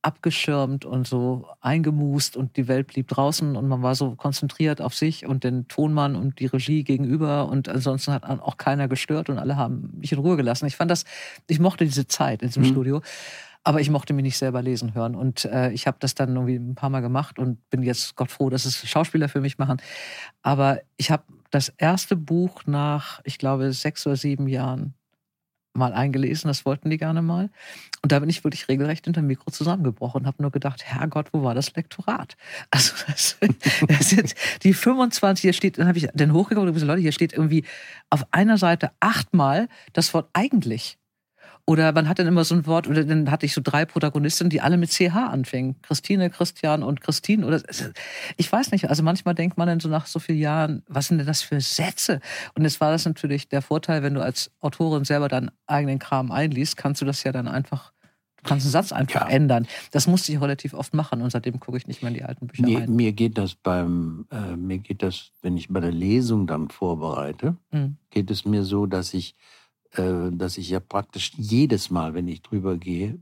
abgeschirmt 0.00 0.84
und 0.84 1.08
so 1.08 1.48
eingemust 1.60 2.36
und 2.36 2.56
die 2.56 2.68
Welt 2.68 2.86
blieb 2.86 3.08
draußen 3.08 3.56
und 3.56 3.66
man 3.66 3.82
war 3.82 3.96
so 3.96 4.14
konzentriert 4.14 4.80
auf 4.80 4.94
sich 4.94 5.26
und 5.26 5.42
den 5.42 5.66
Tonmann 5.66 6.14
und 6.14 6.38
die 6.38 6.46
Regie 6.46 6.84
gegenüber 6.84 7.48
und 7.48 7.68
ansonsten 7.68 8.12
hat 8.12 8.22
auch 8.24 8.56
keiner 8.58 8.86
gestört 8.86 9.28
und 9.28 9.38
alle 9.38 9.56
haben 9.56 9.90
mich 9.98 10.12
in 10.12 10.18
Ruhe 10.18 10.36
gelassen. 10.36 10.66
Ich 10.66 10.76
fand 10.76 10.90
das, 10.90 11.04
ich 11.48 11.58
mochte 11.58 11.84
diese 11.84 12.06
Zeit 12.06 12.42
in 12.42 12.48
diesem 12.48 12.62
mhm. 12.62 12.68
Studio, 12.68 13.02
aber 13.68 13.82
ich 13.82 13.90
mochte 13.90 14.14
mich 14.14 14.22
nicht 14.22 14.38
selber 14.38 14.62
lesen 14.62 14.94
hören 14.94 15.14
und 15.14 15.44
äh, 15.44 15.70
ich 15.72 15.86
habe 15.86 15.98
das 16.00 16.14
dann 16.14 16.34
irgendwie 16.34 16.54
ein 16.54 16.74
paar 16.74 16.88
Mal 16.88 17.00
gemacht 17.00 17.38
und 17.38 17.68
bin 17.68 17.82
jetzt 17.82 18.16
Gott 18.16 18.30
froh, 18.30 18.48
dass 18.48 18.64
es 18.64 18.88
Schauspieler 18.88 19.28
für 19.28 19.42
mich 19.42 19.58
machen. 19.58 19.76
Aber 20.40 20.80
ich 20.96 21.10
habe 21.10 21.24
das 21.50 21.68
erste 21.76 22.16
Buch 22.16 22.62
nach, 22.64 23.20
ich 23.24 23.36
glaube, 23.36 23.74
sechs 23.74 24.06
oder 24.06 24.16
sieben 24.16 24.48
Jahren 24.48 24.94
mal 25.74 25.92
eingelesen, 25.92 26.48
das 26.48 26.64
wollten 26.64 26.88
die 26.88 26.96
gerne 26.96 27.20
mal. 27.20 27.50
Und 28.02 28.10
da 28.10 28.20
bin 28.20 28.30
ich 28.30 28.42
wirklich 28.42 28.68
regelrecht 28.68 29.04
hinter 29.04 29.20
dem 29.20 29.26
Mikro 29.26 29.50
zusammengebrochen 29.50 30.22
und 30.22 30.26
habe 30.26 30.40
nur 30.40 30.50
gedacht, 30.50 30.84
Herrgott, 30.86 31.34
wo 31.34 31.42
war 31.42 31.54
das 31.54 31.74
Lektorat? 31.74 32.38
Also 32.70 32.94
das, 33.06 33.36
das 33.86 34.08
sind 34.08 34.34
die 34.62 34.72
25, 34.72 35.42
hier 35.42 35.52
steht, 35.52 35.76
dann 35.76 35.88
habe 35.88 35.98
ich 35.98 36.08
den 36.14 36.32
hochgeguckt 36.32 36.66
und 36.66 36.80
Leute, 36.80 37.02
hier 37.02 37.12
steht 37.12 37.34
irgendwie 37.34 37.66
auf 38.08 38.24
einer 38.30 38.56
Seite 38.56 38.92
achtmal 39.00 39.68
das 39.92 40.14
Wort 40.14 40.30
eigentlich. 40.32 40.97
Oder 41.68 41.92
man 41.92 42.08
hat 42.08 42.18
dann 42.18 42.26
immer 42.26 42.44
so 42.44 42.54
ein 42.54 42.64
Wort, 42.64 42.88
oder 42.88 43.04
dann 43.04 43.30
hatte 43.30 43.44
ich 43.44 43.52
so 43.52 43.60
drei 43.62 43.84
Protagonistinnen, 43.84 44.48
die 44.48 44.62
alle 44.62 44.78
mit 44.78 44.90
CH 44.90 45.14
anfingen. 45.14 45.76
Christine, 45.82 46.30
Christian 46.30 46.82
und 46.82 47.02
Christine. 47.02 47.46
Oder 47.46 47.60
ich 48.38 48.50
weiß 48.50 48.72
nicht, 48.72 48.88
also 48.88 49.02
manchmal 49.02 49.34
denkt 49.34 49.58
man 49.58 49.68
dann 49.68 49.78
so 49.78 49.90
nach 49.90 50.06
so 50.06 50.18
vielen 50.18 50.38
Jahren, 50.38 50.82
was 50.88 51.08
sind 51.08 51.18
denn 51.18 51.26
das 51.26 51.42
für 51.42 51.60
Sätze? 51.60 52.20
Und 52.54 52.64
jetzt 52.64 52.80
war 52.80 52.90
das 52.90 53.04
natürlich 53.04 53.50
der 53.50 53.60
Vorteil, 53.60 54.02
wenn 54.02 54.14
du 54.14 54.22
als 54.22 54.50
Autorin 54.60 55.04
selber 55.04 55.28
deinen 55.28 55.50
eigenen 55.66 55.98
Kram 55.98 56.32
einliest, 56.32 56.78
kannst 56.78 57.02
du 57.02 57.04
das 57.04 57.22
ja 57.24 57.32
dann 57.32 57.46
einfach 57.46 57.92
Du 58.38 58.48
kannst 58.48 58.64
einen 58.64 58.72
Satz 58.72 58.92
einfach 58.92 59.22
ja. 59.22 59.28
ändern. 59.28 59.66
Das 59.90 60.06
musste 60.06 60.32
ich 60.32 60.40
relativ 60.40 60.72
oft 60.72 60.94
machen 60.94 61.22
und 61.22 61.30
seitdem 61.30 61.58
gucke 61.58 61.76
ich 61.76 61.88
nicht 61.88 62.02
mehr 62.02 62.10
in 62.10 62.14
die 62.14 62.22
alten 62.22 62.46
Bücher 62.46 62.62
mir, 62.62 62.78
rein. 62.78 62.94
Mir 62.94 63.12
geht 63.12 63.36
das 63.36 63.56
beim, 63.56 64.26
äh, 64.30 64.56
mir 64.56 64.78
geht 64.78 65.02
das, 65.02 65.32
wenn 65.42 65.56
ich 65.56 65.68
bei 65.68 65.80
der 65.80 65.90
Lesung 65.90 66.46
dann 66.46 66.70
vorbereite, 66.70 67.56
mhm. 67.72 67.96
geht 68.10 68.30
es 68.30 68.44
mir 68.44 68.62
so, 68.62 68.86
dass 68.86 69.12
ich 69.12 69.34
dass 69.92 70.58
ich 70.58 70.70
ja 70.70 70.80
praktisch 70.80 71.32
jedes 71.36 71.90
Mal, 71.90 72.14
wenn 72.14 72.28
ich 72.28 72.42
drüber 72.42 72.76
gehe, 72.76 73.18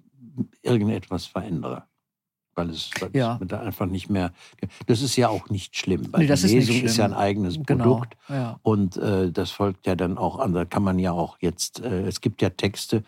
irgendetwas 0.62 1.26
verändere. 1.26 1.84
Weil 2.54 2.70
es, 2.70 2.90
weil 3.00 3.10
ja. 3.12 3.38
es 3.40 3.52
einfach 3.52 3.86
nicht 3.86 4.08
mehr. 4.08 4.32
Das 4.86 5.02
ist 5.02 5.16
ja 5.16 5.28
auch 5.28 5.50
nicht 5.50 5.76
schlimm, 5.76 6.10
weil 6.10 6.26
nee, 6.26 6.34
die 6.34 6.46
Lesung 6.46 6.76
ist, 6.76 6.82
ist, 6.82 6.96
ja 6.96 7.04
ein 7.04 7.12
eigenes 7.12 7.58
genau. 7.66 7.84
Produkt. 7.84 8.16
Ja. 8.30 8.58
Und 8.62 8.96
äh, 8.96 9.30
das 9.30 9.50
folgt 9.50 9.86
ja 9.86 9.94
dann 9.94 10.16
auch 10.16 10.38
an. 10.38 10.54
Da 10.54 10.64
kann 10.64 10.82
man 10.82 10.98
ja 10.98 11.12
auch 11.12 11.36
jetzt, 11.40 11.80
äh, 11.80 12.06
es 12.06 12.22
gibt 12.22 12.40
ja 12.40 12.48
Texte, 12.48 13.04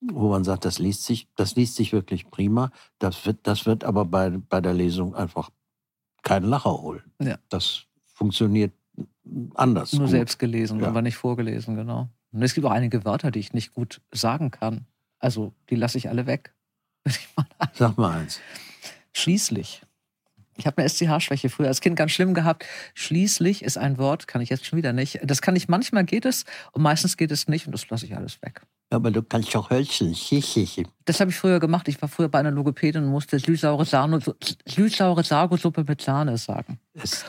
wo 0.00 0.30
man 0.30 0.42
sagt, 0.42 0.64
das 0.64 0.78
liest 0.78 1.04
sich, 1.04 1.28
das 1.36 1.54
liest 1.54 1.76
sich 1.76 1.92
wirklich 1.92 2.30
prima. 2.30 2.70
Das 2.98 3.26
wird, 3.26 3.38
das 3.42 3.66
wird 3.66 3.84
aber 3.84 4.06
bei, 4.06 4.30
bei 4.30 4.62
der 4.62 4.72
Lesung 4.72 5.14
einfach 5.14 5.50
keinen 6.22 6.46
Lacher 6.46 6.80
holen. 6.80 7.02
Ja. 7.20 7.38
Das 7.50 7.84
funktioniert 8.06 8.72
anders. 9.54 9.92
Nur 9.92 10.02
gut. 10.02 10.10
selbst 10.10 10.38
gelesen, 10.38 10.82
aber 10.82 11.02
nicht 11.02 11.16
vorgelesen, 11.16 11.76
genau. 11.76 12.08
Und 12.32 12.42
es 12.42 12.54
gibt 12.54 12.66
auch 12.66 12.70
einige 12.72 13.04
Wörter, 13.04 13.30
die 13.30 13.40
ich 13.40 13.52
nicht 13.52 13.72
gut 13.72 14.00
sagen 14.12 14.50
kann. 14.50 14.86
Also, 15.18 15.54
die 15.70 15.76
lasse 15.76 15.98
ich 15.98 16.08
alle 16.08 16.26
weg. 16.26 16.54
Sag 17.74 17.96
mal 17.96 18.20
eins. 18.20 18.40
Schließlich. 19.12 19.82
Ich 20.56 20.66
habe 20.66 20.78
eine 20.78 20.88
SCH-Schwäche 20.88 21.50
früher 21.50 21.68
als 21.68 21.80
Kind 21.80 21.96
ganz 21.96 22.10
schlimm 22.10 22.34
gehabt. 22.34 22.64
Schließlich 22.94 23.62
ist 23.62 23.78
ein 23.78 23.96
Wort, 23.96 24.26
kann 24.26 24.42
ich 24.42 24.48
jetzt 24.48 24.66
schon 24.66 24.76
wieder 24.76 24.92
nicht. 24.92 25.20
Das 25.22 25.40
kann 25.40 25.54
ich, 25.54 25.68
manchmal 25.68 26.04
geht 26.04 26.24
es 26.24 26.44
und 26.72 26.82
meistens 26.82 27.16
geht 27.16 27.30
es 27.30 27.46
nicht 27.46 27.66
und 27.66 27.72
das 27.72 27.88
lasse 27.88 28.06
ich 28.06 28.16
alles 28.16 28.42
weg. 28.42 28.62
Aber 28.90 29.10
du 29.10 29.22
kannst 29.22 29.54
doch 29.54 29.68
hölzeln. 29.68 30.16
Das 31.04 31.20
habe 31.20 31.30
ich 31.30 31.36
früher 31.36 31.60
gemacht. 31.60 31.88
Ich 31.88 32.00
war 32.00 32.08
früher 32.08 32.28
bei 32.28 32.38
einer 32.38 32.50
Logopädin 32.50 33.04
und 33.04 33.10
musste 33.10 33.38
süßsaure, 33.38 33.84
Sahne, 33.84 34.20
süßsaure 34.66 35.22
Sargosuppe 35.22 35.84
mit 35.86 36.00
Sahne 36.00 36.38
sagen. 36.38 36.80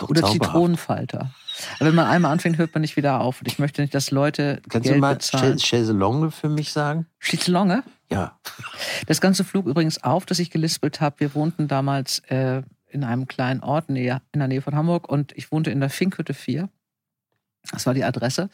Oder 0.08 0.24
Zitronenfalter. 0.24 1.32
Aber 1.80 1.89
wenn 1.89 1.95
man 1.95 2.08
einmal 2.08 2.32
anfängt, 2.32 2.58
hört 2.58 2.74
man 2.74 2.82
nicht 2.82 2.95
wieder 2.95 3.19
auf. 3.19 3.41
Und 3.41 3.48
ich 3.48 3.60
möchte 3.60 3.82
nicht, 3.82 3.93
dass 3.93 4.10
Leute 4.10 4.62
Kannst 4.69 4.86
Geld 4.86 4.95
du 4.95 5.02
mal 5.02 5.15
bezahlen. 5.15 5.58
Chaiselongue 5.58 6.32
für 6.32 6.48
mich 6.48 6.72
sagen? 6.72 7.08
Chaiselongue? 7.19 7.84
Ja. 8.10 8.39
Das 9.08 9.19
Ganze 9.19 9.43
flog 9.43 9.65
übrigens 9.65 10.02
auf, 10.02 10.26
dass 10.26 10.39
ich 10.39 10.52
gelispelt 10.52 11.02
habe. 11.02 11.19
Wir 11.19 11.36
wohnten 11.36 11.67
damals 11.67 12.19
äh, 12.30 12.63
in 12.88 13.04
einem 13.04 13.28
kleinen 13.28 13.62
Ort 13.62 13.89
in 13.89 13.95
der 13.95 14.22
Nähe 14.34 14.62
von 14.62 14.76
Hamburg 14.76 15.10
und 15.10 15.34
ich 15.36 15.52
wohnte 15.52 15.72
in 15.72 15.82
der 15.82 15.89
Finkhütte 15.89 16.34
4. 16.34 16.69
Das 17.72 17.86
war 17.86 17.93
die 17.93 18.06
Adresse. 18.06 18.50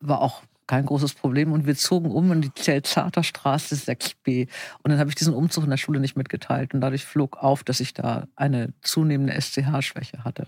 War 0.00 0.20
auch 0.20 0.42
kein 0.70 0.86
großes 0.86 1.14
Problem. 1.14 1.50
Und 1.50 1.66
wir 1.66 1.74
zogen 1.74 2.12
um 2.12 2.30
in 2.30 2.42
die 2.42 2.54
Zelzarter 2.54 3.24
Straße 3.24 3.74
6b. 3.74 4.46
Und 4.82 4.90
dann 4.92 5.00
habe 5.00 5.10
ich 5.10 5.16
diesen 5.16 5.34
Umzug 5.34 5.64
in 5.64 5.70
der 5.70 5.78
Schule 5.78 5.98
nicht 5.98 6.16
mitgeteilt. 6.16 6.74
Und 6.74 6.80
dadurch 6.80 7.04
flog 7.04 7.38
auf, 7.38 7.64
dass 7.64 7.80
ich 7.80 7.92
da 7.92 8.28
eine 8.36 8.72
zunehmende 8.80 9.32
SCH-Schwäche 9.32 10.22
hatte. 10.22 10.46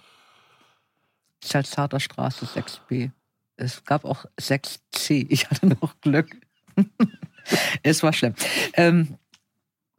Zelzarter 1.41 1.99
Straße 1.99 2.47
6b. 2.47 3.11
Es 3.57 3.85
gab 3.85 4.05
auch 4.05 4.25
6c. 4.41 5.27
Ich 5.29 5.51
hatte 5.51 5.67
noch 5.67 6.01
Glück. 6.01 6.31
es 7.83 8.05
war 8.05 8.13
schlimm. 8.13 8.35
Ähm, 8.75 9.19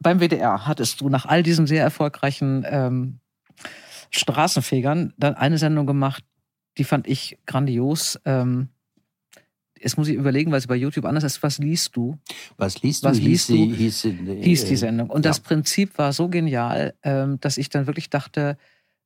beim 0.00 0.20
WDR 0.20 0.66
hattest 0.66 1.02
du 1.02 1.10
nach 1.10 1.26
all 1.26 1.42
diesen 1.42 1.66
sehr 1.66 1.82
erfolgreichen 1.82 2.64
ähm, 2.66 3.20
Straßenfegern 4.08 5.12
dann 5.18 5.34
eine 5.34 5.58
Sendung 5.58 5.86
gemacht, 5.86 6.24
die 6.78 6.84
fand 6.84 7.08
ich 7.08 7.38
grandios. 7.44 8.18
Ähm, 8.24 8.70
jetzt 9.84 9.98
muss 9.98 10.08
ich 10.08 10.16
überlegen, 10.16 10.50
weil 10.50 10.58
es 10.58 10.66
bei 10.66 10.74
YouTube 10.74 11.04
anders 11.04 11.24
ist. 11.24 11.42
Was 11.42 11.58
liest 11.58 11.94
du? 11.94 12.18
Was 12.56 12.82
liest 12.82 13.04
du? 13.04 13.08
Was 13.08 13.20
liest 13.20 13.50
du? 13.50 13.54
Hieß, 13.54 14.02
hieß, 14.02 14.14
hieß 14.40 14.64
die 14.64 14.76
Sendung. 14.76 15.10
Und 15.10 15.24
ja. 15.24 15.30
das 15.30 15.40
Prinzip 15.40 15.98
war 15.98 16.12
so 16.12 16.28
genial, 16.28 16.94
ähm, 17.02 17.38
dass 17.40 17.58
ich 17.58 17.68
dann 17.68 17.86
wirklich 17.86 18.10
dachte, 18.10 18.56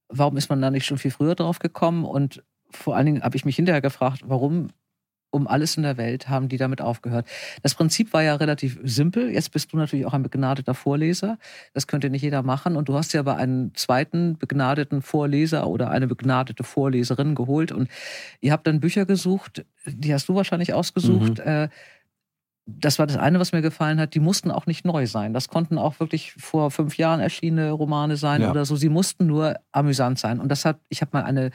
warum 0.08 0.36
ist 0.36 0.48
man 0.48 0.62
da 0.62 0.70
nicht 0.70 0.86
schon 0.86 0.96
viel 0.98 1.10
früher 1.10 1.34
drauf 1.34 1.58
gekommen? 1.58 2.04
Und 2.04 2.42
vor 2.70 2.96
allen 2.96 3.06
Dingen 3.06 3.22
habe 3.22 3.36
ich 3.36 3.44
mich 3.44 3.56
hinterher 3.56 3.80
gefragt, 3.80 4.22
warum 4.24 4.68
um 5.30 5.46
alles 5.46 5.76
in 5.76 5.82
der 5.82 5.96
Welt 5.96 6.28
haben 6.28 6.48
die 6.48 6.56
damit 6.56 6.80
aufgehört. 6.80 7.26
Das 7.62 7.74
Prinzip 7.74 8.12
war 8.12 8.22
ja 8.22 8.34
relativ 8.36 8.78
simpel. 8.82 9.30
Jetzt 9.30 9.52
bist 9.52 9.72
du 9.72 9.76
natürlich 9.76 10.06
auch 10.06 10.14
ein 10.14 10.22
begnadeter 10.22 10.74
Vorleser. 10.74 11.38
Das 11.74 11.86
könnte 11.86 12.10
nicht 12.10 12.22
jeder 12.22 12.42
machen. 12.42 12.76
Und 12.76 12.88
du 12.88 12.94
hast 12.94 13.12
ja 13.12 13.20
aber 13.20 13.36
einen 13.36 13.74
zweiten 13.74 14.38
begnadeten 14.38 15.02
Vorleser 15.02 15.66
oder 15.66 15.90
eine 15.90 16.06
begnadete 16.06 16.64
Vorleserin 16.64 17.34
geholt. 17.34 17.72
Und 17.72 17.88
ihr 18.40 18.52
habt 18.52 18.66
dann 18.66 18.80
Bücher 18.80 19.06
gesucht, 19.06 19.64
die 19.86 20.14
hast 20.14 20.28
du 20.28 20.34
wahrscheinlich 20.34 20.72
ausgesucht. 20.72 21.38
Mhm. 21.38 21.44
Äh, 21.44 21.68
das 22.68 22.98
war 22.98 23.06
das 23.06 23.16
eine, 23.16 23.40
was 23.40 23.52
mir 23.52 23.62
gefallen 23.62 23.98
hat. 23.98 24.14
Die 24.14 24.20
mussten 24.20 24.50
auch 24.50 24.66
nicht 24.66 24.84
neu 24.84 25.06
sein. 25.06 25.32
Das 25.32 25.48
konnten 25.48 25.78
auch 25.78 26.00
wirklich 26.00 26.34
vor 26.34 26.70
fünf 26.70 26.98
Jahren 26.98 27.18
erschienene 27.18 27.70
Romane 27.70 28.16
sein 28.16 28.42
ja. 28.42 28.50
oder 28.50 28.66
so. 28.66 28.76
Sie 28.76 28.90
mussten 28.90 29.26
nur 29.26 29.56
amüsant 29.72 30.18
sein. 30.18 30.38
Und 30.38 30.50
das 30.50 30.66
hat, 30.66 30.78
ich 30.90 31.00
habe 31.00 31.10
mal 31.14 31.24
eine 31.24 31.50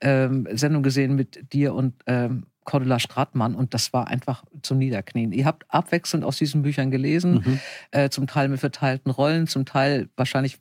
ähm, 0.00 0.48
Sendung 0.50 0.82
gesehen 0.82 1.14
mit 1.14 1.52
dir 1.52 1.74
und 1.74 1.94
ähm, 2.06 2.46
Cordula 2.68 2.98
Stratmann 2.98 3.54
und 3.54 3.72
das 3.72 3.94
war 3.94 4.08
einfach 4.08 4.44
zum 4.62 4.76
Niederknien. 4.76 5.32
Ihr 5.32 5.46
habt 5.46 5.64
abwechselnd 5.72 6.22
aus 6.22 6.36
diesen 6.36 6.60
Büchern 6.62 6.90
gelesen, 6.90 7.42
Mhm. 7.44 7.60
äh, 7.92 8.10
zum 8.10 8.26
Teil 8.26 8.48
mit 8.48 8.60
verteilten 8.60 9.10
Rollen, 9.10 9.46
zum 9.46 9.64
Teil 9.64 10.10
wahrscheinlich, 10.16 10.58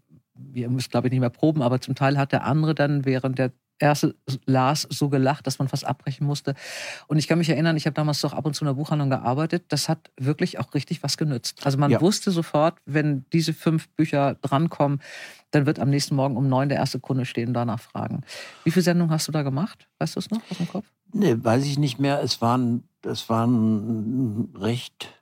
ihr 0.53 0.70
müsst 0.70 0.89
glaube 0.91 1.08
ich 1.08 1.12
nicht 1.12 1.20
mehr 1.20 1.30
proben, 1.30 1.62
aber 1.62 1.82
zum 1.82 1.95
Teil 1.95 2.18
hat 2.18 2.32
der 2.32 2.45
andere 2.45 2.74
dann 2.76 3.03
während 3.03 3.38
der 3.38 3.51
erste 3.80 4.16
las 4.45 4.88
so 4.89 5.10
gelacht, 5.10 5.45
dass 5.45 5.60
man 5.60 5.68
fast 5.68 5.86
abbrechen 5.86 6.26
musste. 6.26 6.55
Und 7.08 7.18
ich 7.20 7.28
kann 7.28 7.38
mich 7.38 7.49
erinnern, 7.49 7.76
ich 7.78 7.86
habe 7.86 7.93
damals 7.93 8.22
doch 8.22 8.34
ab 8.34 8.45
und 8.45 8.55
zu 8.55 8.64
in 8.64 8.68
einer 8.70 8.76
Buchhandlung 8.76 9.10
gearbeitet. 9.12 9.66
Das 9.68 9.88
hat 9.89 10.10
wirklich 10.18 10.58
auch 10.60 10.74
richtig 10.74 11.03
was 11.03 11.16
genützt. 11.18 11.64
Also 11.66 11.78
man 11.78 11.91
Ja. 11.91 12.01
wusste 12.01 12.32
sofort, 12.32 12.80
wenn 12.86 13.26
diese 13.34 13.53
fünf 13.53 13.89
Bücher 13.89 14.36
drankommen, 14.41 14.99
dann 15.51 15.66
wird 15.68 15.80
am 15.80 15.89
nächsten 15.91 16.16
Morgen 16.16 16.38
um 16.38 16.47
neun 16.49 16.70
der 16.70 16.80
erste 16.80 16.99
Kunde 16.99 17.26
stehen 17.26 17.49
und 17.49 17.53
danach 17.53 17.80
fragen. 17.82 18.22
Wie 18.64 18.72
viele 18.72 18.84
Sendungen 18.84 19.12
hast 19.14 19.28
du 19.28 19.32
da 19.32 19.43
gemacht? 19.43 19.88
Weißt 19.99 20.16
du 20.16 20.20
es 20.22 20.32
noch 20.32 20.41
aus 20.49 20.58
dem 20.58 20.68
Kopf? 20.70 20.88
Nee, 21.14 21.36
weiß 21.43 21.66
ich 21.66 21.78
nicht 21.80 21.99
mehr. 21.99 22.22
Es 22.22 22.41
waren, 22.41 22.88
es 23.01 23.30
waren 23.30 24.51
recht. 24.55 25.14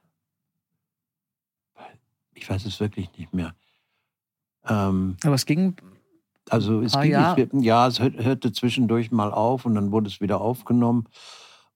Ich 2.33 2.49
weiß 2.49 2.65
es 2.65 2.79
wirklich 2.79 3.11
nicht 3.17 3.33
mehr. 3.33 3.55
Ähm, 4.67 5.15
Aber 5.23 5.35
es 5.35 5.45
ging 5.45 5.75
also 6.49 6.81
es 6.81 6.93
ging 6.99 7.11
Jahre. 7.11 7.47
nicht, 7.51 7.65
ja, 7.65 7.87
es 7.87 7.99
hör- 7.99 8.11
hörte 8.23 8.51
zwischendurch 8.51 9.11
mal 9.11 9.31
auf 9.31 9.65
und 9.65 9.73
dann 9.75 9.91
wurde 9.91 10.07
es 10.07 10.21
wieder 10.21 10.41
aufgenommen. 10.41 11.05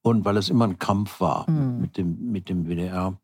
Und 0.02 0.26
weil 0.26 0.38
es 0.38 0.50
immer 0.50 0.66
ein 0.66 0.78
Kampf 0.80 1.20
war 1.20 1.50
Mhm. 1.50 1.82
mit, 1.82 1.98
dem, 1.98 2.32
mit 2.32 2.50
dem 2.50 2.66
WDR. 2.68 3.18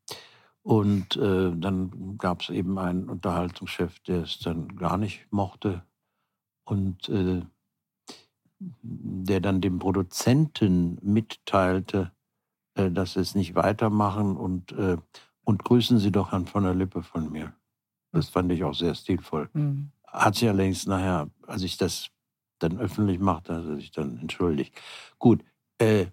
Und 0.63 1.15
äh, 1.17 1.51
dann 1.55 2.17
gab 2.17 2.41
es 2.41 2.49
eben 2.49 2.79
einen 2.79 3.07
Unterhaltungschef, 3.09 3.99
der 3.99 4.23
es 4.23 4.39
dann 4.39 4.75
gar 4.75 4.97
nicht 4.97 5.27
mochte. 5.29 5.83
Und 6.63 7.07
äh, 7.09 7.43
der 8.59 9.41
dann 9.41 9.61
dem 9.61 9.79
Produzenten 9.79 10.97
mitteilte, 11.01 12.11
äh, 12.75 12.91
dass 12.91 13.13
sie 13.13 13.19
es 13.21 13.35
nicht 13.35 13.55
weitermachen 13.55 14.37
und, 14.37 14.71
äh, 14.73 14.97
und 15.43 15.63
grüßen 15.63 15.99
Sie 15.99 16.11
doch 16.11 16.31
Herrn 16.31 16.47
von 16.47 16.63
der 16.63 16.73
Lippe 16.73 17.03
von 17.03 17.31
mir. 17.31 17.53
Das 18.11 18.29
fand 18.29 18.51
ich 18.51 18.63
auch 18.63 18.73
sehr 18.73 18.95
stilvoll. 18.95 19.49
hm, 19.53 19.91
Hat 20.07 20.35
sich 20.35 20.47
allerdings 20.47 20.87
nachher, 20.87 21.29
als 21.45 21.63
ich 21.63 21.77
das 21.77 22.09
dann 22.59 22.79
öffentlich 22.79 23.19
machte, 23.19 23.53
hat 23.53 23.65
er 23.65 23.75
sich 23.75 23.91
dann 23.91 24.17
entschuldigt. 24.17 24.73
Gut, 25.19 25.43
äh, 25.77 26.07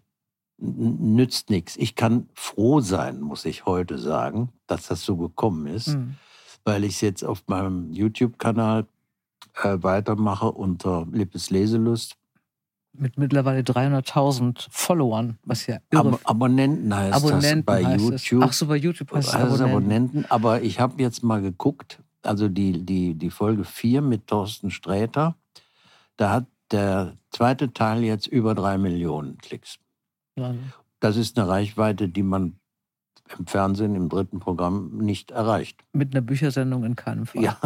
nützt 0.58 1.50
nichts. 1.50 1.76
Ich 1.76 1.94
kann 1.94 2.28
froh 2.34 2.80
sein, 2.80 3.20
muss 3.20 3.44
ich 3.44 3.66
heute 3.66 3.98
sagen, 3.98 4.50
dass 4.66 4.88
das 4.88 5.04
so 5.04 5.16
gekommen 5.16 5.66
ist, 5.66 5.88
hm. 5.88 6.16
weil 6.64 6.84
ich 6.84 6.94
es 6.94 7.00
jetzt 7.00 7.24
auf 7.24 7.44
meinem 7.46 7.92
YouTube-Kanal 7.92 8.86
äh, 9.62 9.78
weitermache 9.80 10.50
unter 10.50 11.06
Lippes 11.10 11.50
Leselust. 11.50 12.16
Mit 12.94 13.18
mittlerweile 13.18 13.60
300.000 13.60 14.66
Followern, 14.70 15.38
was 15.44 15.66
ja 15.66 15.78
irre 15.90 16.12
Ab 16.12 16.20
Abonnenten 16.24 16.94
heißt 16.94 17.14
Abonnenten 17.14 17.64
das 17.64 17.64
bei 17.64 17.84
heißt 17.84 18.04
YouTube. 18.04 18.42
Es. 18.42 18.48
Ach 18.48 18.52
so, 18.52 18.66
bei 18.66 18.76
YouTube 18.76 19.12
heißt 19.12 19.28
es 19.28 19.34
Abonnenten. 19.34 19.64
Abonnenten. 19.64 20.24
Aber 20.28 20.62
ich 20.62 20.80
habe 20.80 21.02
jetzt 21.02 21.22
mal 21.22 21.40
geguckt, 21.40 22.00
also 22.22 22.48
die, 22.48 22.84
die, 22.84 23.14
die 23.14 23.30
Folge 23.30 23.64
4 23.64 24.02
mit 24.02 24.26
Thorsten 24.26 24.70
Sträter, 24.70 25.36
da 26.16 26.30
hat 26.30 26.46
der 26.70 27.16
zweite 27.30 27.72
Teil 27.72 28.02
jetzt 28.02 28.26
über 28.26 28.54
drei 28.54 28.78
Millionen 28.78 29.38
Klicks. 29.38 29.78
Ja. 30.36 30.54
Das 31.00 31.16
ist 31.16 31.38
eine 31.38 31.48
Reichweite, 31.48 32.08
die 32.08 32.22
man 32.22 32.56
im 33.38 33.46
Fernsehen 33.46 33.94
im 33.94 34.08
dritten 34.08 34.40
Programm 34.40 34.98
nicht 34.98 35.30
erreicht. 35.30 35.82
Mit 35.92 36.14
einer 36.14 36.22
Büchersendung 36.22 36.84
in 36.84 36.96
keinem 36.96 37.26
Fall. 37.26 37.42
Ja. 37.42 37.58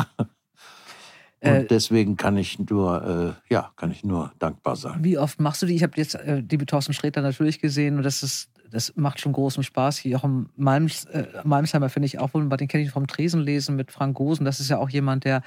Und 1.46 1.54
Äh, 1.54 1.66
deswegen 1.66 2.16
kann 2.16 2.36
ich 2.36 2.58
nur, 2.58 3.36
äh, 3.48 3.52
ja, 3.52 3.70
kann 3.76 3.90
ich 3.90 4.04
nur 4.04 4.32
dankbar 4.38 4.76
sein. 4.76 5.02
Wie 5.02 5.18
oft 5.18 5.40
machst 5.40 5.62
du 5.62 5.66
die? 5.66 5.74
Ich 5.74 5.82
habe 5.82 5.94
jetzt 5.96 6.14
äh, 6.14 6.42
die 6.42 6.58
mit 6.58 6.68
Thorsten 6.68 6.92
Sträter 6.92 7.22
natürlich 7.22 7.60
gesehen 7.60 7.96
und 7.96 8.02
das 8.02 8.22
ist, 8.22 8.50
das 8.70 8.94
macht 8.96 9.20
schon 9.20 9.32
großen 9.32 9.62
Spaß. 9.62 9.98
Hier 9.98 10.18
auch 10.18 10.24
im 10.24 10.50
Malms, 10.56 11.04
äh, 11.06 11.26
Malmsheimer 11.44 11.88
finde 11.88 12.06
ich 12.06 12.18
auch 12.18 12.34
wunderbar. 12.34 12.58
Den 12.58 12.68
kenne 12.68 12.84
ich 12.84 12.90
vom 12.90 13.06
Tresenlesen 13.06 13.76
mit 13.76 13.92
Frank 13.92 14.16
Gosen. 14.16 14.44
Das 14.44 14.60
ist 14.60 14.68
ja 14.68 14.78
auch 14.78 14.90
jemand, 14.90 15.24
der 15.24 15.42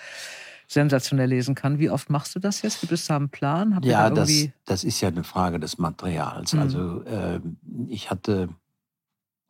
sensationell 0.67 1.29
lesen 1.29 1.55
kann. 1.55 1.79
Wie 1.79 1.89
oft 1.89 2.09
machst 2.09 2.35
du 2.35 2.39
das 2.39 2.61
jetzt? 2.61 2.81
Gibt 2.81 2.93
es 2.93 3.07
da 3.07 3.15
einen 3.15 3.29
Plan? 3.29 3.75
Habt 3.75 3.85
Ja, 3.85 4.09
da 4.09 4.15
das, 4.15 4.31
das 4.65 4.83
ist 4.83 5.01
ja 5.01 5.09
eine 5.09 5.23
Frage 5.23 5.59
des 5.59 5.79
Materials. 5.79 6.53
Mhm. 6.53 6.59
Also 6.59 7.05
ähm, 7.07 7.57
ich 7.87 8.11
hatte, 8.11 8.49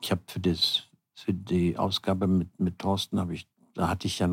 ich 0.02 0.12
habe 0.12 0.22
für 0.28 0.40
das, 0.40 0.84
für 1.14 1.34
die 1.34 1.78
Ausgabe 1.78 2.26
mit, 2.26 2.58
mit 2.60 2.80
Thorsten 2.80 3.20
habe 3.20 3.34
ich, 3.34 3.48
da 3.80 3.88
hatte 3.88 4.08
ich 4.08 4.20
ja 4.20 4.30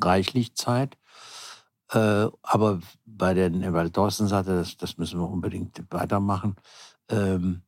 reichlich 0.00 0.54
Zeit. 0.54 0.96
Äh, 1.90 2.28
aber 2.40 2.80
bei 3.04 3.34
den, 3.34 3.70
weil 3.74 3.90
Thorsten 3.90 4.28
sagte, 4.28 4.54
das, 4.56 4.78
das 4.78 4.96
müssen 4.96 5.20
wir 5.20 5.28
unbedingt 5.28 5.84
weitermachen. 5.90 6.56
Ähm, 7.10 7.60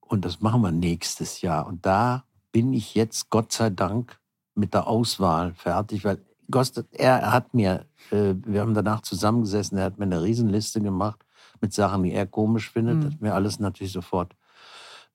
und 0.00 0.24
das 0.24 0.40
machen 0.40 0.62
wir 0.62 0.72
nächstes 0.72 1.42
Jahr. 1.42 1.66
Und 1.66 1.84
da 1.84 2.24
bin 2.52 2.72
ich 2.72 2.94
jetzt, 2.94 3.28
Gott 3.28 3.52
sei 3.52 3.68
Dank, 3.68 4.18
mit 4.54 4.72
der 4.72 4.86
Auswahl 4.86 5.52
fertig, 5.52 6.06
weil 6.06 6.24
Gostet, 6.50 6.86
er 6.92 7.32
hat 7.32 7.52
mir, 7.52 7.84
äh, 8.12 8.34
wir 8.46 8.62
haben 8.62 8.72
danach 8.72 9.02
zusammengesessen, 9.02 9.76
er 9.76 9.84
hat 9.84 9.98
mir 9.98 10.04
eine 10.04 10.22
Riesenliste 10.22 10.80
gemacht 10.80 11.26
mit 11.60 11.74
Sachen, 11.74 12.04
die 12.04 12.12
er 12.12 12.26
komisch 12.26 12.70
findet. 12.70 12.96
Mhm. 12.96 13.04
Hat 13.04 13.20
mir 13.20 13.34
alles 13.34 13.58
natürlich 13.58 13.92
sofort 13.92 14.36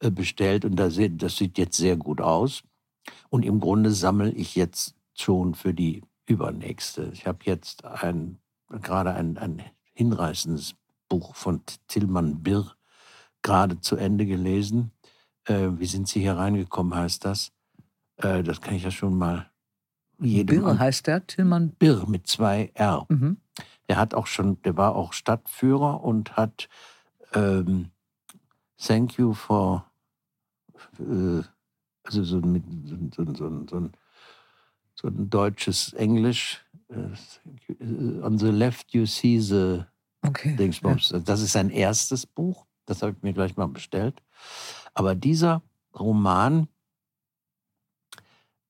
äh, 0.01 0.11
bestellt 0.11 0.65
und 0.65 0.75
das 0.75 0.95
sieht, 0.95 1.23
das 1.23 1.37
sieht 1.37 1.57
jetzt 1.57 1.77
sehr 1.77 1.95
gut 1.95 2.21
aus. 2.21 2.63
Und 3.29 3.45
im 3.45 3.59
Grunde 3.59 3.91
sammle 3.91 4.31
ich 4.31 4.55
jetzt 4.55 4.95
schon 5.13 5.55
für 5.55 5.73
die 5.73 6.03
übernächste. 6.25 7.09
Ich 7.13 7.27
habe 7.27 7.39
jetzt 7.43 7.85
ein, 7.85 8.39
gerade 8.69 9.13
ein, 9.13 9.37
ein 9.37 9.61
hinreißendes 9.93 10.75
Buch 11.09 11.35
von 11.35 11.61
Tillmann 11.87 12.41
Birr 12.41 12.75
gerade 13.41 13.79
zu 13.79 13.95
Ende 13.95 14.25
gelesen. 14.25 14.91
Äh, 15.45 15.69
wie 15.73 15.85
sind 15.85 16.07
Sie 16.07 16.21
hier 16.21 16.37
reingekommen, 16.37 16.95
heißt 16.95 17.25
das. 17.25 17.51
Äh, 18.17 18.43
das 18.43 18.61
kann 18.61 18.75
ich 18.75 18.83
ja 18.83 18.91
schon 18.91 19.17
mal 19.17 19.51
jedem 20.19 20.61
Birr 20.61 20.79
heißt 20.79 21.07
der, 21.07 21.25
Tillmann. 21.25 21.71
Birr 21.71 22.05
mit 22.07 22.27
zwei 22.27 22.71
R. 22.75 23.05
Mhm. 23.09 23.37
Der 23.89 23.97
hat 23.97 24.13
auch 24.13 24.27
schon, 24.27 24.61
der 24.61 24.77
war 24.77 24.95
auch 24.95 25.13
Stadtführer 25.13 26.03
und 26.03 26.37
hat 26.37 26.69
ähm, 27.33 27.91
Thank 28.77 29.17
you 29.17 29.33
for 29.33 29.85
äh, 30.99 31.41
also 32.03 32.23
so, 32.23 32.37
mit, 32.37 32.63
so, 32.85 33.25
so, 33.25 33.33
so, 33.33 33.89
so, 34.95 35.07
ein, 35.07 35.29
deutsches 35.29 35.93
Englisch. 35.93 36.63
Äh, 36.89 38.21
on 38.21 38.37
the 38.37 38.51
left 38.51 38.93
you 38.93 39.05
see 39.05 39.39
the 39.39 39.85
Okay. 40.23 40.55
Dingsbums. 40.55 41.13
Das 41.25 41.41
ist 41.41 41.53
sein 41.53 41.69
erstes 41.69 42.25
Buch. 42.25 42.65
Das 42.85 43.01
habe 43.01 43.13
ich 43.13 43.23
mir 43.23 43.33
gleich 43.33 43.55
mal 43.57 43.67
bestellt. 43.67 44.21
Aber 44.93 45.15
dieser 45.15 45.61
Roman, 45.97 46.67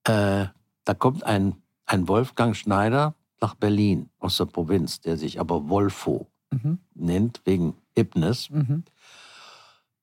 äh, 0.05 0.45
da 0.85 0.93
kommt 0.97 1.23
ein, 1.23 1.55
ein 1.85 2.07
Wolfgang 2.07 2.55
Schneider 2.55 3.15
nach 3.41 3.55
Berlin 3.55 4.09
aus 4.19 4.37
der 4.37 4.45
Provinz, 4.45 5.01
der 5.01 5.17
sich 5.17 5.39
aber 5.39 5.69
Wolfo 5.69 6.27
Ja. 6.51 6.59
Mhm. 6.59 6.79
nennt, 6.95 7.41
wegen 7.45 7.75
Hipness. 7.95 8.49
Mhm. 8.49 8.83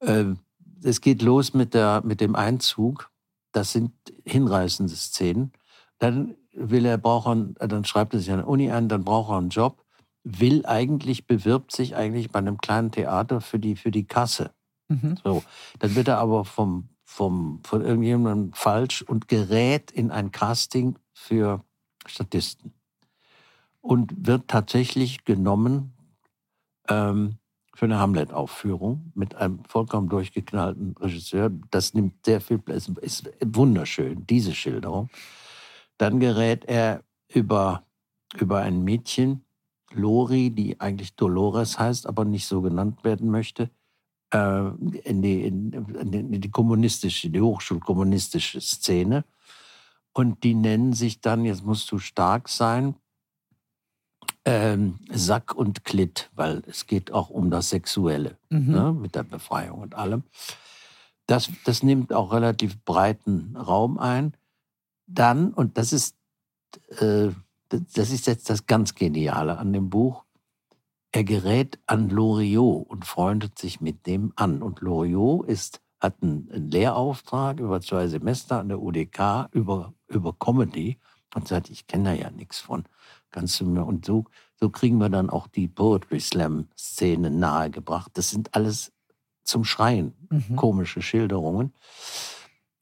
Äh, 0.01 0.25
es 0.83 1.01
geht 1.01 1.23
los 1.23 1.55
mit, 1.55 1.75
der, 1.75 2.03
mit 2.05 2.21
dem 2.21 2.35
Einzug. 2.37 3.11
Das 3.53 3.73
sind 3.73 3.93
hinreißende 4.25 4.95
Szenen. 4.95 5.53
Dann 5.99 6.37
will 6.53 6.85
er, 6.85 6.99
braucht 6.99 7.27
er, 7.59 7.69
dann 7.69 7.85
schreibt 7.85 8.15
er 8.15 8.21
sich 8.21 8.31
an 8.31 8.39
der 8.39 8.49
Uni 8.49 8.71
an, 8.71 8.89
dann 8.89 9.05
braucht 9.05 9.31
er 9.31 9.39
einen 9.39 9.51
Job, 9.51 9.85
will 10.25 10.67
eigentlich, 10.67 11.27
bewirbt 11.27 11.73
sich 11.73 11.97
eigentlich 11.97 12.31
bei 12.31 12.39
einem 12.39 12.59
kleinen 12.59 12.91
Theater 12.91 13.41
für 13.41 13.59
die, 13.59 13.77
für 13.77 13.91
die 13.91 14.07
Kasse. 14.07 14.53
Mhm. 14.89 15.19
So, 15.23 15.43
dann 15.79 15.95
wird 15.95 16.09
er 16.09 16.19
aber 16.19 16.45
vom, 16.45 16.89
vom, 17.05 17.61
von 17.65 17.83
irgendjemandem 17.83 18.53
falsch 18.53 19.03
und 19.03 19.29
gerät 19.29 19.91
in 19.91 20.11
ein 20.11 20.31
Casting 20.31 20.99
für 21.13 21.65
Statisten. 22.07 22.75
Und 23.81 24.27
wird 24.27 24.49
tatsächlich 24.49 25.25
genommen 25.25 25.95
ähm, 26.89 27.39
für 27.79 27.85
eine 27.85 28.01
Hamlet-Aufführung 28.01 29.13
mit 29.15 29.37
einem 29.37 29.63
vollkommen 29.63 30.09
durchgeknallten 30.09 30.97
Regisseur. 30.99 31.49
Das 31.71 31.95
nimmt 31.95 32.27
sehr 32.27 32.41
viel 32.41 32.59
Platz, 32.59 32.91
ist 33.01 33.31
wunderschön, 33.41 34.27
diese 34.27 34.53
Schilderung. 34.53 35.11
Dann 35.97 36.19
gerät 36.19 36.65
er 36.65 37.05
über, 37.33 37.85
über 38.37 38.59
ein 38.63 38.83
Mädchen, 38.83 39.45
Lori, 39.93 40.51
die 40.51 40.81
eigentlich 40.81 41.15
Dolores 41.15 41.79
heißt, 41.79 42.09
aber 42.09 42.25
nicht 42.25 42.49
so 42.49 42.63
genannt 42.63 43.05
werden 43.05 43.31
möchte, 43.31 43.71
äh, 44.35 44.71
in, 45.05 45.23
die, 45.23 45.45
in, 45.45 45.71
in, 45.71 46.41
die, 46.41 46.51
kommunistische, 46.51 47.31
die 47.31 47.41
hochschulkommunistische 47.41 48.61
Szene. 48.61 49.25
Und 50.13 50.43
die 50.43 50.55
nennen 50.55 50.95
sich 50.95 51.21
dann, 51.21 51.45
jetzt 51.45 51.65
musst 51.65 51.93
du 51.93 52.01
stark 52.01 52.49
sein, 52.49 52.97
ähm, 54.45 54.99
Sack 55.11 55.55
und 55.55 55.85
Klit, 55.85 56.31
weil 56.35 56.63
es 56.67 56.87
geht 56.87 57.13
auch 57.13 57.31
um 57.31 57.51
das 57.51 57.71
Sexuelle, 57.71 58.39
Mhm. 58.51 58.71
ne, 58.73 58.93
mit 58.93 59.15
der 59.15 59.23
Befreiung 59.25 59.81
und 59.81 59.95
allem. 59.95 60.23
Das, 61.27 61.51
das 61.65 61.83
nimmt 61.83 62.13
auch 62.13 62.33
relativ 62.33 62.83
breiten 62.85 63.55
Raum 63.57 63.99
ein. 63.99 64.33
Dann, 65.07 65.53
und 65.53 65.77
das 65.77 65.93
ist, 65.93 66.17
äh, 67.01 67.29
das 67.69 68.11
ist 68.11 68.27
jetzt 68.27 68.49
das 68.49 68.67
ganz 68.67 68.95
Geniale 68.95 69.59
an 69.59 69.73
dem 69.73 69.91
Buch, 69.91 70.25
er 71.13 71.25
gerät 71.25 71.79
an 71.87 72.09
Loriot 72.11 72.87
und 72.89 73.05
freundet 73.07 73.59
sich 73.59 73.81
mit 73.81 74.07
dem 74.07 74.33
an. 74.37 74.63
Und 74.63 74.81
Loriot 74.81 75.47
ist, 75.47 75.81
hat 76.01 76.23
einen, 76.23 76.51
einen 76.51 76.71
Lehrauftrag 76.71 77.61
über 77.61 77.81
zwei 77.81 78.09
Semester 78.09 78.61
an 78.61 78.69
der 78.69 78.81
UDK 78.81 79.49
über, 79.53 79.93
über 80.07 80.33
Comedy 80.39 80.99
und 81.35 81.49
sagt, 81.49 81.71
ich 81.71 81.87
kenne 81.87 82.05
da 82.05 82.13
ja 82.13 82.31
nichts 82.31 82.59
von. 82.59 82.85
Mir, 83.63 83.87
und 83.87 84.05
so, 84.05 84.25
so 84.57 84.71
kriegen 84.71 84.99
wir 84.99 85.09
dann 85.09 85.31
auch 85.31 85.47
die 85.47 85.69
Poetry 85.69 86.21
Slam-Szene 86.21 87.31
nahegebracht. 87.31 88.11
Das 88.15 88.31
sind 88.31 88.55
alles 88.55 88.93
zum 89.45 89.65
Schreien 89.65 90.15
mhm. 90.31 90.57
komische 90.57 91.03
Schilderungen. 91.03 91.73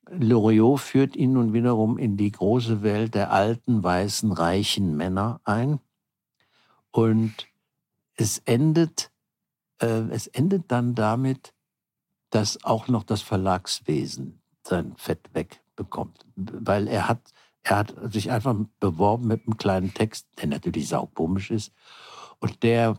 Loriot 0.09 0.81
führt 0.81 1.17
ihn 1.17 1.33
nun 1.33 1.53
wiederum 1.53 1.99
in 1.99 2.17
die 2.17 2.31
große 2.31 2.83
Welt 2.83 3.15
der 3.15 3.33
alten, 3.33 3.83
weißen, 3.83 4.33
reichen 4.33 4.97
Männer 4.97 5.41
ein. 5.45 5.81
Und 6.91 7.35
es 8.15 8.39
endet, 8.39 9.11
äh, 9.81 10.09
es 10.11 10.27
endet 10.29 10.65
dann 10.69 10.95
damit, 10.95 11.53
dass 12.31 12.65
auch 12.65 12.89
noch 12.89 13.03
das 13.03 13.23
Verlagswesen 13.23 14.41
sein 14.63 14.95
Fett 14.97 15.29
wegbekommt. 15.33 16.25
Weil 16.37 16.89
er 16.89 17.09
hat, 17.09 17.33
er 17.67 17.79
hat 17.79 17.95
sich 18.13 18.31
einfach 18.31 18.55
beworben 18.79 19.27
mit 19.27 19.43
einem 19.45 19.57
kleinen 19.57 19.93
Text, 19.93 20.29
der 20.41 20.47
natürlich 20.47 20.89
saukomisch 20.89 21.51
ist. 21.51 21.73
Und 22.39 22.63
der 22.63 22.97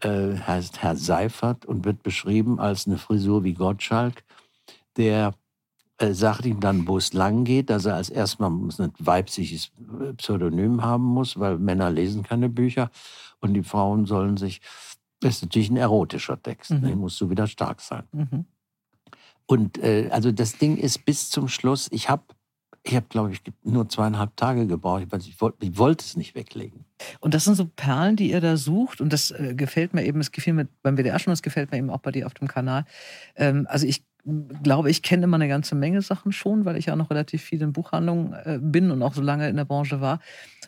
äh, 0.00 0.36
heißt 0.36 0.80
Herr 0.80 0.94
Seifert 0.94 1.66
und 1.66 1.84
wird 1.84 2.04
beschrieben 2.04 2.60
als 2.60 2.86
eine 2.86 2.98
Frisur 2.98 3.42
wie 3.42 3.54
Gottschalk, 3.54 4.22
der 4.96 5.34
äh, 5.98 6.12
sagt 6.12 6.46
ihm 6.46 6.60
dann, 6.60 6.86
wo 6.86 6.98
es 6.98 7.12
lang 7.14 7.42
geht, 7.42 7.68
dass 7.68 7.84
er 7.84 7.96
als 7.96 8.10
erstmal 8.10 8.50
ein 8.50 8.92
weibliches 9.00 9.72
Pseudonym 10.18 10.84
haben 10.84 11.04
muss, 11.04 11.40
weil 11.40 11.58
Männer 11.58 11.90
lesen 11.90 12.22
keine 12.22 12.48
Bücher 12.48 12.92
und 13.40 13.54
die 13.54 13.64
Frauen 13.64 14.06
sollen 14.06 14.36
sich, 14.36 14.60
das 15.18 15.36
ist 15.36 15.42
natürlich 15.42 15.70
ein 15.70 15.78
erotischer 15.78 16.40
Text, 16.40 16.70
mhm. 16.70 16.80
ne, 16.80 16.94
musst 16.94 17.20
du 17.20 17.28
wieder 17.28 17.48
stark 17.48 17.80
sein. 17.80 18.04
Mhm. 18.12 18.44
Und 19.46 19.78
äh, 19.78 20.10
also 20.12 20.30
das 20.30 20.58
Ding 20.58 20.76
ist 20.76 21.04
bis 21.04 21.28
zum 21.28 21.48
Schluss, 21.48 21.88
ich 21.90 22.08
habe 22.08 22.22
ich 22.86 22.94
habe, 22.94 23.06
glaube 23.08 23.32
ich, 23.32 23.40
nur 23.62 23.88
zweieinhalb 23.88 24.36
Tage 24.36 24.66
gebraucht, 24.66 25.04
ich, 25.26 25.40
wollte, 25.40 25.56
ich 25.64 25.78
wollte 25.78 26.04
es 26.04 26.16
nicht 26.16 26.34
weglegen. 26.34 26.84
Und 27.18 27.32
das 27.32 27.44
sind 27.44 27.54
so 27.54 27.64
Perlen, 27.64 28.16
die 28.16 28.30
ihr 28.30 28.42
da 28.42 28.58
sucht. 28.58 29.00
Und 29.00 29.12
das 29.12 29.30
äh, 29.30 29.54
gefällt 29.54 29.94
mir 29.94 30.04
eben, 30.04 30.20
es 30.20 30.32
gefiel 30.32 30.52
mir 30.52 30.68
beim 30.82 30.96
WDR 30.96 31.18
schon, 31.18 31.32
das 31.32 31.42
gefällt 31.42 31.72
mir 31.72 31.78
eben 31.78 31.88
auch 31.88 32.00
bei 32.00 32.12
dir 32.12 32.26
auf 32.26 32.34
dem 32.34 32.46
Kanal. 32.46 32.84
Ähm, 33.36 33.66
also 33.70 33.86
ich 33.86 34.04
glaube, 34.62 34.90
ich 34.90 35.02
kenne 35.02 35.24
immer 35.24 35.36
eine 35.36 35.48
ganze 35.48 35.74
Menge 35.74 36.02
Sachen 36.02 36.32
schon, 36.32 36.66
weil 36.66 36.76
ich 36.76 36.86
ja 36.86 36.96
noch 36.96 37.10
relativ 37.10 37.42
viel 37.42 37.62
in 37.62 37.72
Buchhandlungen 37.72 38.32
äh, 38.32 38.58
bin 38.60 38.90
und 38.90 39.02
auch 39.02 39.14
so 39.14 39.22
lange 39.22 39.48
in 39.48 39.56
der 39.56 39.64
Branche 39.64 40.02
war. 40.02 40.20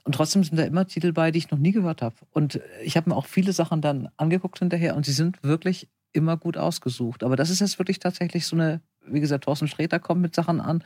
Und 0.05 0.15
trotzdem 0.15 0.43
sind 0.43 0.57
da 0.57 0.65
immer 0.65 0.87
Titel 0.87 1.13
bei, 1.13 1.31
die 1.31 1.39
ich 1.39 1.51
noch 1.51 1.59
nie 1.59 1.73
gehört 1.73 2.01
habe. 2.01 2.17
Und 2.33 2.61
ich 2.83 2.97
habe 2.97 3.11
mir 3.11 3.17
auch 3.17 3.27
viele 3.27 3.53
Sachen 3.53 3.83
dann 3.83 4.09
angeguckt 4.17 4.59
hinterher 4.59 4.97
und 4.97 5.05
sie 5.05 5.13
sind 5.13 5.43
wirklich 5.43 5.89
immer 6.13 6.39
gut 6.39 6.57
ausgesucht. 6.57 7.23
Aber 7.23 7.37
das 7.37 7.51
ist 7.51 7.61
jetzt 7.61 7.79
wirklich 7.79 7.99
tatsächlich 7.99 8.47
so 8.47 8.57
eine, 8.57 8.81
wie 9.07 9.21
gesagt, 9.21 9.45
Thorsten 9.45 9.69
Sträter 9.69 9.99
kommt 9.99 10.23
mit 10.23 10.35
Sachen 10.35 10.61
an, 10.61 10.83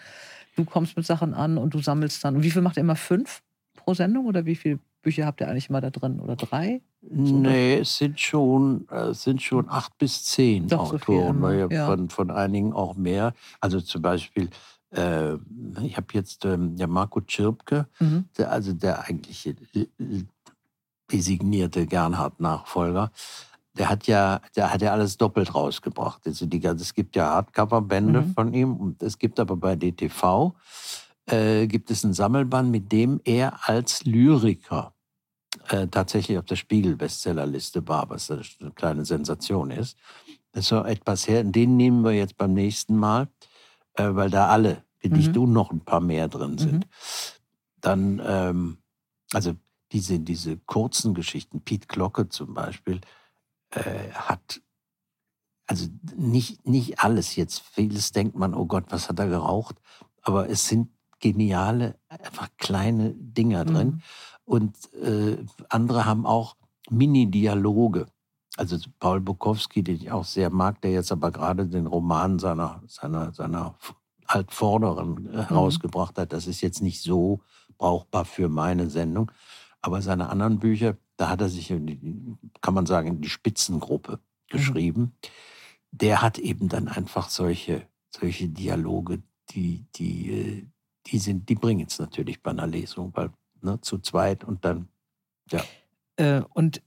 du 0.57 0.65
kommst 0.65 0.97
mit 0.97 1.07
Sachen 1.07 1.35
an 1.35 1.59
und 1.59 1.75
du 1.75 1.81
sammelst 1.81 2.25
dann. 2.25 2.37
Und 2.37 2.43
wie 2.43 2.51
viel 2.51 2.63
macht 2.63 2.77
ihr 2.77 2.83
immer? 2.83 2.97
Fünf 2.97 3.43
pro 3.75 3.95
Sendung 3.95 4.27
oder 4.27 4.47
wie 4.47 4.57
viele 4.57 4.79
Bücher 5.03 5.27
habt 5.27 5.41
ihr 5.41 5.49
eigentlich 5.49 5.71
immer 5.71 5.81
da 5.81 5.91
drin? 5.91 6.21
Oder 6.21 6.37
drei? 6.37 6.83
So 7.03 7.39
nee, 7.39 7.79
es 7.79 7.97
sind 7.97 8.21
schon, 8.21 8.87
äh, 8.91 9.09
es 9.09 9.23
sind 9.23 9.41
schon 9.41 9.69
acht 9.69 9.97
bis 9.97 10.25
zehn 10.25 10.69
Doch, 10.69 10.93
Autoren, 10.93 11.41
so 11.41 11.75
ja. 11.75 11.87
von, 11.87 12.11
von 12.11 12.31
einigen 12.31 12.75
auch 12.75 12.95
mehr. 12.95 13.33
Also 13.61 13.81
zum 13.81 14.03
Beispiel, 14.03 14.51
äh, 14.91 15.35
ich 15.83 15.97
habe 15.97 16.09
jetzt 16.13 16.45
ähm, 16.45 16.77
der 16.77 16.89
Marco 16.89 17.23
Tschirpke, 17.23 17.87
mhm. 18.01 18.27
der, 18.37 18.53
also 18.53 18.75
der 18.75 19.05
eigentliche 19.05 19.57
designierte 21.11 21.87
Gernhardt-Nachfolger, 21.87 23.11
der 23.79 23.89
hat 23.89 24.07
ja, 24.07 24.41
der 24.57 24.73
hat 24.73 24.83
ja 24.83 24.93
alles 24.93 25.17
doppelt 25.17 25.55
rausgebracht. 25.55 26.27
Also 26.27 26.47
die, 26.47 26.63
es 26.65 26.95
gibt 26.95 27.17
ja 27.17 27.29
Hardcover-Bände 27.31 28.23
mhm. 28.23 28.35
von 28.35 28.53
ihm 28.53 28.77
und 28.77 29.03
es 29.03 29.19
gibt 29.19 29.39
aber 29.39 29.57
bei 29.57 29.77
DTV 29.77 30.55
äh, 31.27 31.67
gibt 31.67 31.91
es 31.91 32.05
einen 32.05 32.15
Sammelband, 32.15 32.71
mit 32.71 32.91
dem 32.91 33.21
er 33.25 33.69
als 33.69 34.05
Lyriker 34.05 34.95
äh, 35.69 35.87
tatsächlich 35.87 36.39
auf 36.39 36.45
der 36.45 36.57
Spiegel-Bestsellerliste 36.57 37.87
war, 37.87 38.11
was 38.11 38.31
eine 38.31 38.73
kleine 38.75 39.05
Sensation 39.05 39.71
ist. 39.71 39.97
Das 40.53 40.65
ist 40.65 40.69
so 40.69 40.83
etwas 40.83 41.29
her. 41.29 41.45
Den 41.45 41.77
nehmen 41.77 42.03
wir 42.03 42.13
jetzt 42.13 42.37
beim 42.37 42.55
nächsten 42.55 42.97
Mal, 42.97 43.29
äh, 43.95 44.09
weil 44.11 44.31
da 44.31 44.49
alle, 44.49 44.85
wie 45.01 45.09
mhm. 45.09 45.33
du, 45.33 45.47
noch 45.47 45.71
ein 45.71 45.81
paar 45.81 46.01
mehr 46.01 46.29
drin 46.29 46.59
sind. 46.59 46.87
Mhm. 46.87 46.91
Dann, 47.81 48.23
ähm, 48.25 48.79
also 49.33 49.55
diese, 49.93 50.19
diese 50.21 50.57
kurzen 50.57 51.15
Geschichten, 51.15 51.61
Piet 51.63 51.89
Glocke 51.89 52.29
zum 52.29 52.55
Beispiel, 52.55 53.01
äh, 53.71 54.11
hat 54.13 54.61
also 55.71 55.87
nicht, 56.17 56.67
nicht 56.67 56.99
alles 56.99 57.37
jetzt. 57.37 57.61
Vieles 57.61 58.11
denkt 58.11 58.35
man, 58.35 58.55
oh 58.55 58.67
Gott, 58.67 58.87
was 58.89 59.09
hat 59.09 59.21
er 59.21 59.29
geraucht? 59.29 59.77
Aber 60.23 60.51
es 60.51 60.67
sind 60.67 60.89
geniale, 61.21 61.97
einfach 62.09 62.49
kleine 62.59 63.15
Dinger 63.15 63.65
drin. 63.65 63.89
Mhm. 63.89 64.03
Und 64.45 64.95
äh, 64.95 65.37
andere 65.69 66.07
haben 66.07 66.27
auch 66.27 66.57
Mini-Dialoge. 66.91 68.07
Also 68.57 68.79
Paul 68.99 69.21
Bukowski, 69.21 69.85
den 69.85 69.97
ich 69.97 70.11
auch 70.11 70.25
sehr 70.25 70.51
mag, 70.51 70.81
der 70.81 70.91
jetzt 70.91 71.13
aber 71.13 71.31
gerade 71.31 71.67
den 71.69 71.87
Roman 71.87 72.41
seiner, 72.41 72.83
seiner, 72.89 73.33
seiner 73.33 73.77
Altvorderen 74.27 75.29
äh, 75.29 75.37
mhm. 75.37 75.49
herausgebracht 75.49 76.19
hat. 76.19 76.33
Das 76.33 76.49
ist 76.49 76.63
jetzt 76.63 76.83
nicht 76.83 77.01
so 77.01 77.43
brauchbar 77.79 78.25
für 78.25 78.49
meine 78.49 78.91
Sendung. 78.91 79.31
Aber 79.83 80.03
seine 80.03 80.31
anderen 80.31 80.59
Bücher, 80.59 80.97
da 81.21 81.29
hat 81.29 81.43
er 81.43 81.51
sich, 81.51 81.69
kann 81.69 82.75
man 82.75 82.87
sagen, 82.87 83.09
in 83.09 83.21
die 83.21 83.29
Spitzengruppe 83.29 84.13
mhm. 84.13 84.19
geschrieben. 84.49 85.01
Mhm. 85.01 85.13
Der 85.93 86.23
hat 86.23 86.39
eben 86.39 86.69
dann 86.69 86.89
einfach 86.89 87.29
solche, 87.29 87.87
solche 88.09 88.49
Dialoge, 88.49 89.23
die, 89.51 89.85
die, 89.97 90.31
äh, 90.33 90.67
die 91.07 91.19
sind, 91.19 91.51
die 91.51 91.57
bringen 91.57 91.87
es 91.87 91.99
natürlich 91.99 92.43
bei 92.43 92.53
einer 92.53 92.67
Lesung, 92.67 93.13
weil 93.15 93.31
ne, 93.61 93.79
zu 93.83 93.99
zweit 93.99 94.45
und 94.45 94.65
dann, 94.65 94.89
ja. 95.51 95.63
Äh, 96.17 96.43
und 96.55 96.81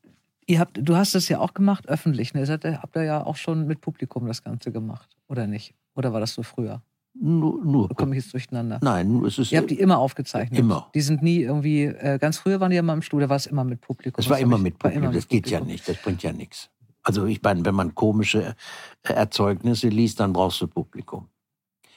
ihr 0.48 0.60
habt, 0.60 0.80
du 0.82 0.96
hast 0.96 1.14
es 1.14 1.30
ja 1.30 1.38
auch 1.38 1.54
gemacht, 1.54 1.88
öffentlich. 1.88 2.34
Ne? 2.34 2.42
Ihr 2.42 2.82
habt 2.82 2.96
ihr 2.96 3.04
ja 3.04 3.24
auch 3.24 3.36
schon 3.36 3.68
mit 3.68 3.82
Publikum 3.82 4.26
das 4.26 4.44
Ganze 4.44 4.72
gemacht, 4.72 5.16
oder 5.28 5.46
nicht? 5.46 5.76
Oder 5.94 6.12
war 6.12 6.20
das 6.20 6.34
so 6.34 6.42
früher? 6.42 6.82
Nur, 7.16 7.64
nur. 7.64 7.90
Komme 7.90 8.18
ich 8.18 8.24
jetzt 8.24 8.34
durcheinander? 8.34 8.80
Nein, 8.82 9.24
es 9.26 9.38
ist. 9.38 9.52
Ihr 9.52 9.60
habt 9.60 9.70
die 9.70 9.80
immer 9.80 10.00
aufgezeichnet. 10.00 10.60
Immer. 10.60 10.90
Die 10.96 11.02
sind 11.02 11.22
nie 11.22 11.42
irgendwie. 11.42 11.84
Äh, 11.84 12.18
ganz 12.20 12.40
früher 12.40 12.60
waren 12.60 12.72
die 12.72 12.78
immer 12.78 12.94
im 12.94 13.02
Studio, 13.02 13.30
war 13.30 13.36
es 13.36 13.46
immer 13.46 13.64
mit 13.64 13.82
Publikum. 13.82 14.20
Es 14.20 14.30
war 14.30 14.40
immer 14.40 14.58
mit 14.58 14.80
Publikum. 14.80 15.04
Immer 15.04 15.14
das 15.14 15.28
geht 15.28 15.44
Publikum. 15.44 15.68
ja 15.68 15.72
nicht. 15.74 15.88
Das 15.88 16.02
bringt 16.02 16.24
ja 16.24 16.34
nichts. 16.34 16.70
Also 17.04 17.26
ich 17.26 17.42
meine, 17.42 17.64
wenn 17.66 17.76
man 17.76 17.94
komische 17.96 18.56
Erzeugnisse 19.04 19.90
liest, 19.90 20.20
dann 20.20 20.34
brauchst 20.34 20.62
du 20.62 20.68
Publikum 20.68 21.28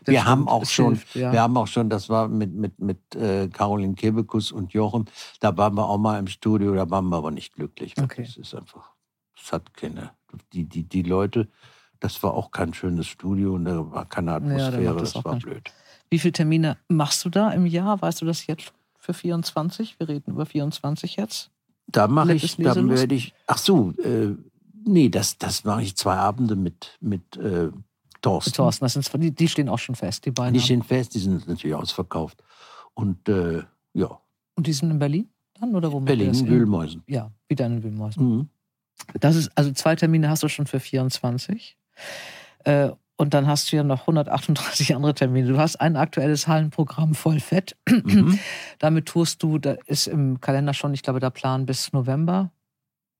wir 0.07 0.21
stimmt, 0.21 0.29
haben 0.29 0.49
auch 0.49 0.65
schon, 0.65 0.95
hilft, 0.95 1.15
ja. 1.15 1.33
wir 1.33 1.41
haben 1.41 1.57
auch 1.57 1.67
schon, 1.67 1.91
das 1.91 2.09
war 2.09 2.29
mit, 2.29 2.53
mit, 2.53 2.79
mit 2.79 3.15
äh, 3.15 3.49
Caroline 3.49 3.95
Kebekus 3.95 4.53
und 4.53 4.73
Jochen, 4.73 5.07
da 5.41 5.57
waren 5.57 5.75
wir 5.75 5.89
auch 5.89 5.99
mal 5.99 6.19
im 6.19 6.27
Studio, 6.27 6.75
da 6.75 6.89
waren 6.91 7.09
wir 7.09 7.17
aber 7.17 7.31
nicht 7.31 7.55
glücklich. 7.55 7.95
Okay. 8.01 8.23
Das 8.25 8.37
ist 8.37 8.55
einfach, 8.55 8.93
es 9.41 9.53
hat 9.53 9.75
keine, 9.75 10.13
die, 10.53 10.65
die, 10.65 10.85
die 10.85 11.03
Leute, 11.03 11.49
das 12.01 12.23
war 12.23 12.35
auch 12.35 12.51
kein 12.51 12.75
schönes 12.75 13.07
Studio 13.07 13.55
und 13.55 13.65
da 13.65 13.91
war 13.91 14.07
keine 14.07 14.33
Atmosphäre, 14.33 14.83
ja, 14.83 14.93
das, 14.93 15.13
das 15.13 15.25
war 15.25 15.37
blöd. 15.37 15.73
Wie 16.11 16.19
viele 16.19 16.33
Termine 16.33 16.77
machst 16.89 17.25
du 17.25 17.31
da 17.31 17.51
im 17.51 17.67
Jahr? 17.67 18.01
Weißt 18.01 18.21
du 18.21 18.27
das 18.27 18.47
jetzt 18.47 18.73
für 18.99 19.15
24? 19.15 19.99
Wir 19.99 20.09
reden 20.09 20.33
über 20.33 20.47
24 20.47 21.17
jetzt. 21.17 21.51
Da 21.89 22.09
mache 22.09 22.35
ich, 22.35 22.57
da 22.57 22.75
werde 22.75 23.15
ich, 23.15 23.33
ach 23.47 23.59
so, 23.59 23.93
äh, 24.03 24.35
nee, 24.85 25.09
das, 25.09 25.39
das 25.39 25.65
mache 25.65 25.83
ich 25.83 25.97
zwei 25.97 26.17
Abende 26.17 26.57
mit, 26.57 26.97
mit 27.01 27.37
äh, 27.37 27.71
Thorsten. 28.23 28.53
Thorsten, 28.53 28.85
das 28.85 28.95
sind, 28.95 29.23
die, 29.23 29.31
die 29.31 29.49
stehen 29.49 29.69
auch 29.69 29.79
schon 29.79 29.95
fest, 29.95 30.25
die 30.27 30.33
beiden. 30.33 30.55
Die 30.55 30.61
stehen 30.61 30.83
fest, 30.83 31.15
die 31.15 31.21
sind 31.21 31.47
natürlich 31.47 31.77
ausverkauft. 31.77 32.43
Und 32.95 33.29
äh, 33.29 33.63
ja. 33.93 34.19
Und 34.55 34.67
die 34.67 34.73
sind 34.73 34.91
in 34.91 34.99
Berlin 34.99 35.29
dann 35.61 35.75
oder 35.75 35.93
wo? 35.93 36.01
Berlin, 36.01 36.35
in 36.35 36.49
Wühlmäusen. 36.49 37.03
Ja, 37.07 37.31
wieder 37.49 37.67
in 37.67 37.83
Wühlmäusen. 37.83 38.25
Mhm. 38.25 38.49
Das 39.21 39.37
ist, 39.37 39.51
also 39.55 39.73
zwei 39.73 39.95
Termine 39.97 40.29
hast 40.29 40.43
du 40.43 40.49
schon 40.49 40.67
für 40.67 40.81
24. 40.81 41.77
Äh, 42.65 42.91
und 43.19 43.33
dann 43.33 43.47
hast 43.47 43.73
du 43.73 43.77
ja 43.77 43.83
noch 43.83 44.03
138 44.03 44.95
andere 44.95 45.15
Termine. 45.15 45.49
Du 45.49 45.59
hast 45.59 45.77
ein 45.77 45.97
aktuelles 45.97 46.47
Hallenprogramm 46.47 47.15
voll 47.15 47.41
fett. 47.41 47.77
Mhm. 47.89 48.39
Damit 48.79 49.07
tust 49.07 49.43
du, 49.43 49.59
da 49.59 49.77
ist 49.87 50.07
im 50.07 50.41
Kalender 50.41 50.75
schon, 50.75 50.93
ich 50.93 51.03
glaube, 51.03 51.21
der 51.21 51.31
Plan 51.31 51.65
bis 51.65 51.93
November 51.93 52.53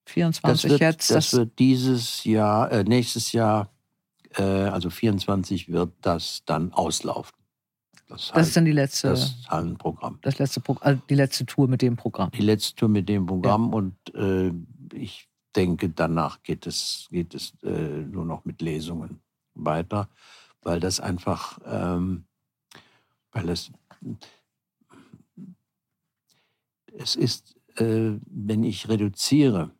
24 0.05 0.61
das 0.61 0.71
wird, 0.71 0.81
jetzt. 0.81 1.09
Das, 1.09 1.31
das, 1.31 1.39
wird 1.39 1.59
dieses 1.59 2.23
Jahr, 2.23 2.71
äh, 2.71 2.83
nächstes 2.83 3.31
Jahr 3.31 3.71
äh, 4.37 4.43
also 4.43 4.89
24 4.89 5.71
wird 5.71 5.93
das 6.01 6.43
dann 6.45 6.73
auslaufen. 6.73 7.35
Das, 8.07 8.31
das 8.33 8.47
ist 8.47 8.57
dann 8.57 8.65
die 8.65 8.71
letzte. 8.71 9.09
Das 9.09 9.35
Hallenprogramm. 9.49 10.19
Das 10.21 10.39
letzte 10.39 10.61
Pro 10.61 10.77
also 10.79 11.01
die 11.09 11.15
letzte 11.15 11.45
Tour 11.45 11.67
mit 11.67 11.81
dem 11.81 11.97
Programm. 11.97 12.31
Die 12.31 12.41
letzte 12.41 12.75
Tour 12.75 12.89
mit 12.89 13.09
dem 13.09 13.25
Programm 13.25 13.71
ja. 13.71 13.77
und 13.77 14.15
äh, 14.15 14.53
ich 14.95 15.27
denke, 15.57 15.89
danach 15.89 16.43
geht 16.43 16.67
es, 16.67 17.07
geht 17.11 17.33
es 17.33 17.53
äh, 17.63 18.05
nur 18.05 18.25
noch 18.25 18.45
mit 18.45 18.61
Lesungen 18.61 19.19
weiter, 19.55 20.07
weil 20.61 20.79
das 20.79 20.99
einfach, 20.99 21.59
ähm, 21.65 22.25
weil 23.31 23.49
es, 23.49 23.71
es 26.93 27.15
ist, 27.15 27.55
äh, 27.77 28.13
wenn 28.25 28.63
ich 28.63 28.87
reduziere 28.87 29.71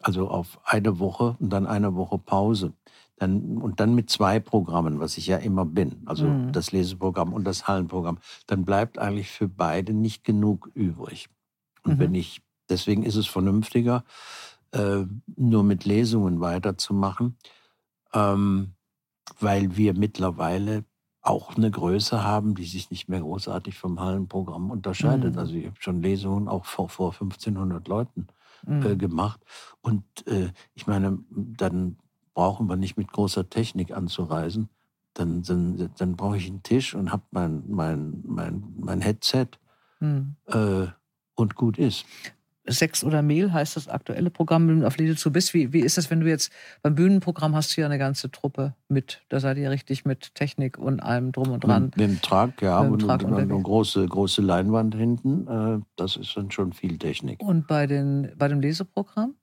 Also 0.00 0.28
auf 0.28 0.60
eine 0.64 0.98
Woche 0.98 1.36
und 1.40 1.50
dann 1.50 1.66
eine 1.66 1.94
Woche 1.94 2.18
Pause. 2.18 2.74
Dann, 3.16 3.58
und 3.62 3.78
dann 3.80 3.94
mit 3.94 4.10
zwei 4.10 4.40
Programmen, 4.40 4.98
was 5.00 5.16
ich 5.16 5.28
ja 5.28 5.38
immer 5.38 5.64
bin, 5.64 6.02
also 6.04 6.26
mhm. 6.26 6.52
das 6.52 6.72
Leseprogramm 6.72 7.32
und 7.32 7.44
das 7.44 7.66
Hallenprogramm, 7.68 8.18
dann 8.46 8.64
bleibt 8.64 8.98
eigentlich 8.98 9.30
für 9.30 9.48
beide 9.48 9.94
nicht 9.94 10.24
genug 10.24 10.70
übrig. 10.74 11.28
Und 11.84 11.94
mhm. 11.94 11.98
wenn 12.00 12.14
ich, 12.14 12.42
deswegen 12.68 13.04
ist 13.04 13.16
es 13.16 13.26
vernünftiger, 13.26 14.04
äh, 14.74 15.06
nur 15.36 15.62
mit 15.62 15.84
Lesungen 15.84 16.40
weiterzumachen, 16.40 17.36
ähm, 18.12 18.74
weil 19.40 19.76
wir 19.76 19.94
mittlerweile 19.94 20.84
auch 21.22 21.56
eine 21.56 21.70
Größe 21.70 22.22
haben, 22.22 22.54
die 22.54 22.66
sich 22.66 22.90
nicht 22.90 23.08
mehr 23.08 23.20
großartig 23.20 23.78
vom 23.78 23.98
Hallenprogramm 23.98 24.70
unterscheidet. 24.70 25.34
Mhm. 25.34 25.38
Also 25.38 25.54
ich 25.54 25.66
habe 25.66 25.76
schon 25.78 26.02
Lesungen 26.02 26.48
auch 26.48 26.66
vor, 26.66 26.90
vor 26.90 27.12
1500 27.12 27.88
Leuten 27.88 28.26
äh, 28.66 28.70
mhm. 28.70 28.98
gemacht. 28.98 29.40
Und 29.80 30.04
äh, 30.26 30.50
ich 30.74 30.86
meine, 30.86 31.18
dann 31.30 31.96
brauchen 32.34 32.68
wir 32.68 32.76
nicht 32.76 32.96
mit 32.96 33.10
großer 33.10 33.48
Technik 33.48 33.92
anzureisen. 33.92 34.68
Dann, 35.14 35.42
dann, 35.42 35.90
dann 35.96 36.16
brauche 36.16 36.36
ich 36.36 36.48
einen 36.48 36.62
Tisch 36.62 36.94
und 36.94 37.12
habe 37.12 37.22
mein, 37.30 37.62
mein, 37.68 38.22
mein, 38.26 38.74
mein 38.76 39.00
Headset 39.00 39.46
mhm. 40.00 40.36
äh, 40.46 40.88
und 41.36 41.54
gut 41.54 41.78
ist. 41.78 42.04
Sex 42.66 43.04
oder 43.04 43.22
Mehl 43.22 43.52
heißt 43.52 43.76
das 43.76 43.88
aktuelle 43.88 44.30
Programm, 44.30 44.68
wenn 44.68 44.80
du 44.80 44.86
auf 44.86 44.96
Lidl 44.96 45.16
zu 45.16 45.30
bist. 45.32 45.52
Wie, 45.52 45.72
wie 45.72 45.80
ist 45.80 45.98
das, 45.98 46.10
wenn 46.10 46.20
du 46.20 46.28
jetzt 46.28 46.50
beim 46.82 46.94
Bühnenprogramm 46.94 47.54
hast 47.54 47.76
du 47.76 47.82
ja 47.82 47.86
eine 47.86 47.98
ganze 47.98 48.30
Truppe 48.30 48.74
mit. 48.88 49.22
Da 49.28 49.40
seid 49.40 49.58
ihr 49.58 49.70
richtig 49.70 50.04
mit 50.04 50.34
Technik 50.34 50.78
und 50.78 51.00
allem 51.00 51.32
drum 51.32 51.50
und 51.50 51.64
dran. 51.64 51.84
Mit, 51.96 52.00
dem 52.00 52.22
Trag, 52.22 52.62
ja, 52.62 52.82
mit 52.82 52.92
und, 52.92 52.98
Trag 53.00 53.22
und, 53.22 53.32
und 53.32 53.40
eine 53.40 53.60
große, 53.60 54.06
große 54.06 54.40
Leinwand 54.40 54.94
hinten. 54.94 55.46
Äh, 55.46 55.84
das 55.96 56.16
ist 56.16 56.36
dann 56.36 56.50
schon 56.50 56.72
viel 56.72 56.98
Technik. 56.98 57.42
Und 57.42 57.66
bei, 57.66 57.86
den, 57.86 58.32
bei 58.36 58.48
dem 58.48 58.60
Leseprogramm? 58.60 59.34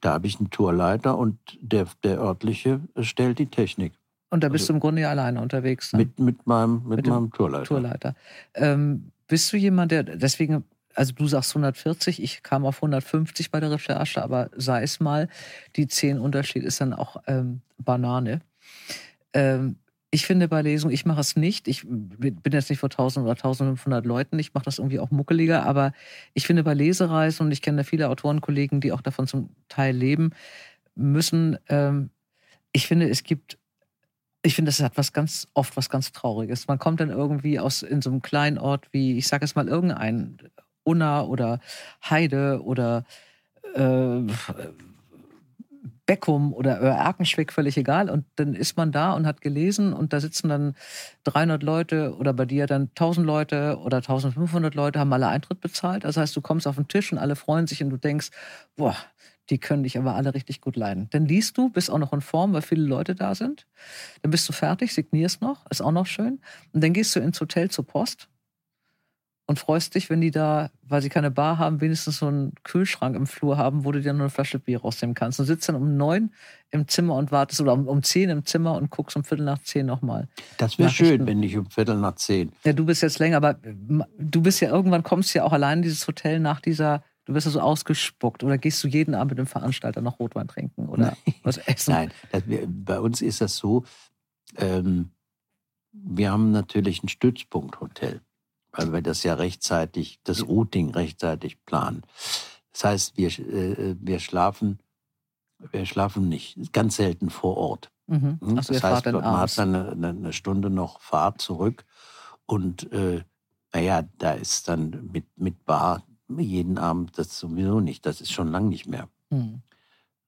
Da 0.00 0.14
habe 0.14 0.26
ich 0.26 0.38
einen 0.40 0.50
Tourleiter 0.50 1.16
und 1.18 1.38
der, 1.60 1.86
der 2.02 2.18
örtliche 2.18 2.80
stellt 3.00 3.38
die 3.38 3.46
Technik. 3.46 3.92
Und 4.30 4.42
da 4.42 4.48
bist 4.48 4.62
also, 4.62 4.72
du 4.72 4.76
im 4.76 4.80
Grunde 4.80 5.02
ja 5.02 5.10
alleine 5.10 5.40
unterwegs. 5.40 5.90
Dann? 5.90 6.00
Mit, 6.00 6.18
mit 6.18 6.46
meinem, 6.46 6.82
mit, 6.86 6.96
mit 6.96 7.06
meinem 7.06 7.30
Tourleiter. 7.30 7.64
Tourleiter. 7.64 8.14
Ähm, 8.54 9.12
bist 9.28 9.52
du 9.52 9.56
jemand, 9.56 9.92
der, 9.92 10.02
deswegen 10.02 10.64
also 10.96 11.12
du 11.12 11.26
sagst 11.26 11.50
140, 11.50 12.22
ich 12.22 12.42
kam 12.42 12.64
auf 12.64 12.76
150 12.76 13.50
bei 13.50 13.60
der 13.60 13.70
Recherche, 13.70 14.22
aber 14.22 14.50
sei 14.56 14.82
es 14.82 14.98
mal, 14.98 15.28
die 15.76 15.86
10 15.86 16.18
Unterschied 16.18 16.64
ist 16.64 16.80
dann 16.80 16.92
auch 16.92 17.16
ähm, 17.26 17.60
Banane. 17.78 18.40
Ähm, 19.32 19.76
ich 20.10 20.24
finde 20.24 20.48
bei 20.48 20.62
Lesung, 20.62 20.90
ich 20.90 21.04
mache 21.04 21.20
es 21.20 21.36
nicht. 21.36 21.68
Ich 21.68 21.84
bin 21.86 22.52
jetzt 22.52 22.70
nicht 22.70 22.78
vor 22.78 22.88
1000 22.88 23.24
oder 23.24 23.32
1500 23.32 24.06
Leuten. 24.06 24.38
Ich 24.38 24.54
mache 24.54 24.64
das 24.64 24.78
irgendwie 24.78 24.98
auch 24.98 25.10
muckeliger. 25.10 25.64
Aber 25.66 25.92
ich 26.32 26.46
finde 26.46 26.64
bei 26.64 26.72
Lesereisen, 26.72 27.46
und 27.46 27.52
ich 27.52 27.60
kenne 27.60 27.84
viele 27.84 28.08
Autorenkollegen, 28.08 28.80
die 28.80 28.92
auch 28.92 29.02
davon 29.02 29.26
zum 29.26 29.50
Teil 29.68 29.94
leben, 29.94 30.30
müssen, 30.94 31.58
ähm, 31.68 32.10
ich 32.72 32.86
finde, 32.86 33.08
es 33.08 33.22
gibt 33.24 33.58
ich 34.42 34.54
finde, 34.54 34.68
das 34.70 34.80
hat 34.80 34.96
was 34.96 35.12
ganz 35.12 35.48
oft 35.54 35.76
was 35.76 35.90
ganz 35.90 36.12
Trauriges. 36.12 36.68
Man 36.68 36.78
kommt 36.78 37.00
dann 37.00 37.10
irgendwie 37.10 37.58
aus 37.58 37.82
in 37.82 38.00
so 38.00 38.10
einem 38.10 38.22
kleinen 38.22 38.58
Ort 38.58 38.86
wie, 38.92 39.18
ich 39.18 39.26
sage 39.26 39.44
es 39.44 39.56
mal, 39.56 39.66
irgendein 39.66 40.38
Unna 40.86 41.24
oder 41.24 41.60
Heide 42.08 42.62
oder 42.62 43.04
äh, 43.74 44.20
Beckum 46.06 46.54
oder 46.54 46.80
äh, 46.80 46.86
Erkenschwick, 46.86 47.52
völlig 47.52 47.76
egal. 47.76 48.08
Und 48.08 48.24
dann 48.36 48.54
ist 48.54 48.76
man 48.76 48.92
da 48.92 49.12
und 49.12 49.26
hat 49.26 49.40
gelesen 49.40 49.92
und 49.92 50.12
da 50.12 50.20
sitzen 50.20 50.48
dann 50.48 50.76
300 51.24 51.62
Leute 51.62 52.16
oder 52.16 52.32
bei 52.32 52.46
dir 52.46 52.66
dann 52.66 52.82
1000 52.90 53.26
Leute 53.26 53.78
oder 53.80 53.98
1500 53.98 54.74
Leute, 54.74 55.00
haben 55.00 55.12
alle 55.12 55.28
Eintritt 55.28 55.60
bezahlt. 55.60 56.04
Das 56.04 56.16
heißt, 56.16 56.34
du 56.36 56.40
kommst 56.40 56.66
auf 56.66 56.76
den 56.76 56.88
Tisch 56.88 57.12
und 57.12 57.18
alle 57.18 57.36
freuen 57.36 57.66
sich 57.66 57.82
und 57.82 57.90
du 57.90 57.96
denkst, 57.96 58.30
boah, 58.76 58.96
die 59.50 59.58
können 59.58 59.82
dich 59.82 59.98
aber 59.98 60.14
alle 60.14 60.34
richtig 60.34 60.60
gut 60.60 60.76
leiden. 60.76 61.08
Dann 61.10 61.26
liest 61.26 61.58
du, 61.58 61.68
bist 61.70 61.90
auch 61.90 61.98
noch 61.98 62.12
in 62.12 62.20
Form, 62.20 62.52
weil 62.52 62.62
viele 62.62 62.84
Leute 62.84 63.14
da 63.14 63.34
sind. 63.34 63.66
Dann 64.22 64.30
bist 64.30 64.48
du 64.48 64.52
fertig, 64.52 64.94
signierst 64.94 65.40
noch, 65.40 65.68
ist 65.70 65.82
auch 65.82 65.92
noch 65.92 66.06
schön. 66.06 66.40
Und 66.72 66.82
dann 66.82 66.92
gehst 66.92 67.14
du 67.14 67.20
ins 67.20 67.40
Hotel 67.40 67.70
zur 67.70 67.86
Post 67.86 68.28
und 69.46 69.58
freust 69.58 69.94
dich, 69.94 70.10
wenn 70.10 70.20
die 70.20 70.32
da, 70.32 70.70
weil 70.82 71.02
sie 71.02 71.08
keine 71.08 71.30
Bar 71.30 71.58
haben, 71.58 71.80
wenigstens 71.80 72.18
so 72.18 72.26
einen 72.26 72.52
Kühlschrank 72.64 73.14
im 73.14 73.26
Flur 73.26 73.56
haben, 73.56 73.84
wo 73.84 73.92
du 73.92 74.00
dir 74.00 74.12
nur 74.12 74.22
eine 74.22 74.30
Flasche 74.30 74.58
Bier 74.58 74.80
rausnehmen 74.80 75.14
kannst. 75.14 75.38
Und 75.38 75.46
sitzt 75.46 75.68
dann 75.68 75.76
um 75.76 75.96
neun 75.96 76.32
im 76.72 76.88
Zimmer 76.88 77.14
und 77.14 77.30
wartest 77.30 77.60
oder 77.60 77.72
um, 77.72 77.86
um 77.86 78.02
zehn 78.02 78.28
im 78.28 78.44
Zimmer 78.44 78.74
und 78.74 78.90
guckst 78.90 79.16
um 79.16 79.22
Viertel 79.22 79.44
nach 79.44 79.60
zehn 79.60 79.86
nochmal. 79.86 80.28
Das 80.58 80.78
wäre 80.78 80.90
schön, 80.90 81.26
wenn 81.26 81.38
nicht 81.38 81.56
um 81.56 81.70
Viertel 81.70 81.96
nach 81.96 82.16
zehn. 82.16 82.50
Ja, 82.64 82.72
du 82.72 82.84
bist 82.84 83.02
jetzt 83.02 83.20
länger, 83.20 83.36
aber 83.36 83.54
du 83.54 84.42
bist 84.42 84.60
ja 84.60 84.68
irgendwann 84.68 85.04
kommst 85.04 85.32
ja 85.34 85.44
auch 85.44 85.52
allein 85.52 85.78
in 85.78 85.82
dieses 85.82 86.06
Hotel 86.06 86.40
nach 86.40 86.60
dieser 86.60 87.02
Du 87.26 87.34
wirst 87.34 87.46
ja 87.46 87.50
so 87.50 87.60
ausgespuckt 87.60 88.44
oder 88.44 88.56
gehst 88.56 88.82
du 88.84 88.88
jeden 88.88 89.16
Abend 89.16 89.32
mit 89.32 89.38
dem 89.38 89.48
Veranstalter 89.48 90.00
noch 90.00 90.20
Rotwein 90.20 90.46
trinken 90.46 90.88
oder 90.88 91.16
Nein. 91.26 91.34
was 91.42 91.58
essen? 91.58 91.92
Nein, 91.92 92.12
das, 92.30 92.44
bei 92.68 93.00
uns 93.00 93.20
ist 93.20 93.40
das 93.40 93.56
so, 93.56 93.84
ähm, 94.56 95.10
wir 95.92 96.30
haben 96.30 96.52
natürlich 96.52 97.02
ein 97.02 97.08
Stützpunkthotel 97.08 98.20
weil 98.76 98.92
wir 98.92 99.02
das 99.02 99.22
ja 99.22 99.34
rechtzeitig, 99.34 100.20
das 100.24 100.46
Routing 100.46 100.90
rechtzeitig 100.90 101.64
planen. 101.64 102.02
Das 102.72 102.84
heißt, 102.84 103.16
wir, 103.16 103.28
äh, 103.28 103.96
wir 103.98 104.20
schlafen, 104.20 104.80
wir 105.58 105.86
schlafen 105.86 106.28
nicht, 106.28 106.72
ganz 106.72 106.96
selten 106.96 107.30
vor 107.30 107.56
Ort. 107.56 107.90
Mhm. 108.06 108.38
Hm? 108.40 108.56
Also 108.56 108.74
das 108.74 108.82
heißt, 108.82 109.06
man 109.06 109.24
hat 109.24 109.56
dann 109.58 109.74
eine, 109.74 110.08
eine, 110.08 110.32
Stunde 110.32 110.70
noch 110.70 111.00
Fahrt 111.00 111.40
zurück 111.40 111.84
und 112.44 112.92
äh, 112.92 113.22
naja, 113.72 114.02
da 114.18 114.32
ist 114.32 114.68
dann 114.68 115.10
mit, 115.12 115.26
mit 115.36 115.64
Bar 115.64 116.02
jeden 116.28 116.78
Abend 116.78 117.18
das 117.18 117.38
sowieso 117.38 117.80
nicht. 117.80 118.06
Das 118.06 118.20
ist 118.20 118.32
schon 118.32 118.48
lang 118.48 118.68
nicht 118.68 118.86
mehr. 118.86 119.08
Mhm. 119.30 119.62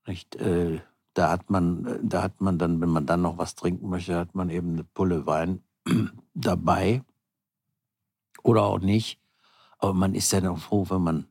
Nicht, 0.07 0.37
äh, 0.37 0.81
da 1.15 1.31
hat 1.31 1.51
man, 1.51 1.99
da 2.03 2.23
hat 2.23 2.41
man 2.41 2.59
dann, 2.59 2.81
wenn 2.81 2.89
man 2.89 3.07
dann 3.07 3.23
noch 3.23 3.39
was 3.39 3.55
trinken 3.55 3.89
möchte, 3.89 4.17
hat 4.17 4.35
man 4.35 4.51
eben 4.51 4.73
eine 4.73 4.85
Pulle 4.85 5.27
Wein 5.27 5.63
dabei 6.35 7.03
oder 8.43 8.62
auch 8.64 8.80
nicht. 8.80 9.20
Aber 9.78 9.95
man 9.95 10.14
ist 10.14 10.32
ja 10.32 10.41
dann 10.41 10.57
froh, 10.57 10.86
wenn 10.89 11.03
man, 11.03 11.26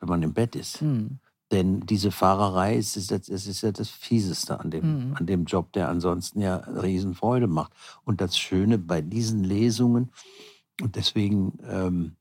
wenn 0.00 0.08
man 0.08 0.22
im 0.22 0.34
Bett 0.34 0.54
ist. 0.54 0.82
Mhm. 0.82 1.18
Denn 1.52 1.80
diese 1.80 2.10
Fahrerei 2.10 2.76
ist, 2.76 2.96
ist, 2.96 3.10
ist, 3.12 3.46
ist 3.46 3.62
ja 3.62 3.70
das 3.70 3.88
Fieseste 3.88 4.58
an 4.58 4.70
dem, 4.70 5.10
mhm. 5.10 5.16
an 5.16 5.26
dem 5.26 5.44
Job, 5.44 5.72
der 5.72 5.88
ansonsten 5.88 6.40
ja 6.40 6.56
Riesenfreude 6.56 7.46
macht. 7.46 7.72
Und 8.04 8.20
das 8.20 8.36
Schöne 8.36 8.78
bei 8.78 9.00
diesen 9.00 9.44
Lesungen, 9.44 10.10
und 10.82 10.96
deswegen, 10.96 11.58
ähm, 11.68 12.16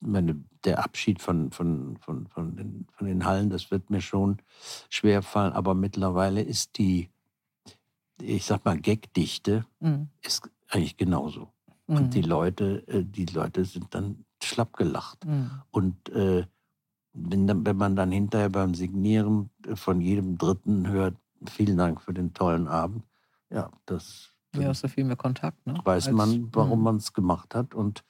meine, 0.00 0.42
der 0.64 0.82
Abschied 0.82 1.20
von, 1.20 1.50
von, 1.50 1.96
von, 1.98 2.26
von, 2.28 2.56
den, 2.56 2.86
von 2.92 3.06
den 3.06 3.24
Hallen, 3.24 3.50
das 3.50 3.70
wird 3.70 3.90
mir 3.90 4.00
schon 4.00 4.38
schwer 4.88 5.22
fallen. 5.22 5.52
Aber 5.52 5.74
mittlerweile 5.74 6.40
ist 6.40 6.78
die, 6.78 7.10
ich 8.22 8.44
sag 8.44 8.64
mal, 8.64 8.80
Gagdichte 8.80 9.66
mhm. 9.80 10.08
ist 10.22 10.48
eigentlich 10.68 10.96
genauso. 10.96 11.52
Mhm. 11.88 11.96
Und 11.96 12.14
die 12.14 12.22
Leute, 12.22 12.86
äh, 12.86 13.02
die 13.04 13.26
Leute 13.26 13.64
sind 13.64 13.94
dann 13.94 14.24
schlapp 14.42 14.76
gelacht. 14.76 15.26
Mhm. 15.26 15.50
Und 15.70 16.08
äh, 16.10 16.46
wenn, 17.12 17.66
wenn 17.66 17.76
man 17.76 17.96
dann 17.96 18.12
hinterher 18.12 18.50
beim 18.50 18.74
Signieren 18.74 19.50
von 19.74 20.00
jedem 20.00 20.38
Dritten 20.38 20.86
hört, 20.88 21.16
vielen 21.46 21.76
Dank 21.76 22.00
für 22.00 22.14
den 22.14 22.34
tollen 22.34 22.68
Abend, 22.68 23.02
ja, 23.50 23.70
das 23.86 24.32
ja, 24.56 24.72
du 24.72 24.88
viel 24.88 25.04
mehr 25.04 25.16
Kontakt, 25.16 25.66
ne? 25.66 25.78
Weiß 25.84 26.08
Als, 26.08 26.16
man, 26.16 26.48
warum 26.52 26.78
mhm. 26.78 26.84
man 26.84 26.96
es 26.96 27.12
gemacht 27.12 27.54
hat. 27.54 27.74
Und, 27.74 28.04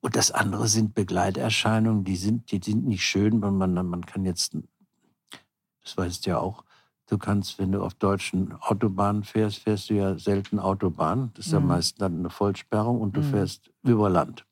und 0.00 0.16
das 0.16 0.30
andere 0.30 0.68
sind 0.68 0.94
Begleiterscheinungen, 0.94 2.04
die 2.04 2.16
sind, 2.16 2.52
die 2.52 2.60
sind 2.62 2.86
nicht 2.86 3.04
schön, 3.04 3.42
weil 3.42 3.50
man, 3.50 3.74
man 3.74 4.06
kann 4.06 4.24
jetzt, 4.24 4.56
das 5.82 5.96
weißt 5.96 6.26
du 6.26 6.30
ja 6.30 6.38
auch, 6.38 6.64
Du 7.06 7.18
kannst, 7.18 7.58
wenn 7.58 7.72
du 7.72 7.82
auf 7.82 7.94
deutschen 7.94 8.54
Autobahnen 8.60 9.24
fährst, 9.24 9.58
fährst 9.58 9.90
du 9.90 9.94
ja 9.94 10.18
selten 10.18 10.58
Autobahn. 10.58 11.32
Das 11.34 11.46
ist 11.46 11.52
mhm. 11.52 11.58
ja 11.58 11.66
meist 11.66 12.00
dann 12.00 12.18
eine 12.18 12.30
Vollsperrung 12.30 13.00
und 13.00 13.16
du 13.16 13.20
mhm. 13.20 13.30
fährst 13.30 13.70
über 13.82 14.08
Land. 14.08 14.46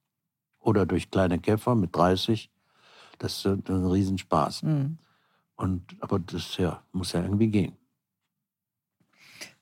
Oder 0.61 0.85
durch 0.85 1.11
kleine 1.11 1.39
Käfer 1.39 1.75
mit 1.75 1.97
30. 1.97 2.51
Das 3.19 3.39
ist 3.39 3.47
ein 3.47 3.87
Riesenspaß. 3.87 4.65
Mhm. 4.65 4.99
Und, 5.57 5.97
aber 6.01 6.19
das 6.19 6.57
ja, 6.59 6.83
muss 6.93 7.13
ja 7.13 7.23
irgendwie 7.23 7.49
gehen. 7.49 7.77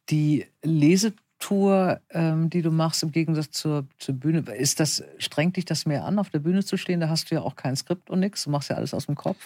Die 0.09 0.47
Lesetour, 0.63 2.01
ähm, 2.11 2.51
die 2.51 2.63
du 2.63 2.73
machst, 2.73 3.05
im 3.05 3.13
Gegensatz 3.13 3.53
zur, 3.53 3.87
zur 3.99 4.15
Bühne, 4.17 4.41
ist 4.53 4.81
das, 4.81 5.05
strengt 5.19 5.57
dich 5.57 5.65
das 5.65 5.87
mehr 5.87 6.05
an, 6.05 6.19
auf 6.19 6.31
der 6.31 6.41
Bühne 6.41 6.65
zu 6.65 6.77
stehen? 6.77 6.99
Da 6.99 7.09
hast 7.09 7.31
du 7.31 7.37
ja 7.37 7.43
auch 7.43 7.55
kein 7.55 7.77
Skript 7.77 8.11
und 8.11 8.19
nichts. 8.19 8.45
Du 8.45 8.51
machst 8.51 8.69
ja 8.69 8.77
alles 8.77 8.95
aus 8.95 9.07
dem 9.07 9.15
Kopf. 9.15 9.39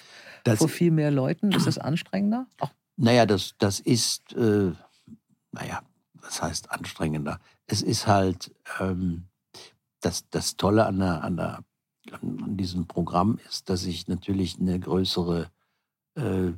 Das, 0.45 0.59
vor 0.59 0.69
viel 0.69 0.91
mehr 0.91 1.11
Leuten. 1.11 1.53
Ist 1.53 1.67
das 1.67 1.77
anstrengender? 1.77 2.47
Auch 2.59 2.71
naja, 2.97 3.27
das, 3.27 3.55
das 3.59 3.81
ist, 3.81 4.33
äh, 4.35 4.73
naja, 5.53 5.83
was 6.15 6.43
heißt 6.43 6.71
anstrengender? 6.71 7.41
Es 7.67 7.83
ist 7.83 8.07
halt, 8.07 8.53
ähm, 8.81 9.25
das, 10.01 10.29
das 10.31 10.57
Tolle 10.57 10.87
an, 10.87 10.99
der, 10.99 11.25
an, 11.25 11.37
der, 11.37 11.65
an 12.13 12.57
diesem 12.57 12.87
Programm 12.87 13.39
ist, 13.49 13.69
dass 13.71 13.85
ich 13.85 14.09
natürlich 14.09 14.59
eine 14.61 14.79
größere, 14.79 15.51
äh, 16.17 16.53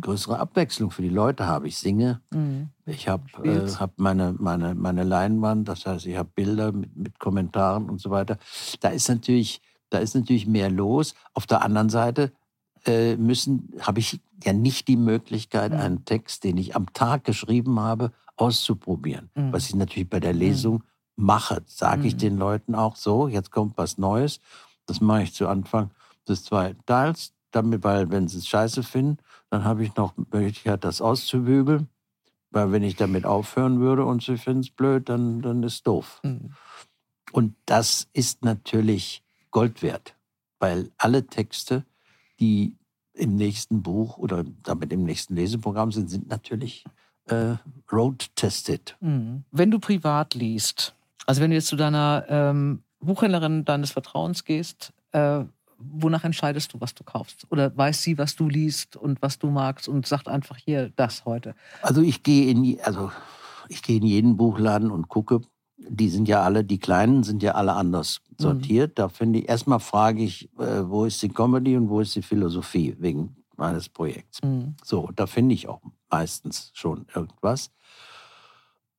größere 0.00 0.38
Abwechslung 0.38 0.90
für 0.90 1.02
die 1.02 1.08
Leute 1.08 1.46
habe. 1.46 1.68
Ich 1.68 1.78
singe, 1.78 2.20
mhm. 2.30 2.70
ich 2.86 3.08
habe 3.08 3.24
äh, 3.44 3.70
hab 3.70 3.98
meine, 3.98 4.34
meine, 4.36 4.74
meine 4.74 5.04
Leinwand, 5.04 5.68
das 5.68 5.86
heißt, 5.86 6.06
ich 6.06 6.16
habe 6.16 6.30
Bilder 6.34 6.72
mit, 6.72 6.96
mit 6.96 7.18
Kommentaren 7.20 7.88
und 7.88 8.00
so 8.00 8.10
weiter. 8.10 8.38
Da 8.80 8.88
ist 8.88 9.08
natürlich, 9.08 9.62
da 9.90 9.98
ist 9.98 10.14
natürlich 10.14 10.46
mehr 10.46 10.70
los. 10.70 11.14
Auf 11.32 11.46
der 11.46 11.62
anderen 11.62 11.88
Seite 11.88 12.32
äh, 12.86 13.16
müssen, 13.16 13.72
habe 13.80 14.00
ich 14.00 14.20
ja 14.42 14.52
nicht 14.52 14.88
die 14.88 14.96
Möglichkeit, 14.96 15.72
Mhm. 15.72 15.78
einen 15.78 16.04
Text, 16.04 16.44
den 16.44 16.56
ich 16.58 16.76
am 16.76 16.92
Tag 16.92 17.24
geschrieben 17.24 17.80
habe, 17.80 18.12
auszuprobieren. 18.36 19.30
Mhm. 19.34 19.52
Was 19.52 19.68
ich 19.68 19.74
natürlich 19.74 20.08
bei 20.10 20.20
der 20.20 20.32
Lesung 20.32 20.82
mache, 21.16 21.62
sage 21.66 22.06
ich 22.06 22.14
Mhm. 22.14 22.18
den 22.18 22.38
Leuten 22.38 22.74
auch 22.74 22.96
so, 22.96 23.28
jetzt 23.28 23.50
kommt 23.50 23.76
was 23.78 23.98
Neues. 23.98 24.40
Das 24.86 25.00
mache 25.00 25.22
ich 25.22 25.34
zu 25.34 25.48
Anfang 25.48 25.90
des 26.28 26.44
zweiten 26.44 26.84
Teils, 26.86 27.32
damit, 27.52 27.84
weil 27.84 28.10
wenn 28.10 28.28
sie 28.28 28.38
es 28.38 28.46
scheiße 28.48 28.82
finden, 28.82 29.18
dann 29.50 29.64
habe 29.64 29.84
ich 29.84 29.94
noch 29.96 30.14
Möglichkeit, 30.16 30.84
das 30.84 31.00
auszubügeln. 31.00 31.88
Weil 32.50 32.70
wenn 32.72 32.82
ich 32.82 32.96
damit 32.96 33.24
aufhören 33.24 33.80
würde 33.80 34.04
und 34.04 34.22
sie 34.22 34.36
finden 34.36 34.60
es 34.60 34.70
blöd, 34.70 35.08
dann, 35.08 35.40
dann 35.42 35.62
ist 35.62 35.74
es 35.74 35.82
doof. 35.82 36.20
Mhm. 36.22 36.50
Und 37.32 37.54
das 37.66 38.08
ist 38.12 38.44
natürlich 38.44 39.22
Gold 39.50 39.82
wert, 39.82 40.14
weil 40.58 40.90
alle 40.98 41.26
Texte, 41.26 41.84
die 42.40 42.76
im 43.14 43.36
nächsten 43.36 43.82
Buch 43.82 44.18
oder 44.18 44.44
damit 44.62 44.92
im 44.92 45.04
nächsten 45.04 45.36
Leseprogramm 45.36 45.92
sind, 45.92 46.10
sind 46.10 46.28
natürlich 46.28 46.84
äh, 47.26 47.54
road-tested. 47.90 48.96
Mhm. 49.00 49.44
Wenn 49.50 49.70
du 49.70 49.78
privat 49.78 50.34
liest, 50.34 50.94
also 51.26 51.40
wenn 51.40 51.50
du 51.50 51.56
jetzt 51.56 51.68
zu 51.68 51.76
deiner 51.76 52.24
ähm, 52.28 52.82
Buchhändlerin 53.00 53.64
deines 53.64 53.92
Vertrauens 53.92 54.44
gehst, 54.44 54.92
äh, 55.12 55.44
wonach 55.78 56.24
entscheidest 56.24 56.72
du, 56.72 56.80
was 56.80 56.94
du 56.94 57.04
kaufst? 57.04 57.46
Oder 57.50 57.76
weiß 57.76 58.02
sie, 58.02 58.18
was 58.18 58.36
du 58.36 58.48
liest 58.48 58.96
und 58.96 59.20
was 59.22 59.38
du 59.38 59.50
magst 59.50 59.88
und 59.88 60.06
sagt 60.06 60.28
einfach 60.28 60.56
hier 60.56 60.90
das 60.96 61.24
heute? 61.24 61.54
Also 61.82 62.02
ich 62.02 62.22
gehe 62.22 62.50
in, 62.50 62.78
also 62.82 63.10
ich 63.68 63.82
gehe 63.82 63.96
in 63.96 64.06
jeden 64.06 64.36
Buchladen 64.36 64.90
und 64.90 65.08
gucke. 65.08 65.40
Die 65.88 66.08
sind 66.08 66.28
ja 66.28 66.42
alle, 66.42 66.64
die 66.64 66.78
kleinen 66.78 67.22
sind 67.22 67.42
ja 67.42 67.52
alle 67.52 67.74
anders 67.74 68.20
sortiert. 68.38 68.98
Da 68.98 69.08
finde 69.08 69.40
ich, 69.40 69.48
erstmal 69.48 69.80
frage 69.80 70.22
ich, 70.22 70.50
äh, 70.58 70.88
wo 70.88 71.04
ist 71.04 71.22
die 71.22 71.28
Comedy 71.28 71.76
und 71.76 71.88
wo 71.88 72.00
ist 72.00 72.14
die 72.14 72.22
Philosophie 72.22 72.96
wegen 72.98 73.36
meines 73.56 73.88
Projekts. 73.88 74.42
Mhm. 74.42 74.74
So, 74.82 75.10
da 75.14 75.26
finde 75.26 75.54
ich 75.54 75.68
auch 75.68 75.80
meistens 76.10 76.70
schon 76.74 77.06
irgendwas. 77.14 77.70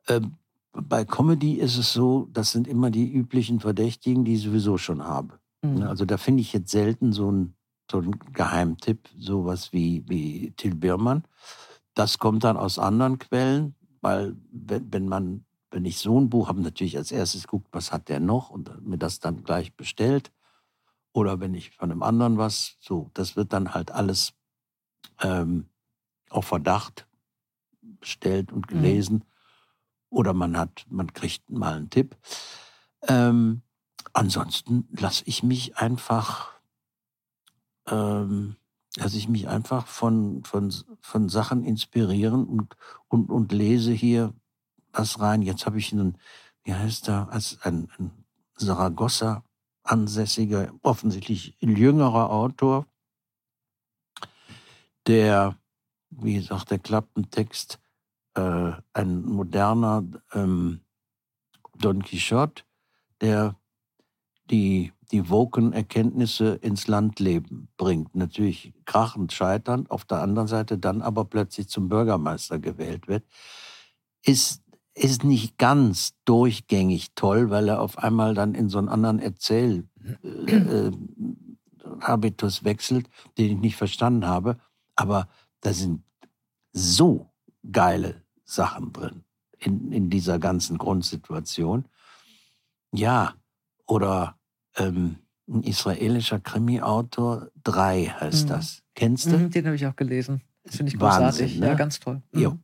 Ähm, 0.07 0.35
bei 0.73 1.05
Comedy 1.05 1.53
ist 1.53 1.77
es 1.77 1.93
so, 1.93 2.27
das 2.31 2.51
sind 2.51 2.67
immer 2.67 2.91
die 2.91 3.11
üblichen 3.11 3.59
Verdächtigen, 3.59 4.25
die 4.25 4.35
ich 4.35 4.43
sowieso 4.43 4.77
schon 4.77 5.03
habe. 5.03 5.39
Mhm. 5.61 5.83
Also 5.83 6.05
da 6.05 6.17
finde 6.17 6.41
ich 6.41 6.53
jetzt 6.53 6.71
selten 6.71 7.11
so 7.11 7.29
einen 7.29 7.55
so 7.89 7.99
einen 7.99 8.17
Geheimtipp, 8.33 9.09
sowas 9.17 9.71
wie, 9.71 10.03
wie 10.07 10.51
Till 10.57 10.75
Birmann. 10.75 11.23
Das 11.93 12.17
kommt 12.17 12.43
dann 12.43 12.57
aus 12.57 12.79
anderen 12.79 13.19
Quellen, 13.19 13.75
weil 14.01 14.35
wenn, 14.51 14.91
wenn 14.91 15.07
man, 15.07 15.45
wenn 15.71 15.85
ich 15.85 15.97
so 15.99 16.19
ein 16.19 16.29
Buch 16.29 16.47
habe, 16.47 16.61
natürlich 16.61 16.97
als 16.97 17.11
erstes 17.11 17.47
guckt, 17.47 17.67
was 17.71 17.91
hat 17.91 18.09
der 18.09 18.19
noch 18.19 18.49
und 18.49 18.85
mir 18.85 18.97
das 18.97 19.19
dann 19.19 19.43
gleich 19.43 19.75
bestellt. 19.75 20.31
Oder 21.11 21.39
wenn 21.39 21.53
ich 21.53 21.71
von 21.71 21.91
einem 21.91 22.03
anderen 22.03 22.37
was, 22.37 22.77
so, 22.79 23.09
das 23.13 23.35
wird 23.35 23.53
dann 23.53 23.73
halt 23.73 23.91
alles 23.91 24.33
ähm, 25.21 25.69
auf 26.29 26.45
Verdacht 26.45 27.07
bestellt 27.81 28.51
und 28.51 28.67
Mhm. 28.67 28.69
gelesen. 28.69 29.23
Oder 30.09 30.33
man 30.33 30.57
hat, 30.57 30.85
man 30.89 31.13
kriegt 31.13 31.49
mal 31.49 31.75
einen 31.75 31.89
Tipp. 31.89 32.17
Ähm, 33.07 33.61
ansonsten 34.13 34.87
lasse 34.91 35.23
ich 35.25 35.43
mich 35.43 35.77
einfach, 35.77 36.51
ähm, 37.87 38.55
lasse 38.95 39.17
ich 39.17 39.27
mich 39.27 39.47
einfach 39.47 39.87
von, 39.87 40.43
von, 40.43 40.73
von 41.01 41.29
Sachen 41.29 41.63
inspirieren 41.63 42.45
und, 42.45 42.75
und, 43.07 43.29
und 43.29 43.51
lese 43.51 43.91
hier 43.91 44.33
was 44.97 45.19
rein. 45.19 45.41
Jetzt 45.41 45.65
habe 45.65 45.77
ich 45.77 45.91
einen, 45.91 46.17
wie 46.63 46.73
heißt 46.73 47.09
er, 47.09 47.29
als 47.31 47.59
ein, 47.61 47.89
ein 47.97 48.11
Saragossa 48.55 49.43
ansässiger, 49.83 50.73
offensichtlich 50.81 51.55
jüngerer 51.59 52.31
Autor, 52.31 52.87
der, 55.07 55.57
wie 56.09 56.39
sagt 56.39 56.71
der 56.71 56.79
Klappentext, 56.79 57.79
äh, 58.33 58.71
ein 58.93 59.23
moderner 59.23 60.03
ähm, 60.33 60.81
Don 61.77 62.03
Quixote, 62.03 62.63
der 63.21 63.55
die, 64.49 64.93
die 65.11 65.29
woken 65.29 65.73
Erkenntnisse 65.73 66.55
ins 66.55 66.87
Landleben 66.87 67.67
bringt. 67.77 68.15
Natürlich 68.15 68.73
krachend 68.85 69.33
scheiternd, 69.33 69.91
auf 69.91 70.05
der 70.05 70.21
anderen 70.21 70.47
Seite 70.47 70.77
dann 70.77 71.01
aber 71.01 71.25
plötzlich 71.25 71.67
zum 71.69 71.89
Bürgermeister 71.89 72.59
gewählt 72.59 73.07
wird, 73.07 73.23
ist, 74.23 74.63
ist 74.95 75.23
nicht 75.23 75.57
ganz 75.57 76.13
durchgängig 76.25 77.11
toll, 77.15 77.49
weil 77.49 77.67
er 77.67 77.81
auf 77.81 77.97
einmal 77.97 78.33
dann 78.33 78.55
in 78.55 78.69
so 78.69 78.77
einen 78.77 78.89
anderen 78.89 79.19
Erzähl 79.19 79.87
äh, 80.23 80.55
äh, 80.55 80.91
wechselt, 82.63 83.09
den 83.37 83.51
ich 83.51 83.59
nicht 83.59 83.75
verstanden 83.75 84.25
habe. 84.25 84.57
Aber 84.95 85.27
da 85.61 85.73
sind 85.73 86.01
so 86.71 87.29
geile 87.69 88.21
Sachen 88.45 88.93
drin 88.93 89.23
in, 89.59 89.91
in 89.91 90.09
dieser 90.09 90.39
ganzen 90.39 90.77
Grundsituation. 90.77 91.85
Ja, 92.93 93.33
oder 93.87 94.37
ähm, 94.77 95.17
ein 95.47 95.63
israelischer 95.63 96.39
Krimi-Autor, 96.39 97.49
drei 97.63 98.05
heißt 98.05 98.45
Mhm. 98.45 98.49
das. 98.49 98.81
Kennst 98.95 99.25
du? 99.27 99.37
Mhm, 99.37 99.51
den 99.51 99.65
habe 99.65 99.75
ich 99.75 99.85
auch 99.85 99.95
gelesen. 99.95 100.41
Das 100.63 100.77
finde 100.77 100.93
ich 100.93 100.99
Wahnsinn, 100.99 101.45
großartig. 101.47 101.59
ne? 101.59 101.67
Ja, 101.67 101.73
ganz 101.75 101.99
toll. 101.99 102.21
Mhm. 102.31 102.39
Jo. 102.41 102.57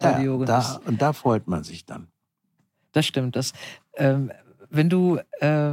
Diogenes. 0.00 0.48
da, 0.48 0.80
und 0.86 1.02
da 1.02 1.12
freut 1.12 1.46
man 1.48 1.64
sich 1.64 1.84
dann. 1.86 2.08
Das 2.92 3.06
stimmt. 3.06 3.36
Das, 3.36 3.52
ähm, 3.94 4.32
wenn 4.70 4.88
du, 4.90 5.18
äh, 5.40 5.72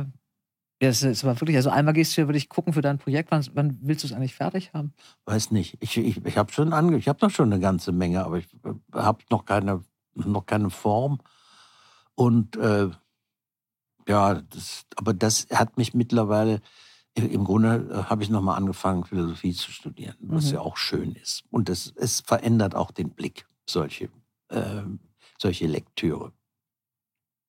ja, 0.81 0.89
es 0.89 1.03
ist 1.03 1.23
aber 1.23 1.39
wirklich, 1.39 1.55
also 1.57 1.69
einmal 1.69 1.93
gehst 1.93 2.15
du 2.17 2.21
ja 2.21 2.27
wirklich 2.27 2.49
gucken 2.49 2.73
für 2.73 2.81
dein 2.81 2.97
Projekt, 2.97 3.31
wann, 3.31 3.45
wann 3.53 3.77
willst 3.81 4.03
du 4.03 4.07
es 4.07 4.13
eigentlich 4.13 4.35
fertig 4.35 4.73
haben? 4.73 4.93
Weiß 5.25 5.51
nicht. 5.51 5.77
Ich, 5.79 5.97
ich, 5.97 6.23
ich 6.25 6.37
habe 6.37 6.51
schon 6.51 6.73
ange 6.73 6.97
ich 6.97 7.07
habe 7.07 7.19
noch 7.21 7.31
schon 7.31 7.51
eine 7.51 7.61
ganze 7.61 7.91
Menge, 7.91 8.25
aber 8.25 8.37
ich 8.39 8.47
habe 8.93 9.19
noch 9.29 9.45
keine, 9.45 9.83
noch 10.15 10.45
keine 10.45 10.69
Form. 10.69 11.19
Und 12.15 12.55
äh, 12.57 12.89
ja, 14.07 14.35
das, 14.35 14.85
aber 14.95 15.13
das 15.13 15.47
hat 15.51 15.77
mich 15.77 15.93
mittlerweile, 15.93 16.61
im 17.15 17.45
Grunde 17.45 17.89
äh, 17.91 18.03
habe 18.09 18.23
ich 18.23 18.29
nochmal 18.29 18.57
angefangen, 18.57 19.05
Philosophie 19.05 19.53
zu 19.53 19.71
studieren, 19.71 20.15
was 20.19 20.45
Mhm. 20.47 20.53
ja 20.55 20.59
auch 20.59 20.77
schön 20.77 21.13
ist. 21.13 21.43
Und 21.49 21.69
es, 21.69 21.93
es 21.95 22.19
verändert 22.21 22.75
auch 22.75 22.91
den 22.91 23.11
Blick, 23.11 23.47
solche, 23.69 24.09
äh, 24.49 24.83
solche 25.39 25.67
Lektüre. 25.67 26.31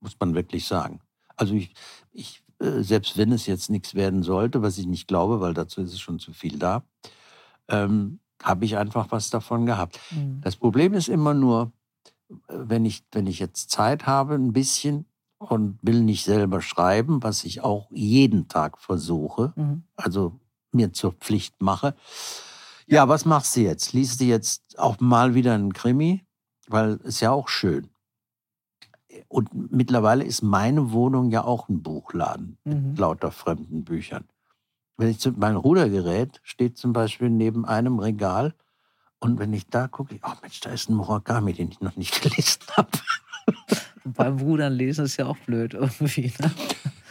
Muss 0.01 0.17
man 0.21 0.35
wirklich 0.35 0.67
sagen. 0.67 1.01
Also 1.37 1.55
ich, 1.55 1.75
ich 2.13 2.43
äh, 2.61 2.83
selbst 2.83 3.17
wenn 3.19 3.33
es 3.33 3.47
jetzt 3.47 3.71
nichts 3.71 3.95
werden 3.95 4.23
sollte, 4.23 4.63
was 4.63 4.79
ich 4.79 4.87
nicht 4.87 5.09
glaube, 5.09 5.41
weil 5.41 5.55
dazu 5.55 5.83
ist 5.83 5.93
es 5.93 6.01
schon 6.01 6.19
zu 6.19 6.33
viel 6.33 6.59
da, 6.59 6.85
ähm, 7.69 8.21
habe 8.43 8.65
ich 8.65 8.77
einfach 8.77 9.11
was 9.11 9.31
davon 9.31 9.67
gehabt. 9.67 9.99
Mhm. 10.11 10.41
Das 10.43 10.57
Problem 10.57 10.95
ist 10.95 11.09
immer 11.09 11.35
nur, 11.35 11.73
äh, 12.31 12.35
wenn 12.49 12.85
ich, 12.85 13.05
wenn 13.13 13.27
ich 13.27 13.39
jetzt 13.39 13.71
Zeit 13.71 14.07
habe, 14.07 14.35
ein 14.35 14.53
bisschen 14.53 15.07
und 15.39 15.79
will 15.83 16.03
nicht 16.03 16.25
selber 16.25 16.63
schreiben, 16.63 17.23
was 17.23 17.45
ich 17.45 17.61
auch 17.63 17.89
jeden 17.91 18.49
Tag 18.49 18.79
versuche, 18.79 19.53
Mhm. 19.57 19.83
also 19.97 20.39
mir 20.73 20.93
zur 20.93 21.13
Pflicht 21.13 21.61
mache. 21.63 21.95
Ja, 22.87 23.09
was 23.09 23.25
machst 23.25 23.57
du 23.57 23.61
jetzt? 23.61 23.93
Liest 23.93 24.21
du 24.21 24.25
jetzt 24.25 24.79
auch 24.79 25.01
mal 25.01 25.35
wieder 25.35 25.55
einen 25.55 25.73
Krimi? 25.73 26.25
Weil 26.69 26.97
ist 27.05 27.21
ja 27.21 27.31
auch 27.33 27.49
schön. 27.49 27.89
Und 29.29 29.73
mittlerweile 29.73 30.25
ist 30.25 30.43
meine 30.43 30.93
Wohnung 30.93 31.31
ja 31.31 31.43
auch 31.45 31.69
ein 31.69 31.83
Buchladen 31.83 32.59
Mhm. 32.65 32.91
mit 32.91 32.99
lauter 32.99 33.31
fremden 33.33 33.85
Büchern. 33.85 34.25
Wenn 34.97 35.09
ich 35.11 35.19
zu, 35.19 35.33
mein 35.33 35.57
Rudergerät 35.57 36.41
steht 36.43 36.79
zum 36.79 36.93
Beispiel 36.93 37.29
neben 37.31 37.65
einem 37.65 37.99
Regal 37.99 38.55
und 39.19 39.39
wenn 39.39 39.53
ich 39.53 39.67
da 39.69 39.89
gucke, 39.89 40.19
oh 40.23 40.33
Mensch, 40.43 40.61
da 40.61 40.71
ist 40.71 40.89
ein 40.89 40.95
Murakami, 40.95 41.53
den 41.53 41.71
ich 41.71 41.81
noch 41.81 41.97
nicht 41.97 42.21
gelesen 42.23 42.61
habe. 42.77 42.91
Beim 44.05 44.39
Rudern 44.39 44.73
lesen 44.73 45.05
ist 45.07 45.17
ja 45.17 45.27
auch 45.27 45.37
blöd 45.39 45.75
irgendwie. 45.75 46.33
Ne? 46.41 46.51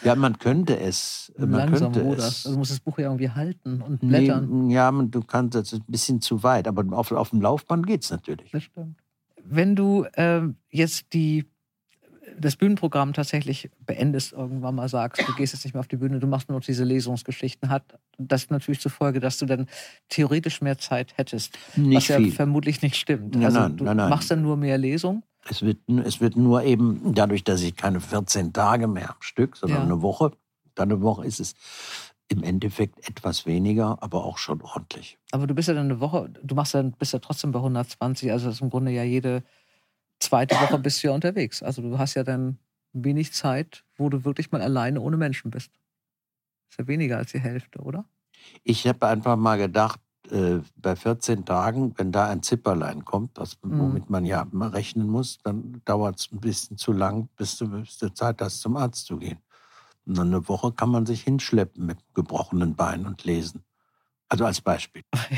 Ja, 0.06 0.16
man 0.16 0.38
könnte 0.40 0.80
es. 0.80 1.34
Man 1.38 1.52
Langsam 1.52 1.92
könnte 1.94 2.02
ruderst. 2.08 2.28
es. 2.40 2.46
Also 2.46 2.52
du 2.56 2.60
musst 2.60 2.72
das 2.72 2.80
Buch 2.80 2.98
ja 3.00 3.06
irgendwie 3.06 3.30
halten 3.30 3.82
und 3.82 4.00
blättern. 4.02 4.68
Nee, 4.68 4.74
ja, 4.76 4.92
man- 4.92 5.10
du 5.12 5.22
kannst, 5.24 5.56
das 5.56 5.74
ist 5.74 5.80
ein 5.82 5.92
bisschen 5.92 6.22
zu 6.22 6.44
weit, 6.44 6.68
aber 6.68 6.86
auf, 6.98 7.12
auf 7.12 7.32
dem 7.32 7.42
Laufband 7.42 7.88
geht 7.88 8.04
es 8.04 8.12
natürlich. 8.12 8.52
Das 8.52 8.64
stimmt. 8.64 8.98
Wenn 9.44 9.76
du 9.76 10.06
ähm, 10.16 10.56
jetzt 10.70 11.14
die, 11.14 11.46
das 12.40 12.56
Bühnenprogramm 12.56 13.14
tatsächlich 13.14 13.70
beendest, 13.86 14.34
irgendwann 14.34 14.76
mal 14.76 14.90
sagst, 14.90 15.28
du 15.28 15.34
gehst 15.34 15.54
jetzt 15.54 15.64
nicht 15.64 15.74
mehr 15.74 15.80
auf 15.80 15.88
die 15.88 15.98
Bühne, 15.98 16.20
du 16.20 16.28
machst 16.28 16.50
nur 16.50 16.58
noch 16.58 16.66
diese 16.66 16.84
Lesungsgeschichten, 16.84 17.70
hat 17.70 17.84
das 18.18 18.50
natürlich 18.50 18.80
zur 18.82 18.92
Folge, 18.92 19.20
dass 19.20 19.38
du 19.38 19.46
dann 19.46 19.68
theoretisch 20.10 20.62
mehr 20.62 20.78
Zeit 20.78 21.18
hättest. 21.18 21.58
Nicht 21.76 21.96
was 21.96 22.08
ja 22.08 22.18
viel. 22.18 22.32
vermutlich 22.32 22.82
nicht 22.82 22.96
stimmt. 22.96 23.36
Nein, 23.36 23.46
also 23.46 23.60
nein, 23.60 23.78
du 23.78 23.84
nein, 23.86 23.98
nein. 23.98 24.10
machst 24.10 24.32
dann 24.32 24.42
nur 24.42 24.58
mehr 24.58 24.78
Lesung. 24.78 25.24
Es 25.48 25.62
wird, 25.62 25.78
es 26.06 26.22
wird 26.22 26.36
nur 26.36 26.64
eben, 26.64 27.14
dadurch, 27.14 27.44
dass 27.44 27.62
ich 27.62 27.76
keine 27.76 28.00
14 28.02 28.52
Tage 28.54 28.88
mehr 28.88 29.12
am 29.12 29.22
Stück, 29.22 29.56
sondern 29.58 29.78
Ja. 29.80 29.84
eine 29.84 30.02
Woche, 30.02 30.32
dann 30.74 30.92
eine 30.92 31.02
Woche 31.02 31.26
ist 31.26 31.40
es 31.40 31.54
im 32.28 32.42
Endeffekt 32.44 33.08
etwas 33.08 33.46
weniger, 33.46 34.02
aber 34.02 34.26
auch 34.26 34.40
schon 34.40 34.62
ordentlich. 34.62 35.20
Aber 35.32 35.46
du 35.46 35.54
bist 35.54 35.68
ja 35.68 35.76
dann 35.76 35.86
eine 35.86 36.00
Woche, 36.00 36.30
du 36.42 36.56
machst 36.56 36.74
dann, 36.74 36.92
bist 36.94 37.14
ja 37.14 37.20
trotzdem 37.20 37.52
bei 37.52 37.60
120, 37.60 38.32
also 38.32 38.48
das 38.48 38.56
ist 38.56 38.62
im 38.62 38.72
Grunde 38.72 38.92
ja 38.92 39.04
jede 39.04 39.44
zweite 40.26 40.56
Woche 40.56 40.80
bist 40.80 41.04
du 41.04 41.08
ja 41.08 41.14
unterwegs. 41.14 41.64
Also 41.64 41.82
du 41.82 41.98
hast 41.98 42.14
ja 42.16 42.24
dann 42.24 42.58
wenig 42.94 43.34
Zeit, 43.34 43.84
wo 43.98 44.10
du 44.10 44.24
wirklich 44.26 44.52
mal 44.52 44.62
alleine 44.62 45.02
ohne 45.02 45.18
Menschen 45.18 45.52
bist. 45.52 45.72
Ist 46.70 46.80
ja 46.80 46.88
weniger 46.88 47.18
als 47.18 47.32
die 47.32 47.40
Hälfte, 47.40 47.80
oder? 47.80 48.06
Ich 48.64 48.88
habe 48.88 49.08
einfach 49.08 49.36
mal 49.38 49.58
gedacht, 49.58 50.00
äh, 50.32 50.60
bei 50.76 50.96
14 50.96 51.46
Tagen, 51.46 51.94
wenn 51.98 52.12
da 52.12 52.28
ein 52.30 52.42
Zipperlein 52.44 53.06
kommt, 53.06 53.38
das, 53.38 53.58
Mhm. 53.62 53.80
womit 53.80 54.10
man 54.10 54.26
ja 54.26 54.48
mal 54.52 54.70
rechnen 54.70 55.08
muss, 55.08 55.38
dann 55.44 55.82
dauert 55.86 56.20
es 56.20 56.32
ein 56.32 56.40
bisschen 56.40 56.78
zu 56.78 56.92
lang, 56.94 57.30
bis 57.38 57.58
du, 57.58 57.68
bis 57.70 57.98
du 57.98 58.14
Zeit 58.14 58.42
hast, 58.42 58.62
zum 58.62 58.76
Arzt 58.78 59.06
zu 59.06 59.18
gehen. 59.18 59.40
Und 60.06 60.18
dann 60.18 60.28
eine 60.28 60.48
Woche 60.48 60.72
kann 60.72 60.90
man 60.90 61.06
sich 61.06 61.24
hinschleppen 61.24 61.86
mit 61.86 61.98
gebrochenen 62.14 62.76
Beinen 62.76 63.06
und 63.08 63.24
lesen. 63.24 63.64
Also 64.28 64.44
als 64.46 64.60
Beispiel. 64.60 65.04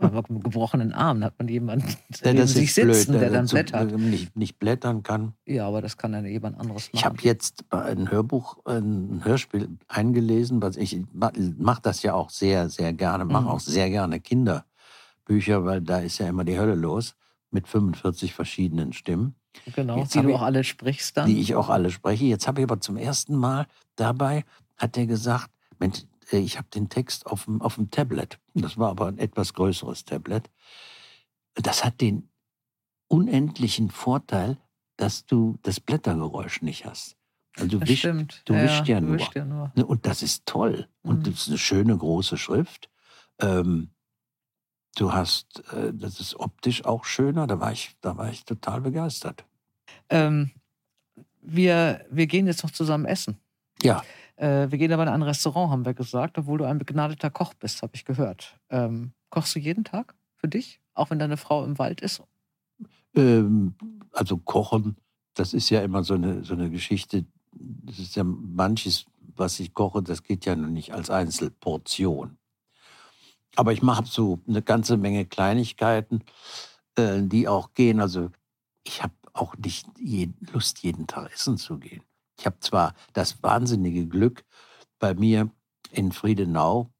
Mit 0.00 0.14
einem 0.14 0.42
gebrochenen 0.42 0.92
Arm 0.92 1.24
hat 1.24 1.38
man 1.38 1.48
jemanden 1.48 1.96
Der 2.22 2.34
neben 2.34 2.46
sich 2.46 2.74
sitzen, 2.74 3.12
der 3.12 3.30
dann 3.30 3.46
so- 3.46 3.54
blättert. 3.56 3.96
Nicht, 3.98 4.36
nicht 4.36 4.58
blättern 4.58 5.02
kann. 5.02 5.32
Ja, 5.46 5.66
aber 5.66 5.80
das 5.80 5.96
kann 5.96 6.12
dann 6.12 6.26
jemand 6.26 6.58
anderes 6.60 6.88
Ich 6.92 7.00
machen. 7.00 7.04
habe 7.06 7.22
jetzt 7.22 7.64
ein 7.70 8.10
Hörbuch, 8.10 8.58
ein 8.66 9.22
Hörspiel 9.24 9.78
eingelesen, 9.88 10.60
was 10.60 10.76
ich 10.76 11.00
mache 11.12 11.80
das 11.82 12.02
ja 12.02 12.14
auch 12.14 12.28
sehr, 12.30 12.68
sehr 12.68 12.92
gerne, 12.92 13.24
mache 13.24 13.44
Mhm. 13.44 13.48
auch 13.48 13.60
sehr 13.60 13.88
gerne 13.88 14.20
Kinderbücher, 14.20 15.64
weil 15.64 15.80
da 15.80 15.98
ist 16.00 16.18
ja 16.18 16.28
immer 16.28 16.44
die 16.44 16.58
Hölle 16.58 16.74
los 16.74 17.14
mit 17.50 17.66
45 17.66 18.34
verschiedenen 18.34 18.92
Stimmen, 18.92 19.34
genau, 19.74 19.98
Jetzt 20.00 20.14
die 20.14 20.20
du 20.20 20.28
ich- 20.28 20.34
auch 20.34 20.42
alle 20.42 20.64
sprichst 20.64 21.16
dann. 21.16 21.26
die 21.26 21.40
ich 21.40 21.54
auch 21.54 21.70
alle 21.70 21.90
spreche. 21.90 22.26
Jetzt 22.26 22.46
habe 22.46 22.60
ich 22.60 22.64
aber 22.64 22.78
zum 22.80 22.98
ersten 22.98 23.36
Mal 23.36 23.66
dabei, 23.96 24.44
hat 24.76 24.98
er 24.98 25.06
gesagt, 25.06 25.48
Mensch, 25.78 26.02
ich 26.30 26.58
habe 26.58 26.68
den 26.68 26.88
Text 26.88 27.26
auf 27.26 27.44
dem, 27.46 27.60
auf 27.62 27.76
dem 27.76 27.90
Tablet. 27.90 28.38
Das 28.54 28.76
war 28.78 28.90
aber 28.90 29.06
ein 29.06 29.18
etwas 29.18 29.54
größeres 29.54 30.04
Tablet. 30.04 30.50
Das 31.54 31.84
hat 31.84 32.00
den 32.00 32.28
unendlichen 33.08 33.90
Vorteil, 33.90 34.58
dass 34.96 35.24
du 35.26 35.58
das 35.62 35.80
Blättergeräusch 35.80 36.62
nicht 36.62 36.84
hast. 36.84 37.16
Also 37.56 37.78
du 37.78 37.80
wischst 37.80 37.98
stimmt. 38.00 38.42
du 38.44 38.54
wischst 38.54 38.86
ja 38.88 39.00
nur. 39.00 39.18
ja 39.34 39.44
nur. 39.44 39.72
Ne, 39.74 39.84
Und 39.86 40.06
das 40.06 40.22
ist 40.22 40.46
toll. 40.46 40.88
Und 41.02 41.20
Mhm. 41.20 41.22
das 41.24 41.34
ist 41.42 41.48
eine 41.48 41.58
schöne 41.58 41.96
große 41.96 42.36
Schrift. 42.36 42.88
Ähm, 43.40 43.90
du 44.96 45.12
hast, 45.12 45.64
äh, 45.72 45.92
das 45.94 46.20
ist 46.20 46.34
optisch 46.36 46.84
auch 46.84 47.04
schöner. 47.04 47.46
Da 47.46 47.58
war 47.58 47.72
ich, 47.72 47.96
da 48.00 48.16
war 48.16 48.30
ich 48.30 48.44
total 48.44 48.80
begeistert. 48.80 49.44
Ähm, 50.10 50.50
wir, 51.40 52.04
wir 52.10 52.26
gehen 52.26 52.46
jetzt 52.46 52.62
noch 52.62 52.70
zusammen 52.70 53.06
essen. 53.06 53.38
Ja, 53.82 54.02
Äh, 54.38 54.70
wir 54.70 54.78
gehen 54.78 54.92
aber 54.92 55.02
in 55.02 55.08
ein 55.08 55.22
Restaurant, 55.22 55.70
haben 55.70 55.84
wir 55.84 55.94
gesagt, 55.94 56.38
obwohl 56.38 56.58
du 56.58 56.64
ein 56.64 56.78
begnadeter 56.78 57.30
Koch 57.30 57.54
bist, 57.54 57.82
habe 57.82 57.94
ich 57.94 58.04
gehört. 58.04 58.56
Ähm, 58.70 59.12
kochst 59.30 59.54
du 59.54 59.58
jeden 59.58 59.84
Tag 59.84 60.14
für 60.36 60.48
dich, 60.48 60.80
auch 60.94 61.10
wenn 61.10 61.18
deine 61.18 61.36
Frau 61.36 61.64
im 61.64 61.78
Wald 61.78 62.00
ist? 62.00 62.22
ähm, 63.14 63.74
also 64.12 64.38
Kochen, 64.38 64.96
das 65.34 65.54
ist 65.54 65.70
ja 65.70 65.82
immer 65.82 66.04
so 66.04 66.14
eine, 66.14 66.44
so 66.44 66.54
eine 66.54 66.70
Geschichte. 66.70 67.24
Das 67.52 67.98
ist 67.98 68.16
ja 68.16 68.24
manches, 68.24 69.06
was 69.36 69.60
ich 69.60 69.74
koche, 69.74 70.02
das 70.02 70.22
geht 70.22 70.44
ja 70.46 70.56
noch 70.56 70.68
nicht 70.68 70.92
als 70.92 71.10
Einzelportion. 71.10 72.38
Aber 73.56 73.72
ich 73.72 73.82
mache 73.82 74.04
so 74.06 74.40
eine 74.46 74.62
ganze 74.62 74.96
Menge 74.96 75.26
Kleinigkeiten, 75.26 76.22
äh, 76.96 77.22
die 77.22 77.48
auch 77.48 77.74
gehen. 77.74 78.00
Also 78.00 78.30
ich 78.84 79.02
habe 79.02 79.14
auch 79.32 79.56
nicht 79.56 79.86
je, 79.98 80.30
Lust, 80.52 80.82
jeden 80.82 81.06
Tag 81.06 81.32
essen 81.32 81.56
zu 81.56 81.78
gehen. 81.78 82.02
Ich 82.38 82.46
habe 82.46 82.58
zwar 82.60 82.94
das 83.12 83.42
wahnsinnige 83.42 84.06
Glück, 84.06 84.44
bei 84.98 85.14
mir 85.14 85.50
in 85.90 86.12
Friedenau 86.12 86.90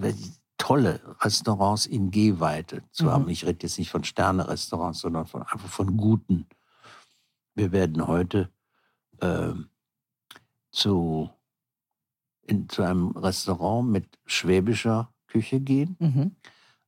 äh, 0.00 0.12
tolle 0.58 1.00
Restaurants 1.20 1.86
in 1.86 2.10
Gehweite 2.10 2.82
zu 2.92 3.04
Mhm. 3.04 3.10
haben. 3.10 3.28
Ich 3.28 3.44
rede 3.44 3.58
jetzt 3.62 3.78
nicht 3.78 3.90
von 3.90 4.04
Sterne-Restaurants, 4.04 5.00
sondern 5.00 5.26
von, 5.26 5.42
einfach 5.42 5.68
von 5.68 5.96
guten. 5.96 6.46
Wir 7.54 7.72
werden 7.72 8.06
heute 8.06 8.50
ähm, 9.20 9.68
zu, 10.70 11.30
in, 12.42 12.68
zu 12.68 12.82
einem 12.82 13.08
Restaurant 13.16 13.88
mit 13.90 14.18
schwäbischer 14.26 15.12
Küche 15.26 15.60
gehen, 15.60 15.96
Mhm. 15.98 16.36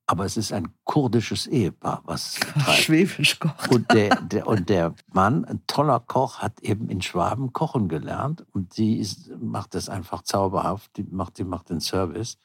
Aber 0.06 0.24
es 0.24 0.36
ist 0.36 0.52
ein 0.52 0.68
kurdisches 0.84 1.46
Ehepaar, 1.46 2.02
was. 2.04 2.38
Schwäbisch 2.72 3.38
kocht. 3.38 3.70
Und 3.70 3.90
der, 3.92 4.20
der, 4.20 4.46
und 4.46 4.68
der 4.68 4.94
Mann, 5.12 5.44
ein 5.44 5.62
toller 5.66 6.00
Koch, 6.00 6.40
hat 6.40 6.60
eben 6.60 6.90
in 6.90 7.00
Schwaben 7.00 7.52
kochen 7.52 7.88
gelernt. 7.88 8.44
Und 8.52 8.74
sie 8.74 8.98
ist, 8.98 9.30
macht 9.40 9.74
das 9.74 9.88
einfach 9.88 10.22
zauberhaft. 10.22 10.96
Die 10.96 11.04
macht, 11.04 11.38
die 11.38 11.44
macht 11.44 11.70
den 11.70 11.80
Service. 11.80 12.38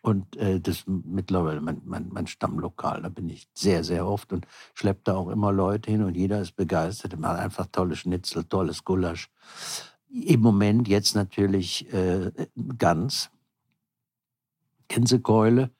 Und 0.00 0.36
äh, 0.36 0.58
das 0.58 0.78
ist 0.78 0.88
mittlerweile 0.88 1.60
mein, 1.60 1.82
mein, 1.84 2.08
mein 2.10 2.26
Stammlokal. 2.26 3.02
Da 3.02 3.08
bin 3.08 3.28
ich 3.28 3.48
sehr, 3.52 3.84
sehr 3.84 4.06
oft 4.06 4.32
und 4.32 4.46
schleppe 4.74 5.02
da 5.04 5.14
auch 5.14 5.28
immer 5.28 5.52
Leute 5.52 5.90
hin 5.90 6.02
und 6.02 6.16
jeder 6.16 6.40
ist 6.40 6.56
begeistert. 6.56 7.12
Die 7.12 7.16
machen 7.16 7.38
einfach 7.38 7.66
tolle 7.70 7.94
Schnitzel, 7.94 8.44
tolles 8.44 8.84
Gulasch. 8.84 9.30
Im 10.08 10.40
Moment 10.40 10.88
jetzt 10.88 11.14
natürlich 11.14 11.92
äh, 11.92 12.32
Gans. 12.78 13.30
Gänsekeule 14.88 15.70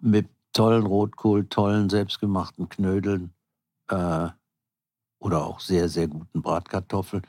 mit 0.00 0.28
tollen 0.52 0.86
Rotkohl, 0.86 1.46
tollen 1.46 1.90
selbstgemachten 1.90 2.68
Knödeln 2.68 3.32
äh, 3.88 4.28
oder 5.18 5.46
auch 5.46 5.60
sehr, 5.60 5.88
sehr 5.88 6.08
guten 6.08 6.42
Bratkartoffeln. 6.42 7.22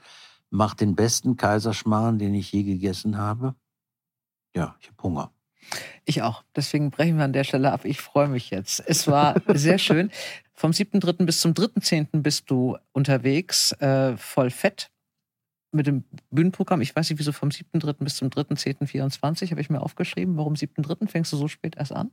Macht 0.49 0.81
den 0.81 0.95
besten 0.95 1.37
Kaiserschmarrn, 1.37 2.19
den 2.19 2.33
ich 2.35 2.51
je 2.51 2.63
gegessen 2.63 3.17
habe. 3.17 3.55
Ja, 4.55 4.75
ich 4.79 4.89
habe 4.89 5.03
Hunger. 5.03 5.31
Ich 6.05 6.21
auch. 6.21 6.43
Deswegen 6.55 6.91
brechen 6.91 7.17
wir 7.17 7.23
an 7.23 7.33
der 7.33 7.43
Stelle 7.43 7.71
ab. 7.71 7.85
Ich 7.85 8.01
freue 8.01 8.27
mich 8.27 8.49
jetzt. 8.49 8.83
Es 8.85 9.07
war 9.07 9.41
sehr 9.47 9.77
schön. 9.79 10.11
Vom 10.53 10.71
7.3. 10.71 11.25
bis 11.25 11.39
zum 11.39 11.53
3.10. 11.53 12.21
bist 12.21 12.51
du 12.51 12.77
unterwegs, 12.91 13.71
äh, 13.73 14.15
voll 14.17 14.51
fett 14.51 14.91
mit 15.71 15.87
dem 15.87 16.03
Bühnenprogramm. 16.29 16.81
Ich 16.81 16.95
weiß 16.95 17.09
nicht, 17.09 17.19
wieso 17.19 17.31
vom 17.31 17.49
7.3. 17.49 18.03
bis 18.03 18.17
zum 18.17 18.29
3.10.24 18.29 19.49
habe 19.49 19.61
ich 19.61 19.69
mir 19.69 19.81
aufgeschrieben. 19.81 20.37
Warum 20.37 20.53
7.3. 20.53 21.07
fängst 21.07 21.33
du 21.33 21.37
so 21.37 21.47
spät 21.47 21.75
erst 21.77 21.93
an? 21.93 22.11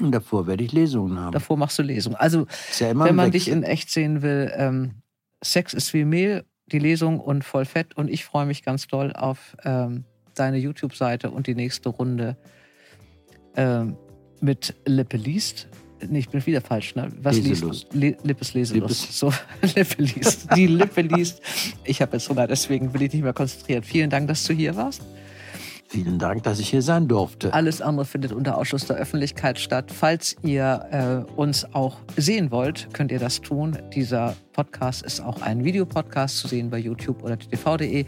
Und 0.00 0.12
davor 0.12 0.46
werde 0.46 0.64
ich 0.64 0.72
Lesungen 0.72 1.18
haben. 1.18 1.32
Davor 1.32 1.56
machst 1.56 1.78
du 1.78 1.82
Lesung. 1.82 2.14
Also, 2.14 2.46
ja 2.78 2.88
wenn 2.98 3.14
man 3.14 3.30
dich 3.30 3.46
Wechsel. 3.46 3.58
in 3.58 3.62
echt 3.62 3.90
sehen 3.90 4.22
will, 4.22 4.50
ähm, 4.56 4.94
Sex 5.42 5.74
ist 5.74 5.92
wie 5.94 6.04
Mehl, 6.04 6.44
die 6.66 6.78
Lesung 6.78 7.20
und 7.20 7.44
voll 7.44 7.64
fett. 7.64 7.96
Und 7.96 8.08
ich 8.08 8.24
freue 8.24 8.46
mich 8.46 8.62
ganz 8.62 8.86
doll 8.86 9.12
auf 9.12 9.56
ähm, 9.64 10.04
deine 10.34 10.58
YouTube-Seite 10.58 11.30
und 11.30 11.46
die 11.46 11.54
nächste 11.54 11.88
Runde 11.88 12.36
ähm, 13.56 13.96
mit 14.40 14.74
Lippe 14.86 15.16
liest. 15.16 15.68
Nee, 16.08 16.20
ich 16.20 16.30
bin 16.30 16.44
wieder 16.46 16.62
falsch, 16.62 16.94
ne? 16.94 17.10
Was 17.20 17.36
Leselust. 17.36 17.92
liest 17.92 17.94
du? 17.94 17.98
Le 17.98 18.16
Lippes 18.22 18.54
Leselust. 18.54 19.02
Lippes. 19.02 19.18
So, 19.18 19.32
Lippe 19.74 20.02
liest. 20.02 20.48
Die 20.56 20.66
Lippe 20.66 21.02
liest. 21.02 21.42
Ich 21.84 22.00
habe 22.00 22.16
jetzt 22.16 22.28
Hunger, 22.28 22.46
deswegen 22.46 22.94
will 22.94 23.02
ich 23.02 23.12
nicht 23.12 23.22
mehr 23.22 23.34
konzentriert. 23.34 23.84
Vielen 23.84 24.08
Dank, 24.08 24.28
dass 24.28 24.44
du 24.44 24.54
hier 24.54 24.74
warst. 24.76 25.02
Vielen 25.90 26.20
Dank, 26.20 26.44
dass 26.44 26.60
ich 26.60 26.68
hier 26.68 26.82
sein 26.82 27.08
durfte. 27.08 27.52
Alles 27.52 27.82
andere 27.82 28.06
findet 28.06 28.30
unter 28.30 28.56
Ausschluss 28.56 28.86
der 28.86 28.94
Öffentlichkeit 28.94 29.58
statt. 29.58 29.90
Falls 29.90 30.36
ihr 30.44 31.26
äh, 31.26 31.32
uns 31.32 31.66
auch 31.74 31.96
sehen 32.16 32.52
wollt, 32.52 32.94
könnt 32.94 33.10
ihr 33.10 33.18
das 33.18 33.40
tun. 33.40 33.76
Dieser 33.92 34.36
Podcast 34.52 35.02
ist 35.02 35.20
auch 35.20 35.42
ein 35.42 35.64
Videopodcast 35.64 36.38
zu 36.38 36.46
sehen 36.46 36.70
bei 36.70 36.78
YouTube 36.78 37.24
oder 37.24 37.36
tv.de. 37.36 38.04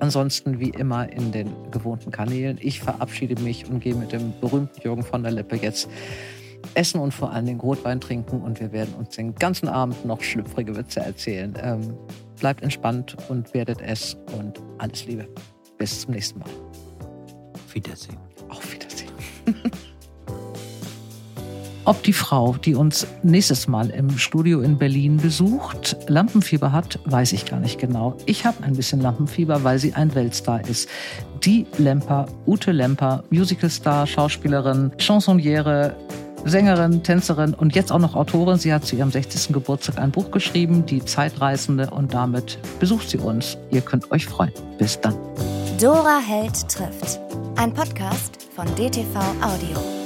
Ansonsten 0.00 0.60
wie 0.60 0.70
immer 0.70 1.12
in 1.12 1.30
den 1.30 1.50
gewohnten 1.72 2.10
Kanälen. 2.10 2.56
Ich 2.58 2.80
verabschiede 2.80 3.38
mich 3.42 3.68
und 3.68 3.80
gehe 3.80 3.94
mit 3.94 4.12
dem 4.12 4.32
berühmten 4.40 4.80
Jürgen 4.80 5.02
von 5.02 5.22
der 5.22 5.32
Lippe 5.32 5.56
jetzt 5.56 5.90
essen 6.72 7.02
und 7.02 7.12
vor 7.12 7.32
allen 7.32 7.44
Dingen 7.44 7.60
Rotwein 7.60 8.00
trinken 8.00 8.40
und 8.40 8.60
wir 8.60 8.72
werden 8.72 8.94
uns 8.94 9.10
den 9.10 9.34
ganzen 9.34 9.68
Abend 9.68 10.06
noch 10.06 10.22
schlüpfrige 10.22 10.74
Witze 10.74 11.00
erzählen. 11.00 11.52
Ähm, 11.62 11.98
bleibt 12.40 12.62
entspannt 12.62 13.14
und 13.28 13.52
werdet 13.52 13.82
es 13.82 14.16
und 14.38 14.62
alles 14.78 15.04
Liebe. 15.04 15.28
Bis 15.76 16.00
zum 16.00 16.14
nächsten 16.14 16.38
Mal. 16.38 16.48
Auf 17.76 17.84
Wiedersehen. 17.84 18.16
Auf 18.48 18.72
Wiedersehen. 18.72 19.10
Ob 21.84 22.02
die 22.02 22.14
Frau, 22.14 22.54
die 22.54 22.74
uns 22.74 23.06
nächstes 23.22 23.68
Mal 23.68 23.90
im 23.90 24.16
Studio 24.16 24.62
in 24.62 24.78
Berlin 24.78 25.18
besucht, 25.18 25.94
Lampenfieber 26.08 26.72
hat, 26.72 26.98
weiß 27.04 27.34
ich 27.34 27.44
gar 27.44 27.60
nicht 27.60 27.78
genau. 27.78 28.16
Ich 28.24 28.46
habe 28.46 28.64
ein 28.64 28.74
bisschen 28.74 29.02
Lampenfieber, 29.02 29.62
weil 29.62 29.78
sie 29.78 29.92
ein 29.92 30.14
Weltstar 30.14 30.66
ist. 30.66 30.88
Die 31.44 31.66
Lemper, 31.76 32.26
Ute 32.46 32.72
Lemper, 32.72 33.22
Musicalstar, 33.28 34.06
Schauspielerin, 34.06 34.92
Chansonniere, 34.96 35.94
Sängerin, 36.46 37.02
Tänzerin 37.02 37.52
und 37.52 37.74
jetzt 37.74 37.92
auch 37.92 37.98
noch 37.98 38.16
Autorin. 38.16 38.58
Sie 38.58 38.72
hat 38.72 38.86
zu 38.86 38.96
ihrem 38.96 39.10
60. 39.10 39.52
Geburtstag 39.52 39.98
ein 39.98 40.12
Buch 40.12 40.30
geschrieben, 40.30 40.86
Die 40.86 41.04
Zeitreisende, 41.04 41.90
und 41.90 42.14
damit 42.14 42.58
besucht 42.80 43.10
sie 43.10 43.18
uns. 43.18 43.58
Ihr 43.70 43.82
könnt 43.82 44.10
euch 44.10 44.24
freuen. 44.24 44.52
Bis 44.78 44.98
dann. 44.98 45.14
Dora 45.80 46.20
Held 46.20 46.70
trifft. 46.70 47.20
Ein 47.56 47.74
Podcast 47.74 48.48
von 48.54 48.64
DTV 48.76 49.18
Audio. 49.42 50.05